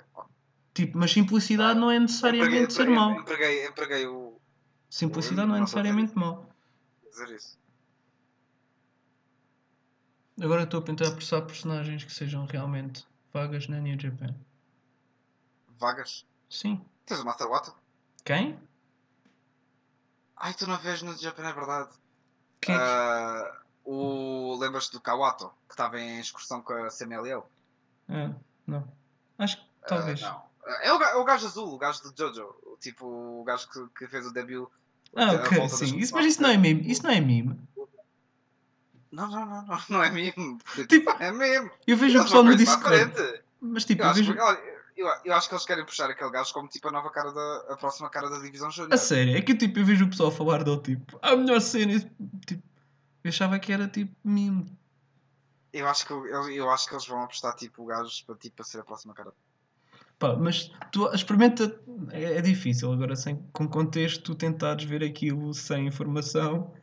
Tipo, 0.73 0.97
mas 0.97 1.11
simplicidade 1.11 1.79
não 1.79 1.89
é 1.91 1.99
necessariamente 1.99 2.71
ser 2.73 2.87
mau. 2.89 3.11
Empreguei, 3.13 3.67
empreguei 3.67 4.05
o. 4.07 4.39
Simplicidade 4.89 5.47
não 5.47 5.55
é 5.55 5.59
necessariamente 5.61 6.15
mau. 6.15 6.49
dizer 7.09 7.35
isso. 7.35 7.59
Agora 10.39 10.63
estou 10.63 10.79
a 10.79 10.83
tentar 10.83 11.11
pensar 11.11 11.41
personagens 11.41 12.03
que 12.03 12.11
sejam 12.13 12.45
realmente 12.45 13.05
vagas 13.33 13.67
na 13.67 13.79
New 13.79 13.99
Japan. 13.99 14.33
Vagas. 15.79 16.25
Sim. 16.49 16.83
Tens 17.05 17.19
o 17.19 17.25
Master 17.25 17.47
Water? 17.47 17.73
Quem? 18.23 18.59
Ai, 20.37 20.53
tu 20.53 20.67
não 20.67 20.77
vês 20.77 21.01
no 21.01 21.15
Japan, 21.17 21.47
é 21.47 21.53
verdade. 21.53 21.89
Quem? 22.59 22.75
que- 22.75 22.81
Ah, 22.81 23.61
o... 23.85 24.55
Lembras-te 24.59 24.91
do 24.93 25.01
Kawato, 25.01 25.49
que 25.67 25.73
estava 25.73 25.99
em 25.99 26.19
excursão 26.19 26.61
com 26.61 26.73
a 26.73 26.89
CMLL? 26.89 27.43
Ah, 28.09 28.31
não. 28.67 28.87
Acho 29.37 29.57
que 29.57 29.63
talvez. 29.87 30.21
Ah, 30.23 30.31
não. 30.31 30.51
É 30.83 30.93
o, 30.93 31.01
é 31.01 31.15
o 31.15 31.23
gajo 31.23 31.47
azul, 31.47 31.73
o 31.73 31.77
gajo 31.77 32.01
do 32.03 32.13
Jojo. 32.17 32.55
Tipo, 32.79 33.05
o 33.07 33.43
gajo 33.43 33.67
que, 33.69 33.87
que 33.99 34.07
fez 34.07 34.25
o 34.25 34.31
debut. 34.33 34.69
Ah, 35.15 35.31
ok, 35.33 35.67
sim. 35.69 35.97
Isso, 35.97 36.13
mas 36.13 36.25
isso 36.25 36.41
não 36.41 36.49
é 36.49 36.57
meme. 36.57 36.89
Isso 36.89 37.03
não 37.03 37.09
é 37.11 37.19
meme. 37.19 37.59
Não, 39.11 39.29
não, 39.29 39.45
não, 39.45 39.65
não, 39.65 39.77
não 39.89 40.03
é 40.03 40.09
mesmo. 40.09 40.57
Tipo, 40.87 41.11
é 41.19 41.31
mesmo. 41.31 41.69
Eu 41.85 41.97
vejo 41.97 42.19
o 42.19 42.23
pessoal 42.23 42.43
no 42.43 42.55
Discord. 42.55 43.13
Mas 43.59 43.85
tipo, 43.85 44.01
Eu 44.01 44.05
eu 44.05 44.11
acho, 44.11 44.19
vejo. 44.19 44.33
que- 44.33 44.39
olha, 44.39 44.59
eu, 44.95 45.07
eu 45.25 45.33
acho 45.33 45.49
que 45.49 45.53
eles 45.55 45.65
querem 45.65 45.85
puxar 45.85 46.09
aquele 46.09 46.29
gajo 46.31 46.53
como 46.53 46.67
tipo 46.69 46.87
a 46.87 46.91
nova 46.91 47.09
cara 47.11 47.31
da. 47.31 47.73
a 47.73 47.77
próxima 47.77 48.09
cara 48.09 48.29
da 48.29 48.39
divisão 48.39 48.71
júnior. 48.71 48.93
A 48.93 48.97
sério, 48.97 49.35
é 49.35 49.41
que 49.41 49.53
tipo, 49.55 49.79
eu 49.79 49.85
vejo 49.85 50.05
o 50.05 50.09
pessoal 50.09 50.31
falar 50.31 50.63
dele 50.63 50.79
tipo, 50.81 51.19
a 51.21 51.35
melhor 51.35 51.59
cena. 51.61 51.99
Tipo, 52.45 52.63
eu 53.23 53.29
achava 53.29 53.59
que 53.59 53.71
era 53.73 53.87
tipo 53.87 54.15
meme. 54.23 54.75
Eu 55.73 55.87
acho 55.87 56.05
que, 56.05 56.11
eu, 56.13 56.49
eu 56.49 56.69
acho 56.69 56.87
que 56.87 56.93
eles 56.95 57.05
vão 57.07 57.21
apostar 57.21 57.55
tipo 57.55 57.85
gajos 57.85 58.21
para, 58.23 58.35
tipo, 58.35 58.55
para 58.55 58.65
ser 58.65 58.79
a 58.79 58.83
próxima 58.83 59.13
cara. 59.13 59.31
Pá, 60.19 60.35
mas 60.35 60.71
tu 60.91 61.07
experimenta. 61.13 61.79
É, 62.11 62.37
é 62.37 62.41
difícil 62.41 62.91
agora, 62.91 63.15
sem, 63.15 63.37
com 63.53 63.67
contexto, 63.67 64.23
tu 64.23 64.35
tentares 64.35 64.83
ver 64.85 65.03
aquilo 65.03 65.53
sem 65.53 65.87
informação. 65.87 66.73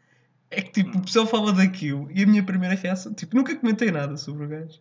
É 0.50 0.62
que 0.62 0.70
tipo, 0.82 0.96
o 0.98 1.02
pessoal 1.02 1.26
fala 1.26 1.52
daquilo 1.52 2.08
e 2.10 2.22
a 2.22 2.26
minha 2.26 2.42
primeira 2.42 2.74
reação, 2.74 3.12
tipo, 3.12 3.36
nunca 3.36 3.54
comentei 3.56 3.90
nada 3.90 4.16
sobre 4.16 4.46
o 4.46 4.48
gajo. 4.48 4.80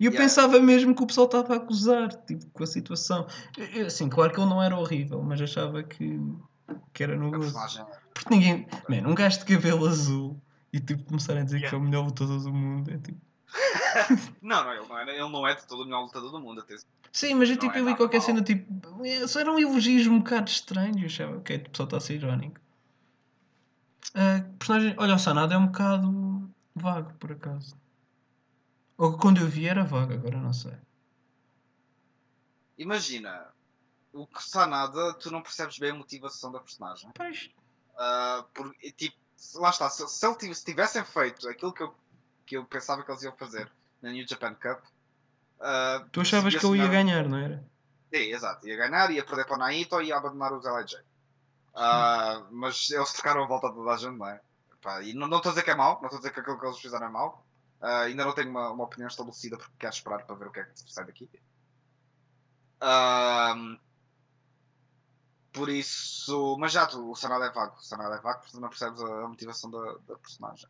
E 0.00 0.04
eu 0.04 0.12
Yeah. 0.12 0.18
pensava 0.24 0.60
mesmo 0.60 0.94
que 0.94 1.02
o 1.02 1.06
pessoal 1.06 1.26
estava 1.26 1.54
a 1.54 1.56
acusar, 1.56 2.08
tipo, 2.24 2.46
com 2.52 2.62
a 2.62 2.66
situação. 2.66 3.26
Eu- 3.74 3.86
Assim, 3.86 4.08
claro 4.08 4.32
que 4.32 4.38
ele 4.40 4.48
não 4.48 4.62
era 4.62 4.76
horrível, 4.76 5.20
mas 5.22 5.40
achava 5.40 5.82
que, 5.82 6.20
que 6.92 7.02
era 7.02 7.16
no 7.16 7.30
gozo. 7.30 7.54
Porque 8.14 8.30
ninguém. 8.34 8.66
Man, 8.88 9.08
um 9.08 9.14
gajo 9.14 9.38
de 9.40 9.44
cabelo 9.46 9.86
azul 9.86 10.40
e 10.72 10.78
tipo 10.78 11.02
começarem 11.04 11.42
a 11.42 11.44
dizer 11.44 11.58
que 11.58 11.64
Yeah. 11.64 11.78
é 11.78 11.80
o 11.80 11.90
melhor 11.90 12.04
lutador 12.04 12.40
do 12.42 12.52
mundo. 12.52 12.90
É, 12.90 12.98
tipo... 12.98 13.18
Não, 14.42 14.62
não, 14.64 14.72
ele 14.74 14.86
não 14.86 14.98
é, 14.98 15.02
ele 15.10 15.18
não 15.32 15.48
é 15.48 15.54
de 15.54 15.66
todo 15.66 15.80
o 15.82 15.84
melhor 15.86 16.02
lutador 16.02 16.30
do 16.30 16.38
mundo. 16.40 16.60
Até. 16.60 16.76
Sim, 17.10 17.34
mas 17.34 17.48
eu, 17.48 17.54
Não 17.56 17.60
tipo, 17.62 17.72
é 17.74 17.78
eu 17.80 17.84
vi 17.84 17.90
nada 17.90 17.96
qualquer 17.96 18.18
mau. 18.18 18.26
cena 18.26 18.42
tipo. 18.42 19.04
é, 19.04 19.26
Só 19.26 19.40
eram 19.40 19.58
elogios 19.58 20.06
um 20.06 20.18
bocado 20.18 20.50
estranhos. 20.50 20.98
Eu 21.00 21.06
achava, 21.06 21.38
ok, 21.38 21.56
o 21.56 21.70
pessoal 21.70 21.86
está 21.86 21.96
a 21.96 22.00
ser 22.00 22.14
irónico. 22.16 22.60
Ah, 24.14 24.44
personagem. 24.58 24.94
Olha, 24.98 25.14
o 25.14 25.18
Sanada 25.18 25.54
é 25.54 25.58
um 25.58 25.66
bocado 25.66 26.50
vago, 26.74 27.12
por 27.14 27.32
acaso. 27.32 27.76
Ou 28.96 29.12
que 29.12 29.18
quando 29.18 29.40
eu 29.40 29.46
vi 29.46 29.68
era 29.68 29.84
vago, 29.84 30.12
agora 30.12 30.38
não 30.38 30.52
sei. 30.52 30.74
Imagina, 32.76 33.46
o 34.12 34.26
que 34.26 34.40
está 34.40 34.66
nada, 34.66 35.14
tu 35.14 35.30
não 35.30 35.42
percebes 35.42 35.78
bem 35.78 35.90
a 35.90 35.94
motivação 35.94 36.50
da 36.50 36.60
personagem. 36.60 37.10
Pois. 37.14 37.50
Ah, 37.96 38.44
por, 38.54 38.74
e, 38.82 38.90
tipo, 38.92 39.16
lá 39.56 39.70
está, 39.70 39.88
se, 39.90 40.06
se, 40.08 40.26
ele 40.26 40.54
se 40.54 40.64
tivessem 40.64 41.04
feito 41.04 41.48
aquilo 41.48 41.72
que 41.72 41.82
eu, 41.82 41.94
que 42.46 42.56
eu 42.56 42.64
pensava 42.64 43.02
que 43.02 43.10
eles 43.10 43.22
iam 43.22 43.36
fazer 43.36 43.70
na 44.00 44.10
New 44.10 44.26
Japan 44.26 44.54
Cup. 44.54 44.80
ah, 45.60 46.04
Tu 46.12 46.20
achavas 46.20 46.54
que 46.54 46.64
ele 46.64 46.78
ia 46.78 46.88
ganhar, 46.88 47.28
não 47.28 47.38
era? 47.38 47.64
Sim, 48.12 48.32
exato, 48.32 48.66
ia 48.66 48.76
ganhar, 48.76 49.10
ia 49.10 49.24
perder 49.24 49.44
para 49.44 49.56
o 49.56 49.58
Naito 49.58 50.00
e 50.00 50.06
ia 50.06 50.16
abandonar 50.16 50.52
os 50.52 50.64
LIJ. 50.64 51.02
Ah, 51.80 52.46
mas 52.50 52.90
eles 52.90 53.12
trocaram 53.12 53.44
a 53.44 53.46
volta 53.46 53.68
de 53.68 53.74
toda 53.74 53.90
a 53.92 53.96
gente, 53.96 54.16
não 54.18 54.26
é? 54.28 54.40
Pá, 54.82 55.02
e 55.02 55.12
não 55.14 55.26
estou 55.36 55.50
a 55.50 55.52
dizer 55.52 55.62
que 55.62 55.70
é 55.70 55.74
mau, 55.74 55.94
não 56.00 56.04
estou 56.06 56.16
a 56.16 56.20
dizer 56.20 56.32
que 56.32 56.40
aquilo 56.40 56.58
que 56.58 56.66
eles 56.66 56.78
fizeram 56.78 57.06
é 57.06 57.10
mau. 57.10 57.44
Ah, 57.80 58.00
ainda 58.02 58.24
não 58.24 58.32
tenho 58.32 58.50
uma, 58.50 58.70
uma 58.70 58.84
opinião 58.84 59.08
estabelecida 59.08 59.56
porque 59.56 59.72
quero 59.78 59.94
esperar 59.94 60.24
para 60.24 60.34
ver 60.36 60.48
o 60.48 60.50
que 60.50 60.60
é 60.60 60.64
que 60.64 60.92
sai 60.92 61.04
daqui. 61.06 61.28
Ah, 62.80 63.54
por 65.52 65.68
isso, 65.68 66.56
mas 66.58 66.72
já 66.72 66.86
tu, 66.86 67.10
o 67.10 67.14
Sanada 67.16 67.46
é 67.46 67.50
vago, 67.50 67.76
o 67.78 67.82
Sanada 67.82 68.16
é 68.16 68.20
vago 68.20 68.40
porque 68.42 68.58
não 68.58 68.68
percebes 68.68 69.00
a, 69.02 69.24
a 69.24 69.28
motivação 69.28 69.70
da, 69.70 69.94
da 70.06 70.16
personagem. 70.16 70.68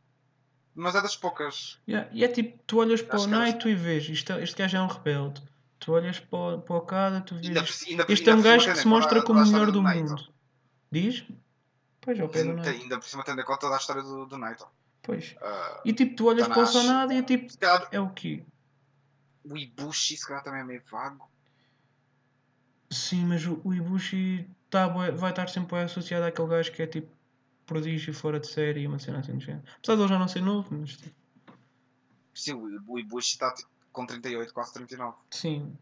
Mas 0.75 0.95
é 0.95 1.03
das 1.03 1.17
poucas. 1.17 1.79
Yeah, 1.89 2.09
E 2.13 2.25
é 2.25 2.29
tipo, 2.29 2.59
tu 2.67 2.79
olhas 2.79 3.03
para 3.03 3.17
o 3.17 3.21
elas- 3.25 3.27
Naito 3.27 3.69
e 3.69 3.75
vês, 3.75 4.09
isto, 4.09 4.33
este 4.35 4.57
gajo 4.57 4.77
é 4.77 4.81
um 4.81 4.87
rebelde. 4.87 5.43
Tu 5.81 5.93
olhas 5.93 6.19
para 6.21 6.39
o, 6.39 6.61
para 6.63 6.75
o 6.75 6.79
Okada, 6.79 7.21
tu 7.21 7.35
Ainda, 7.35 7.61
vês. 7.63 7.79
por- 7.79 7.89
ainda, 7.91 8.07
por- 8.07 8.13
Este 8.13 8.31
é 8.31 8.33
um 8.33 8.37
ainda 8.37 8.49
gajo 8.51 8.71
que 8.73 8.79
se 8.79 8.87
mostra 8.87 9.23
como 9.23 9.41
o 9.41 9.43
a 9.43 9.47
melhor 9.47 9.71
do 9.73 9.83
Naito. 9.83 10.09
mundo. 10.11 10.35
Diz? 10.91 11.25
Pois, 12.01 12.19
ao 12.21 12.29
pé 12.29 12.43
do 12.45 12.51
Ainda, 12.51 12.63
Naito. 12.63 12.83
ainda 12.83 12.99
por 12.99 13.09
cima 13.09 13.25
tendo 13.25 13.41
em 13.41 13.45
conta 13.45 13.61
toda 13.61 13.75
a 13.75 13.79
história 13.79 14.03
do, 14.03 14.27
do 14.27 14.39
Naito. 14.39 14.67
Pois. 15.03 15.35
Ah, 15.41 15.81
E 15.85 15.93
tipo, 15.93 16.17
tu 16.17 16.27
olhas 16.29 16.47
para 16.49 16.63
o. 16.63 16.67
Sanada 16.67 17.13
e 17.15 17.19
é 17.19 17.23
tipo, 17.23 17.57
calhar 17.59 17.89
é 17.93 18.01
o 18.01 18.11
quê? 18.11 18.45
o 19.45 19.57
Ibushi 19.57 20.17
se 20.17 20.27
calhar 20.27 20.43
também 20.45 20.61
é 20.61 20.65
meio 20.65 20.83
vago. 20.91 21.31
Sim, 22.91 23.27
mas 23.27 23.45
o, 23.47 23.61
o 23.65 23.75
Ibushi 23.75 24.49
tá, 24.71 24.87
vai 24.89 25.31
estar 25.31 25.49
sempre 25.49 25.79
associado 25.79 26.25
àquele 26.27 26.49
gajo 26.49 26.73
que 26.73 26.83
é 26.83 26.87
tipo 26.87 27.09
prodígio 27.67 28.15
fora 28.15 28.41
de 28.41 28.47
série 28.47 28.81
e 28.83 28.87
uma 28.87 28.99
cena 28.99 29.19
assim 29.21 29.35
do 29.37 29.41
género. 29.41 29.65
Apesar 29.79 29.95
de 29.97 30.01
ele 30.03 30.09
já 30.09 30.19
não 30.19 30.29
ser 30.29 30.41
novo, 30.41 30.69
mas 30.75 30.97
tipo, 30.97 31.15
Sim, 32.35 32.55
o 32.87 32.99
Ibushi 32.99 33.33
está 33.33 33.53
tipo, 33.53 33.69
com 33.93 34.07
38, 34.07 34.53
quase 34.55 34.73
39. 34.75 35.17
sim. 35.31 35.77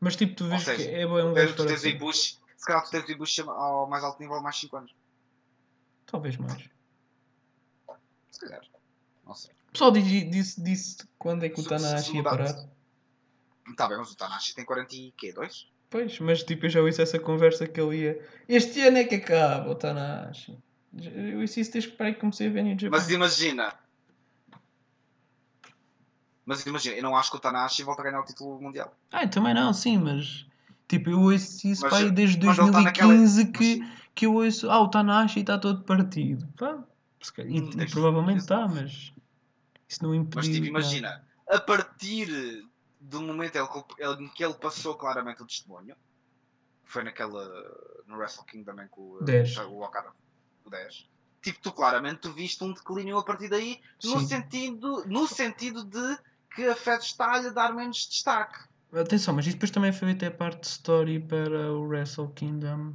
Mas 0.00 0.16
tipo, 0.16 0.34
tu 0.34 0.44
vês 0.48 0.62
seja, 0.62 0.84
que 0.84 0.90
é 0.94 1.06
bué 1.06 1.24
um 1.24 1.30
Tu 1.32 1.34
gajo 1.36 1.54
tens, 1.54 1.56
tu 1.56 1.66
tens 1.66 1.82
o. 1.84 1.88
Ibushi, 1.88 2.38
se 2.64 2.90
calhar 2.90 3.04
tu 3.04 3.12
Ibushi 3.12 3.42
ao 3.42 3.88
mais 3.88 4.02
alto 4.02 4.20
nível 4.20 4.40
mais 4.40 4.56
5 4.56 4.76
anos. 4.76 4.94
Talvez 6.06 6.36
mais. 6.36 6.68
Se 8.30 8.40
calhar. 8.40 8.62
Não 9.26 9.34
sei. 9.34 9.52
O 9.68 9.72
pessoal 9.72 9.90
disse, 9.90 10.24
disse, 10.24 10.62
disse 10.62 11.08
quando 11.18 11.44
é 11.44 11.48
que 11.48 11.60
o 11.60 11.64
Tanahashi 11.64 12.16
ia 12.16 12.22
parar. 12.22 12.54
Tá 13.76 13.88
bem, 13.88 13.98
mas 13.98 14.10
o 14.10 14.16
Tanahashi 14.16 14.54
tem 14.54 14.64
42? 14.64 15.72
Pois, 15.90 16.18
mas 16.20 16.42
tipo, 16.42 16.66
eu 16.66 16.70
já 16.70 16.80
ouvi 16.80 16.90
essa 17.00 17.18
conversa 17.18 17.66
que 17.66 17.80
ele 17.80 17.96
ia. 17.98 18.28
Este 18.48 18.80
ano 18.80 18.98
é 18.98 19.04
que 19.04 19.16
acaba 19.16 19.70
o 19.70 19.74
Tanahashi. 19.74 20.58
Eu 20.96 21.34
ouvi 21.34 21.44
isso 21.44 21.72
desde 21.72 21.90
que 21.90 21.96
parei 21.96 22.14
que 22.14 22.20
comecei 22.20 22.48
a 22.48 22.50
ver 22.50 22.62
New 22.62 22.78
Japan. 22.78 22.96
Mas 22.96 23.10
imagina. 23.10 23.74
Mas 26.46 26.66
imagina, 26.66 26.96
eu 26.96 27.02
não 27.02 27.16
acho 27.16 27.30
que 27.30 27.36
o 27.36 27.40
Tanahashi 27.40 27.82
volta 27.82 28.02
a 28.02 28.04
ganhar 28.04 28.20
o 28.20 28.24
título 28.24 28.60
mundial. 28.60 28.94
Ah, 29.10 29.26
também 29.26 29.54
não, 29.54 29.72
sim, 29.72 29.98
mas. 29.98 30.46
Tipo, 30.88 31.10
eu 31.10 31.20
ouço 31.20 31.66
isso 31.66 31.82
Mas- 31.82 31.90
pá, 31.90 31.98
aí 31.98 32.10
desde 32.10 32.44
mas 32.46 32.58
ele 32.58 32.66
tá 32.70 32.72
2015 32.82 33.44
naquela- 33.44 33.52
que, 33.58 33.76
mas- 33.80 34.08
que 34.14 34.26
eu 34.26 34.34
ouço. 34.34 34.70
Ah, 34.70 34.80
o 34.80 34.88
Tanahashi 34.88 35.40
está 35.40 35.58
todo 35.58 35.82
partido. 35.84 36.46
Pá, 36.58 36.84
e, 37.38 37.60
Hum, 37.60 37.70
provavelmente 37.90 38.40
está, 38.40 38.66
2019. 38.66 38.82
mas. 38.82 39.12
Isso 39.88 40.02
não 40.02 40.14
impediu. 40.14 40.36
Mas 40.36 40.48
tipo, 40.48 40.66
imagina, 40.66 41.24
a 41.48 41.58
partir 41.60 42.66
do 43.00 43.20
momento 43.22 43.56
em 44.18 44.28
que 44.28 44.42
ele- 44.44 44.54
passou 44.54 44.94
claramente 44.94 45.42
o 45.42 45.46
testemunho, 45.46 45.94
foi 46.84 47.02
naquela. 47.04 47.44
no 48.06 48.16
Wrestle 48.18 48.44
Kingdom 48.44 48.64
também 48.72 48.86
com 48.88 49.12
o, 49.12 49.22
10. 49.24 49.56
o 49.56 49.80
Okada, 49.80 50.10
o 50.64 50.68
10. 50.70 51.08
Tipo, 51.42 51.58
tu 51.60 51.72
claramente 51.72 52.20
tu 52.20 52.32
viste 52.32 52.62
um 52.62 52.72
declínio 52.72 53.16
a 53.18 53.24
partir 53.24 53.48
daí, 53.48 53.80
no 54.04 54.20
sentido, 54.20 55.04
no 55.06 55.26
sentido 55.26 55.84
de 55.84 56.18
que 56.54 56.64
a 56.66 56.76
Fed 56.76 57.02
está-lhe 57.02 57.48
a 57.48 57.50
dar 57.50 57.74
menos 57.74 58.06
destaque. 58.06 58.58
Atenção, 59.00 59.34
mas 59.34 59.46
isso 59.46 59.56
depois 59.56 59.70
também 59.70 59.92
foi 59.92 60.12
até 60.12 60.30
parte 60.30 60.60
de 60.62 60.66
story 60.68 61.18
para 61.20 61.72
o 61.72 61.82
Wrestle 61.86 62.28
Kingdom 62.34 62.94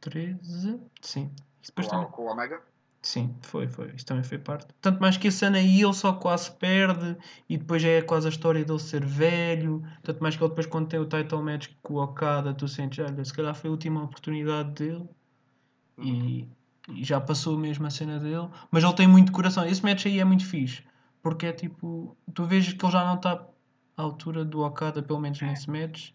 13. 0.00 0.80
Sim. 1.00 1.30
Isso 1.62 1.70
depois 1.72 1.86
Com, 1.86 1.90
também. 1.92 2.06
o- 2.06 2.10
com 2.10 2.22
o 2.22 2.32
Omega. 2.32 2.60
Sim, 3.02 3.36
foi, 3.42 3.68
foi. 3.68 3.92
Isso 3.94 4.04
também 4.04 4.24
foi 4.24 4.38
parte. 4.38 4.66
Tanto 4.80 5.00
mais 5.00 5.16
que 5.16 5.28
esse 5.28 5.44
ano 5.44 5.56
aí 5.56 5.80
ele 5.80 5.94
só 5.94 6.12
quase 6.14 6.50
perde 6.50 7.16
e 7.48 7.56
depois 7.56 7.80
já 7.80 7.88
é 7.88 8.02
quase 8.02 8.26
a 8.26 8.30
história 8.30 8.64
dele 8.64 8.80
ser 8.80 9.04
velho. 9.04 9.80
Tanto 10.02 10.20
mais 10.20 10.34
que 10.36 10.42
ele 10.42 10.48
depois 10.48 10.66
quando 10.66 10.88
tem 10.88 10.98
o 10.98 11.06
title 11.06 11.40
match 11.42 11.68
com 11.82 11.94
o 11.94 12.02
Okada, 12.02 12.52
tu 12.52 12.66
sentes, 12.66 12.98
olha, 13.04 13.24
se 13.24 13.32
calhar 13.32 13.54
foi 13.54 13.68
a 13.68 13.70
última 13.72 14.02
oportunidade 14.02 14.70
dele 14.72 15.08
e, 15.98 16.48
e 16.88 17.04
já 17.04 17.20
passou 17.20 17.56
mesmo 17.56 17.86
a 17.86 17.90
cena 17.90 18.18
dele. 18.18 18.48
Mas 18.72 18.82
ele 18.82 18.94
tem 18.94 19.06
muito 19.06 19.30
coração. 19.32 19.64
Esse 19.64 19.82
match 19.84 20.06
aí 20.06 20.18
é 20.18 20.24
muito 20.24 20.44
fixe. 20.44 20.82
Porque 21.22 21.46
é 21.46 21.52
tipo, 21.52 22.16
tu 22.34 22.44
vês 22.44 22.72
que 22.72 22.84
ele 22.84 22.92
já 22.92 23.04
não 23.04 23.14
está 23.16 23.46
à 23.96 24.02
altura 24.02 24.44
do 24.44 24.60
Okada, 24.60 25.02
pelo 25.02 25.20
menos 25.20 25.40
nesse 25.40 25.70
match. 25.70 26.10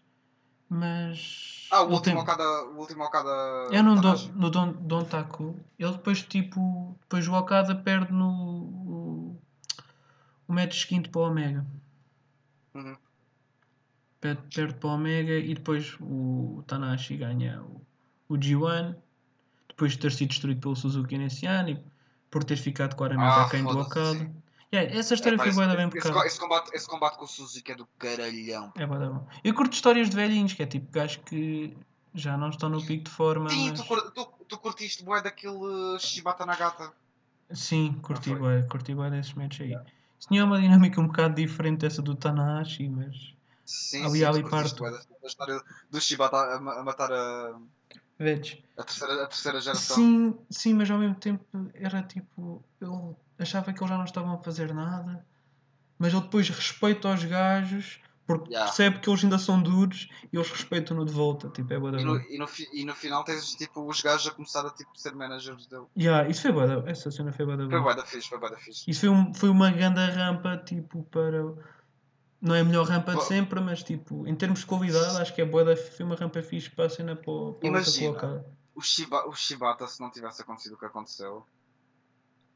Mas. 0.68 1.68
Ah, 1.70 1.82
o 1.82 1.90
último 1.92 2.00
tem- 2.02 2.16
Okada. 2.16 2.64
O 2.70 2.78
último 2.78 3.04
Okada. 3.04 3.28
é 3.70 3.82
no. 3.82 4.00
Don, 4.00 4.14
no 4.34 4.50
Don, 4.50 4.72
Don 4.72 5.04
Taku. 5.04 5.54
Ele 5.78 5.92
depois, 5.92 6.22
tipo, 6.22 6.96
depois 7.02 7.28
o 7.28 7.32
Okada 7.34 7.74
perde 7.74 8.12
no 8.12 8.30
o, 8.30 9.38
o 10.48 10.52
match 10.52 10.80
seguinte 10.82 11.08
para 11.10 11.20
o 11.20 11.24
Omega. 11.28 11.66
Uhum. 12.74 12.96
perde, 14.18 14.42
perde 14.54 14.74
para 14.74 14.88
o 14.88 14.94
Omega 14.94 15.32
e 15.34 15.52
depois 15.54 15.94
o 16.00 16.62
Tanahashi 16.66 17.16
ganha 17.18 17.62
o, 17.62 17.82
o 18.30 18.38
G1 18.38 18.96
depois 19.68 19.92
de 19.92 19.98
ter 19.98 20.12
sido 20.12 20.28
destruído 20.30 20.60
pelo 20.60 20.74
Suzuki 20.76 21.18
nesse 21.18 21.44
ano 21.44 21.70
e 21.70 21.84
por 22.30 22.44
ter 22.44 22.56
ficado 22.56 22.94
claramente 22.96 23.30
Ah, 23.30 23.42
aquém 23.42 23.62
do 23.62 23.78
Okada. 23.78 24.14
sim. 24.14 24.34
Yeah, 24.72 24.98
essa 24.98 25.12
história 25.12 25.36
Epá, 25.36 25.52
foi 25.52 25.66
da 25.66 25.76
bem 25.76 25.90
esse, 25.94 26.26
esse 26.26 26.40
combate, 26.40 26.70
esse 26.72 26.88
combate 26.88 27.18
com 27.18 27.24
o 27.24 27.28
Suzuki 27.28 27.72
é 27.72 27.74
do 27.74 27.86
caralhão. 27.98 28.72
É 28.74 28.86
bom. 28.86 29.26
Eu 29.44 29.54
curto 29.54 29.74
histórias 29.74 30.08
de 30.08 30.16
velhinhos, 30.16 30.54
que 30.54 30.62
é 30.62 30.66
tipo 30.66 30.90
gajos 30.90 31.18
que 31.26 31.76
já 32.14 32.38
não 32.38 32.48
estão 32.48 32.70
no 32.70 32.84
pico 32.84 33.04
de 33.04 33.10
forma, 33.10 33.50
Sim, 33.50 33.70
mas... 33.70 33.80
tu, 33.82 34.10
tu, 34.12 34.26
tu 34.48 34.58
curtiste 34.58 35.04
bué 35.04 35.20
daquele 35.20 35.98
Shibata 35.98 36.46
Nagata. 36.46 36.90
Sim, 37.52 37.98
curti 38.00 38.34
bué, 38.34 38.62
curti 38.62 38.94
bué 38.94 39.10
desses 39.10 39.34
matches 39.34 39.60
aí. 39.60 39.78
Isso 40.18 40.28
tinha 40.28 40.42
uma 40.42 40.58
dinâmica 40.58 41.00
um 41.00 41.06
bocado 41.06 41.34
diferente 41.34 41.80
dessa 41.80 42.00
do 42.00 42.14
Tanahashi, 42.14 42.88
mas... 42.88 43.34
Sim, 43.66 44.06
Ali, 44.06 44.20
sim, 44.20 44.24
ali 44.24 44.42
bué 44.42 44.62
da, 44.62 45.26
história 45.26 45.62
do 45.90 46.00
Shibata 46.00 46.36
a 46.36 46.60
matar 46.82 47.12
a, 47.12 47.58
Vedes? 48.18 48.58
a, 48.78 48.84
terceira, 48.84 49.24
a 49.24 49.26
terceira 49.26 49.60
geração. 49.60 49.96
Sim, 49.96 50.38
sim, 50.48 50.74
mas 50.74 50.90
ao 50.90 50.98
mesmo 50.98 51.16
tempo 51.16 51.44
era 51.74 52.02
tipo. 52.02 52.62
Eu 52.80 53.16
achava 53.42 53.72
que 53.72 53.80
eles 53.80 53.90
já 53.90 53.96
não 53.96 54.04
estavam 54.04 54.34
a 54.34 54.38
fazer 54.38 54.72
nada, 54.72 55.24
mas 55.98 56.12
ele 56.12 56.22
depois 56.22 56.48
respeita 56.48 57.08
aos 57.08 57.24
gajos 57.24 58.00
porque 58.26 58.50
Yeah. 58.50 58.66
percebe 58.66 59.00
que 59.00 59.10
eles 59.10 59.24
ainda 59.24 59.38
são 59.38 59.60
duros 59.60 60.08
e 60.32 60.36
eles 60.36 60.50
respeitam-no 60.50 61.04
de 61.04 61.12
volta. 61.12 61.48
Tipo, 61.50 61.74
é 61.74 61.80
da 61.80 62.00
E 62.00 62.04
no, 62.04 62.16
e, 62.20 62.38
no, 62.38 62.48
e 62.72 62.84
no 62.84 62.94
final 62.94 63.24
tens 63.24 63.54
tipo 63.54 63.86
os 63.86 64.00
gajos 64.00 64.28
a 64.28 64.30
começar 64.30 64.64
a 64.64 64.70
tipo, 64.70 64.90
ser 64.96 65.14
managers 65.14 65.66
dele. 65.66 65.86
Yeah, 65.98 66.28
isso 66.28 66.42
foi 66.42 66.52
da 66.52 66.90
Essa 66.90 67.10
cena 67.10 67.32
foi 67.32 67.46
da 67.46 67.68
Foi 67.68 67.96
da 67.96 68.04
fixe, 68.04 68.28
foi 68.28 68.38
bué 68.38 68.50
da 68.50 68.56
fixe. 68.56 68.90
Isso 68.90 69.00
foi, 69.00 69.08
um, 69.08 69.34
foi 69.34 69.48
uma 69.48 69.70
grande 69.70 70.00
rampa, 70.10 70.56
tipo, 70.58 71.02
para. 71.04 71.42
Não 72.40 72.54
é 72.54 72.60
a 72.60 72.64
melhor 72.64 72.86
rampa 72.86 73.14
de 73.14 73.24
sempre, 73.24 73.60
mas 73.60 73.84
tipo, 73.84 74.26
em 74.26 74.34
termos 74.34 74.60
de 74.60 74.66
qualidade, 74.66 75.16
acho 75.18 75.32
que 75.32 75.42
é 75.42 75.46
da, 75.46 75.76
foi 75.76 76.04
uma 76.04 76.16
rampa 76.16 76.42
fixe 76.42 76.70
para 76.70 76.86
a 76.86 76.90
cena 76.90 77.14
para, 77.14 77.52
para 77.52 77.68
Imagina. 77.68 78.44
O, 78.74 78.80
Shiba, 78.80 79.28
o 79.28 79.34
Shibata, 79.34 79.86
se 79.86 80.00
não 80.00 80.10
tivesse 80.10 80.42
acontecido 80.42 80.74
o 80.74 80.78
que 80.78 80.86
aconteceu. 80.86 81.46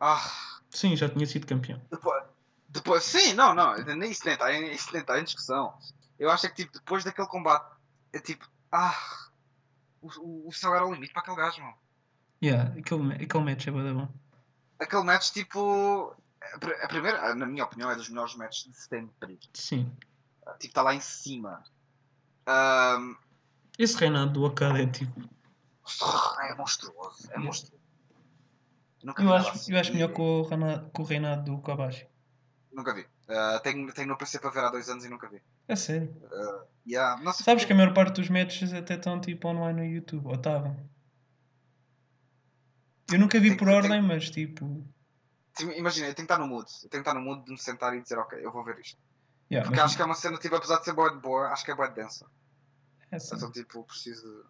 Ah, 0.01 0.56
Sim, 0.77 0.95
já 0.95 1.09
tinha 1.09 1.27
sido 1.27 1.47
campeão. 1.47 1.81
depois. 1.91 2.23
depois 2.69 3.03
sim, 3.03 3.33
não, 3.33 3.55
não, 3.55 3.75
nem 3.77 4.11
isso 4.11 4.25
nem 4.27 4.35
está 4.35 4.53
em, 4.53 4.73
isso 4.75 4.93
nem 4.93 5.01
está 5.01 5.19
em 5.19 5.25
discussão. 5.25 5.73
Eu 6.19 6.31
acho 6.31 6.45
é 6.45 6.51
que 6.51 6.57
tipo, 6.57 6.73
depois 6.75 7.03
daquele 7.03 7.29
combate, 7.29 7.75
é 8.13 8.21
tipo, 8.21 8.47
ah, 8.71 8.95
o, 10.03 10.49
o, 10.49 10.53
céu 10.53 10.75
era 10.75 10.85
o 10.87 10.93
limite 10.93 11.15
para 11.15 11.23
aquele 11.23 11.37
gajo, 11.39 11.63
mano. 11.63 11.77
Yeah, 12.45 12.79
aquele, 12.79 13.15
aquele 13.15 13.45
match 13.45 13.67
é 13.67 13.71
da 13.71 13.95
bom. 13.95 14.09
Aquele 14.79 15.03
match, 15.05 15.31
tipo, 15.31 16.15
a, 16.43 16.59
pri- 16.59 16.83
a 16.83 16.89
primeira, 16.89 17.35
na 17.35 17.47
minha 17.47 17.65
opinião, 17.65 17.91
é 17.91 17.97
dos 17.97 18.11
melhores 18.11 18.35
matches 18.35 18.71
de 18.71 18.77
sempre. 18.79 19.39
Sim. 19.55 19.91
Tipo, 20.61 20.67
está 20.67 20.83
lá 20.83 20.95
em 20.95 21.01
cima. 21.01 21.65
Ahm, 22.47 23.17
Esse 23.79 23.97
reinado 23.97 24.33
do 24.33 24.45
Okada 24.45 24.83
é 24.83 24.87
tipo. 24.87 25.23
é 26.43 26.55
monstruoso, 26.55 27.31
é 27.33 27.39
monstruoso. 27.39 27.86
Nunca 29.07 29.23
Eu 29.23 29.33
acho, 29.33 29.51
assim. 29.51 29.73
eu 29.73 29.79
acho 29.79 29.93
melhor 29.93 30.13
que 30.13 30.21
o, 30.21 30.43
reinado, 30.43 30.91
que 30.91 31.01
o 31.01 31.05
reinado 31.05 31.45
do 31.45 31.59
Kobashi. 31.63 32.09
Nunca 32.73 32.93
vi. 32.93 33.07
Ah, 33.29 33.61
tenho, 33.63 33.93
tenho 33.93 34.09
no 34.09 34.19
PC 34.19 34.41
para 34.41 34.51
ver 34.51 34.65
há 34.65 34.71
dois 34.71 34.89
anos 34.89 35.05
e 35.05 35.09
nunca 35.09 35.29
vi. 35.29 35.41
É 35.69 35.77
sério. 35.77 36.13
Yeah, 36.85 37.23
não 37.23 37.33
sei 37.33 37.45
Sabes 37.45 37.65
que 37.65 37.73
a 37.73 37.77
maior 37.77 37.95
parte 37.95 38.17
dos 38.21 38.29
matches 38.29 38.73
até 38.73 38.95
estão 38.95 39.21
tipo 39.21 39.47
online 39.47 39.81
no 39.81 39.87
YouTube, 39.87 40.27
ou 40.27 40.35
estavam. 40.35 40.77
Eu 43.13 43.19
nunca 43.21 43.39
vi 43.39 43.51
Tem- 43.51 43.57
por 43.57 43.69
ordem, 43.69 44.03
mas 44.03 44.29
tipo. 44.29 44.85
Imagina, 45.77 46.09
eu 46.09 46.15
tenho 46.15 46.27
que 46.27 46.33
estar 46.33 46.39
no 46.39 46.49
mood. 46.49 46.69
Eu 46.83 46.91
tenho 46.91 47.03
que 47.03 47.09
estar 47.09 47.15
no 47.15 47.25
mood 47.25 47.45
de 47.45 47.51
me 47.53 47.59
sentar 47.59 47.95
e 47.97 48.03
dizer, 48.03 48.19
ok, 48.19 48.45
eu 48.45 48.53
vou 48.53 48.65
ver 48.65 48.79
isto. 48.81 48.99
Yeah, 49.51 49.65
Porque 49.67 49.81
mas- 49.81 49.87
acho 49.91 49.97
que 49.97 50.03
é 50.03 50.05
uma 50.05 50.15
cena, 50.17 50.37
tipo, 50.39 50.57
apesar 50.57 50.79
de 50.81 50.85
ser 50.85 50.93
boa 50.93 51.11
de 51.15 51.21
boa, 51.21 51.47
acho 51.49 51.65
que 51.65 51.71
é 51.71 51.75
boa 51.77 51.89
de 51.89 51.95
densa. 51.95 52.27
é 53.11 53.17
assim. 53.17 53.37
Então, 53.37 53.53
tipo, 53.53 53.85
preciso 53.85 54.45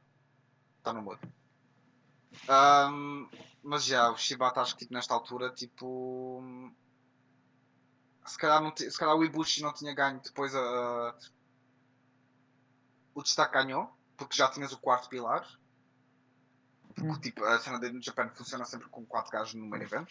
estar 0.78 0.94
no 0.94 1.02
mood. 1.02 1.20
Ahm, 2.48 3.28
mas 3.62 3.84
já, 3.84 4.10
o 4.10 4.16
Shibata, 4.16 4.60
acho 4.60 4.74
que 4.74 4.80
tipo, 4.80 4.94
nesta 4.94 5.14
altura, 5.14 5.50
tipo. 5.50 6.42
Se 8.26 8.36
calhar, 8.38 8.60
não 8.60 8.74
se 8.76 8.98
calhar 8.98 9.14
o 9.14 9.24
Ibushi 9.24 9.62
não 9.62 9.72
tinha 9.72 9.94
ganho 9.94 10.20
depois 10.20 10.54
a. 10.54 11.16
O 13.14 13.22
destaque 13.22 13.54
ganhou, 13.54 13.90
porque 14.16 14.36
já 14.36 14.50
tinhas 14.50 14.72
o 14.72 14.78
quarto 14.78 15.08
pilar. 15.08 15.46
Porque, 16.94 17.10
Hum. 17.10 17.20
tipo, 17.20 17.44
a 17.44 17.58
cena 17.58 17.78
de 17.78 18.00
Japan 18.00 18.28
funciona 18.30 18.64
sempre 18.64 18.88
com 18.88 19.04
quatro 19.04 19.30
gajos 19.30 19.54
no 19.54 19.66
main 19.66 19.82
event. 19.82 20.08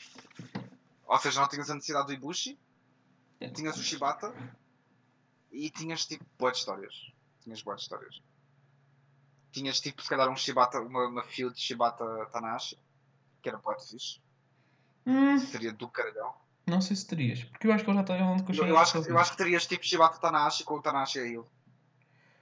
Ou 1.08 1.18
seja, 1.20 1.42
não 1.42 1.48
tinhas 1.48 1.70
a 1.70 1.76
necessidade 1.76 2.08
do 2.08 2.14
Ibushi, 2.14 2.60
tinhas 3.54 3.78
o 3.78 3.84
Shibata 3.84 4.34
e 5.52 5.70
tinhas 5.70 6.06
tipo 6.06 6.26
boas 6.38 6.58
histórias. 6.58 6.94
Tinhas 7.42 7.62
boas 7.62 7.82
histórias. 7.82 8.22
Tinhas 9.56 9.80
tipo, 9.80 10.02
se 10.02 10.10
calhar, 10.10 10.30
um 10.30 10.36
Shibata, 10.36 10.82
uma, 10.82 11.08
uma 11.08 11.24
feud 11.24 11.58
Shibata 11.58 12.04
Tanahashi, 12.30 12.78
que 13.42 13.48
era 13.48 13.58
boa 13.58 13.74
de 13.78 13.88
fixe. 13.88 14.20
Hum, 15.06 15.38
Seria 15.38 15.72
do 15.72 15.88
caralhão. 15.88 16.34
não 16.68 16.82
sei 16.82 16.94
se 16.98 17.08
terias, 17.08 17.46
porque 17.46 17.66
eu 17.68 17.72
acho 17.72 17.86
que 17.86 17.90
ele 17.90 17.96
já 17.96 18.02
está 18.02 18.16
onde 18.16 18.60
Eu, 18.60 18.68
eu, 18.68 18.78
acho, 18.78 18.98
eu 18.98 19.18
acho 19.18 19.32
que 19.32 19.38
terias 19.38 19.66
tipo 19.66 19.86
Shibata 19.86 20.20
Tanahashi 20.20 20.66
com 20.66 20.74
o 20.74 20.82
Tanahashi 20.82 21.20
a 21.20 21.24
ele. 21.24 21.44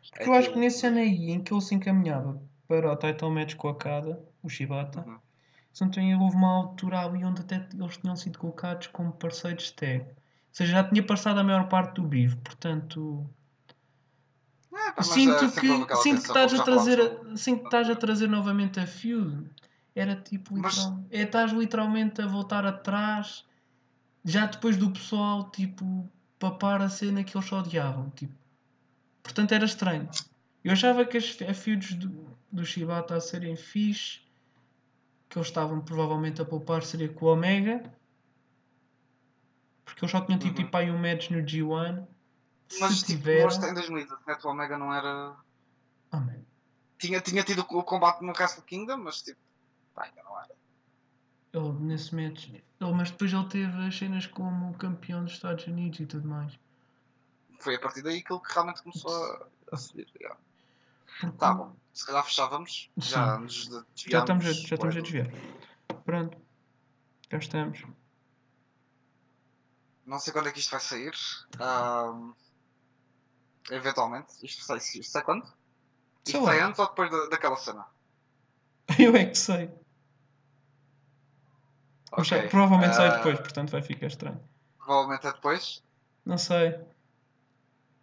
Porque 0.09 0.27
eu 0.27 0.33
acho 0.33 0.51
que 0.53 0.57
nesse 0.57 0.87
ano 0.87 0.97
aí 0.97 1.29
em 1.29 1.43
que 1.43 1.53
ele 1.53 1.61
se 1.61 1.75
encaminhava 1.75 2.41
para 2.67 2.91
o 2.91 2.95
title 2.95 3.29
match 3.29 3.53
com 3.55 3.67
a 3.67 3.71
Okada, 3.71 4.27
o 4.41 4.49
Shibata, 4.49 5.05
Uhum. 5.07 5.19
se 5.71 5.85
não 5.85 6.19
houve 6.23 6.35
uma 6.35 6.51
altura 6.51 7.01
ali 7.01 7.23
onde 7.23 7.41
até 7.41 7.69
eles 7.75 7.97
tinham 7.97 8.15
sido 8.15 8.39
colocados 8.39 8.87
como 8.87 9.11
parceiros 9.13 9.65
de 9.65 9.73
tag. 9.73 9.99
Ou 10.01 10.15
seja, 10.51 10.71
já 10.71 10.83
tinha 10.89 11.05
passado 11.05 11.39
a 11.39 11.43
maior 11.43 11.69
parte 11.69 11.93
do 12.01 12.07
bife, 12.07 12.37
portanto. 12.37 13.29
É, 14.93 14.95
mas, 14.97 15.07
sinto 15.07 15.51
que, 15.51 15.95
sinto 15.97 16.21
que 16.21 16.27
estás 16.27 16.53
a 16.53 16.63
trazer, 16.63 17.19
sinto 17.35 17.59
que 17.61 17.65
estás 17.65 17.89
a 17.89 17.95
trazer 17.95 18.27
novamente 18.27 18.79
a 18.79 18.85
feud. 18.87 19.49
Era 19.95 20.15
tipo, 20.15 20.55
Mas- 20.57 20.75
literal- 20.77 21.03
é, 21.11 21.21
estás 21.21 21.51
literalmente 21.51 22.21
a 22.21 22.27
voltar 22.27 22.65
atrás, 22.65 23.45
já 24.25 24.45
depois 24.45 24.77
do 24.77 24.89
pessoal, 24.91 25.49
tipo, 25.51 26.09
papar 26.39 26.81
a 26.81 26.89
cena 26.89 27.23
que 27.23 27.35
eles 27.37 27.51
odiavam, 27.51 28.09
tipo. 28.11 28.33
Portanto, 29.21 29.51
era 29.53 29.65
estranho. 29.65 30.09
Eu 30.63 30.73
achava 30.73 31.05
que 31.05 31.17
as 31.17 31.37
a 31.47 31.53
feuds 31.53 31.93
do, 31.95 32.25
do 32.51 32.65
Shibata 32.65 33.15
a 33.15 33.19
serem 33.21 33.55
fixe, 33.55 34.19
que 35.29 35.37
eles 35.37 35.47
estavam 35.47 35.81
provavelmente 35.81 36.41
a 36.41 36.45
poupar 36.45 36.83
seria 36.83 37.09
com 37.09 37.25
o 37.25 37.33
Omega, 37.33 37.83
porque 39.85 40.03
eles 40.03 40.11
só 40.11 40.21
tinham 40.21 40.39
tipo, 40.39 40.57
Uhum. 40.59 40.65
tipo 40.65 40.77
aí 40.77 40.89
um 40.91 40.97
match 40.97 41.29
no 41.29 41.39
G1. 41.39 42.05
Mas 42.79 42.99
Se 42.99 43.05
tipo, 43.05 43.19
tiveram. 43.19 43.43
nós 43.45 43.57
em 43.63 43.73
2017 43.73 44.47
o 44.47 44.49
Omega 44.49 44.77
não 44.77 44.93
era. 44.93 45.35
Man. 46.11 46.43
Tinha, 46.97 47.19
tinha 47.21 47.43
tido 47.43 47.65
o 47.69 47.83
combate 47.83 48.21
no 48.23 48.31
Wrestle 48.31 48.63
Kingdom, 48.63 48.97
mas 48.97 49.21
tipo. 49.21 49.39
Pá, 49.93 50.05
ainda 50.05 50.23
não 50.23 50.39
era. 50.39 50.55
Ele 51.53 51.71
nesse 51.85 52.15
match. 52.15 52.49
Ele, 52.49 52.63
mas 52.93 53.11
depois 53.11 53.31
ele 53.31 53.47
teve 53.47 53.87
as 53.87 53.97
cenas 53.97 54.25
como 54.27 54.73
campeão 54.77 55.23
dos 55.23 55.33
Estados 55.33 55.65
Unidos 55.67 55.99
e 55.99 56.05
tudo 56.05 56.27
mais. 56.27 56.57
Foi 57.59 57.75
a 57.75 57.79
partir 57.79 58.01
daí 58.01 58.21
que 58.23 58.33
ele 58.33 58.41
realmente 58.43 58.81
começou 58.81 59.11
a, 59.11 59.47
a 59.71 59.77
subir. 59.77 60.07
yeah. 60.19 60.37
Porque 61.19 61.37
Tá 61.37 61.53
bom, 61.53 61.75
se 61.93 62.05
calhar 62.05 62.23
fechávamos. 62.25 62.89
Já 62.97 63.37
nos 63.37 63.67
desviámos. 63.67 63.87
já 64.07 64.19
estamos, 64.19 64.45
a, 64.45 64.51
já 64.53 64.75
estamos 64.75 64.97
a 64.97 65.01
desviar. 65.01 65.27
Pronto. 66.03 66.37
Já 67.31 67.37
estamos. 67.37 67.83
Não 70.05 70.19
sei 70.19 70.33
quando 70.33 70.49
é 70.49 70.51
que 70.51 70.59
isto 70.59 70.71
vai 70.71 70.79
sair. 70.79 71.13
Ahm, 71.59 72.33
eventualmente. 73.71 74.33
Isto 74.43 74.63
sai, 74.63 74.77
isto 74.77 75.23
quando? 75.23 75.45
Sei 76.25 76.35
Isto 76.35 76.45
sai 76.45 76.59
lá. 76.59 76.67
antes 76.67 76.79
ou 76.79 76.87
depois 76.87 77.11
da, 77.11 77.25
daquela 77.29 77.55
cena? 77.57 77.85
Eu 78.99 79.15
é 79.15 79.25
que 79.25 79.37
sei. 79.37 79.69
Mas 82.11 82.31
Ok, 82.31 82.47
Provavelmente 82.49 82.95
sai 82.95 83.07
ah, 83.07 83.15
depois, 83.17 83.39
portanto 83.39 83.71
vai 83.71 83.81
ficar 83.81 84.07
estranho. 84.07 84.39
Provavelmente 84.77 85.27
é 85.27 85.31
depois. 85.33 85.83
Não 86.25 86.37
sei. 86.37 86.79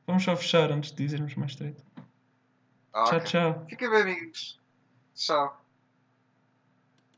Vamos 0.06 0.24
só 0.24 0.36
fechar 0.36 0.70
antes 0.72 0.90
de 0.90 0.96
dizermos 0.96 1.34
mais 1.36 1.54
treta. 1.54 1.82
Ah, 2.92 3.04
Tchau, 3.04 3.20
tchau. 3.20 3.66
Fiquem 3.68 3.88
bem, 3.88 4.02
amigos. 4.02 4.60
Tchau. 5.14 5.59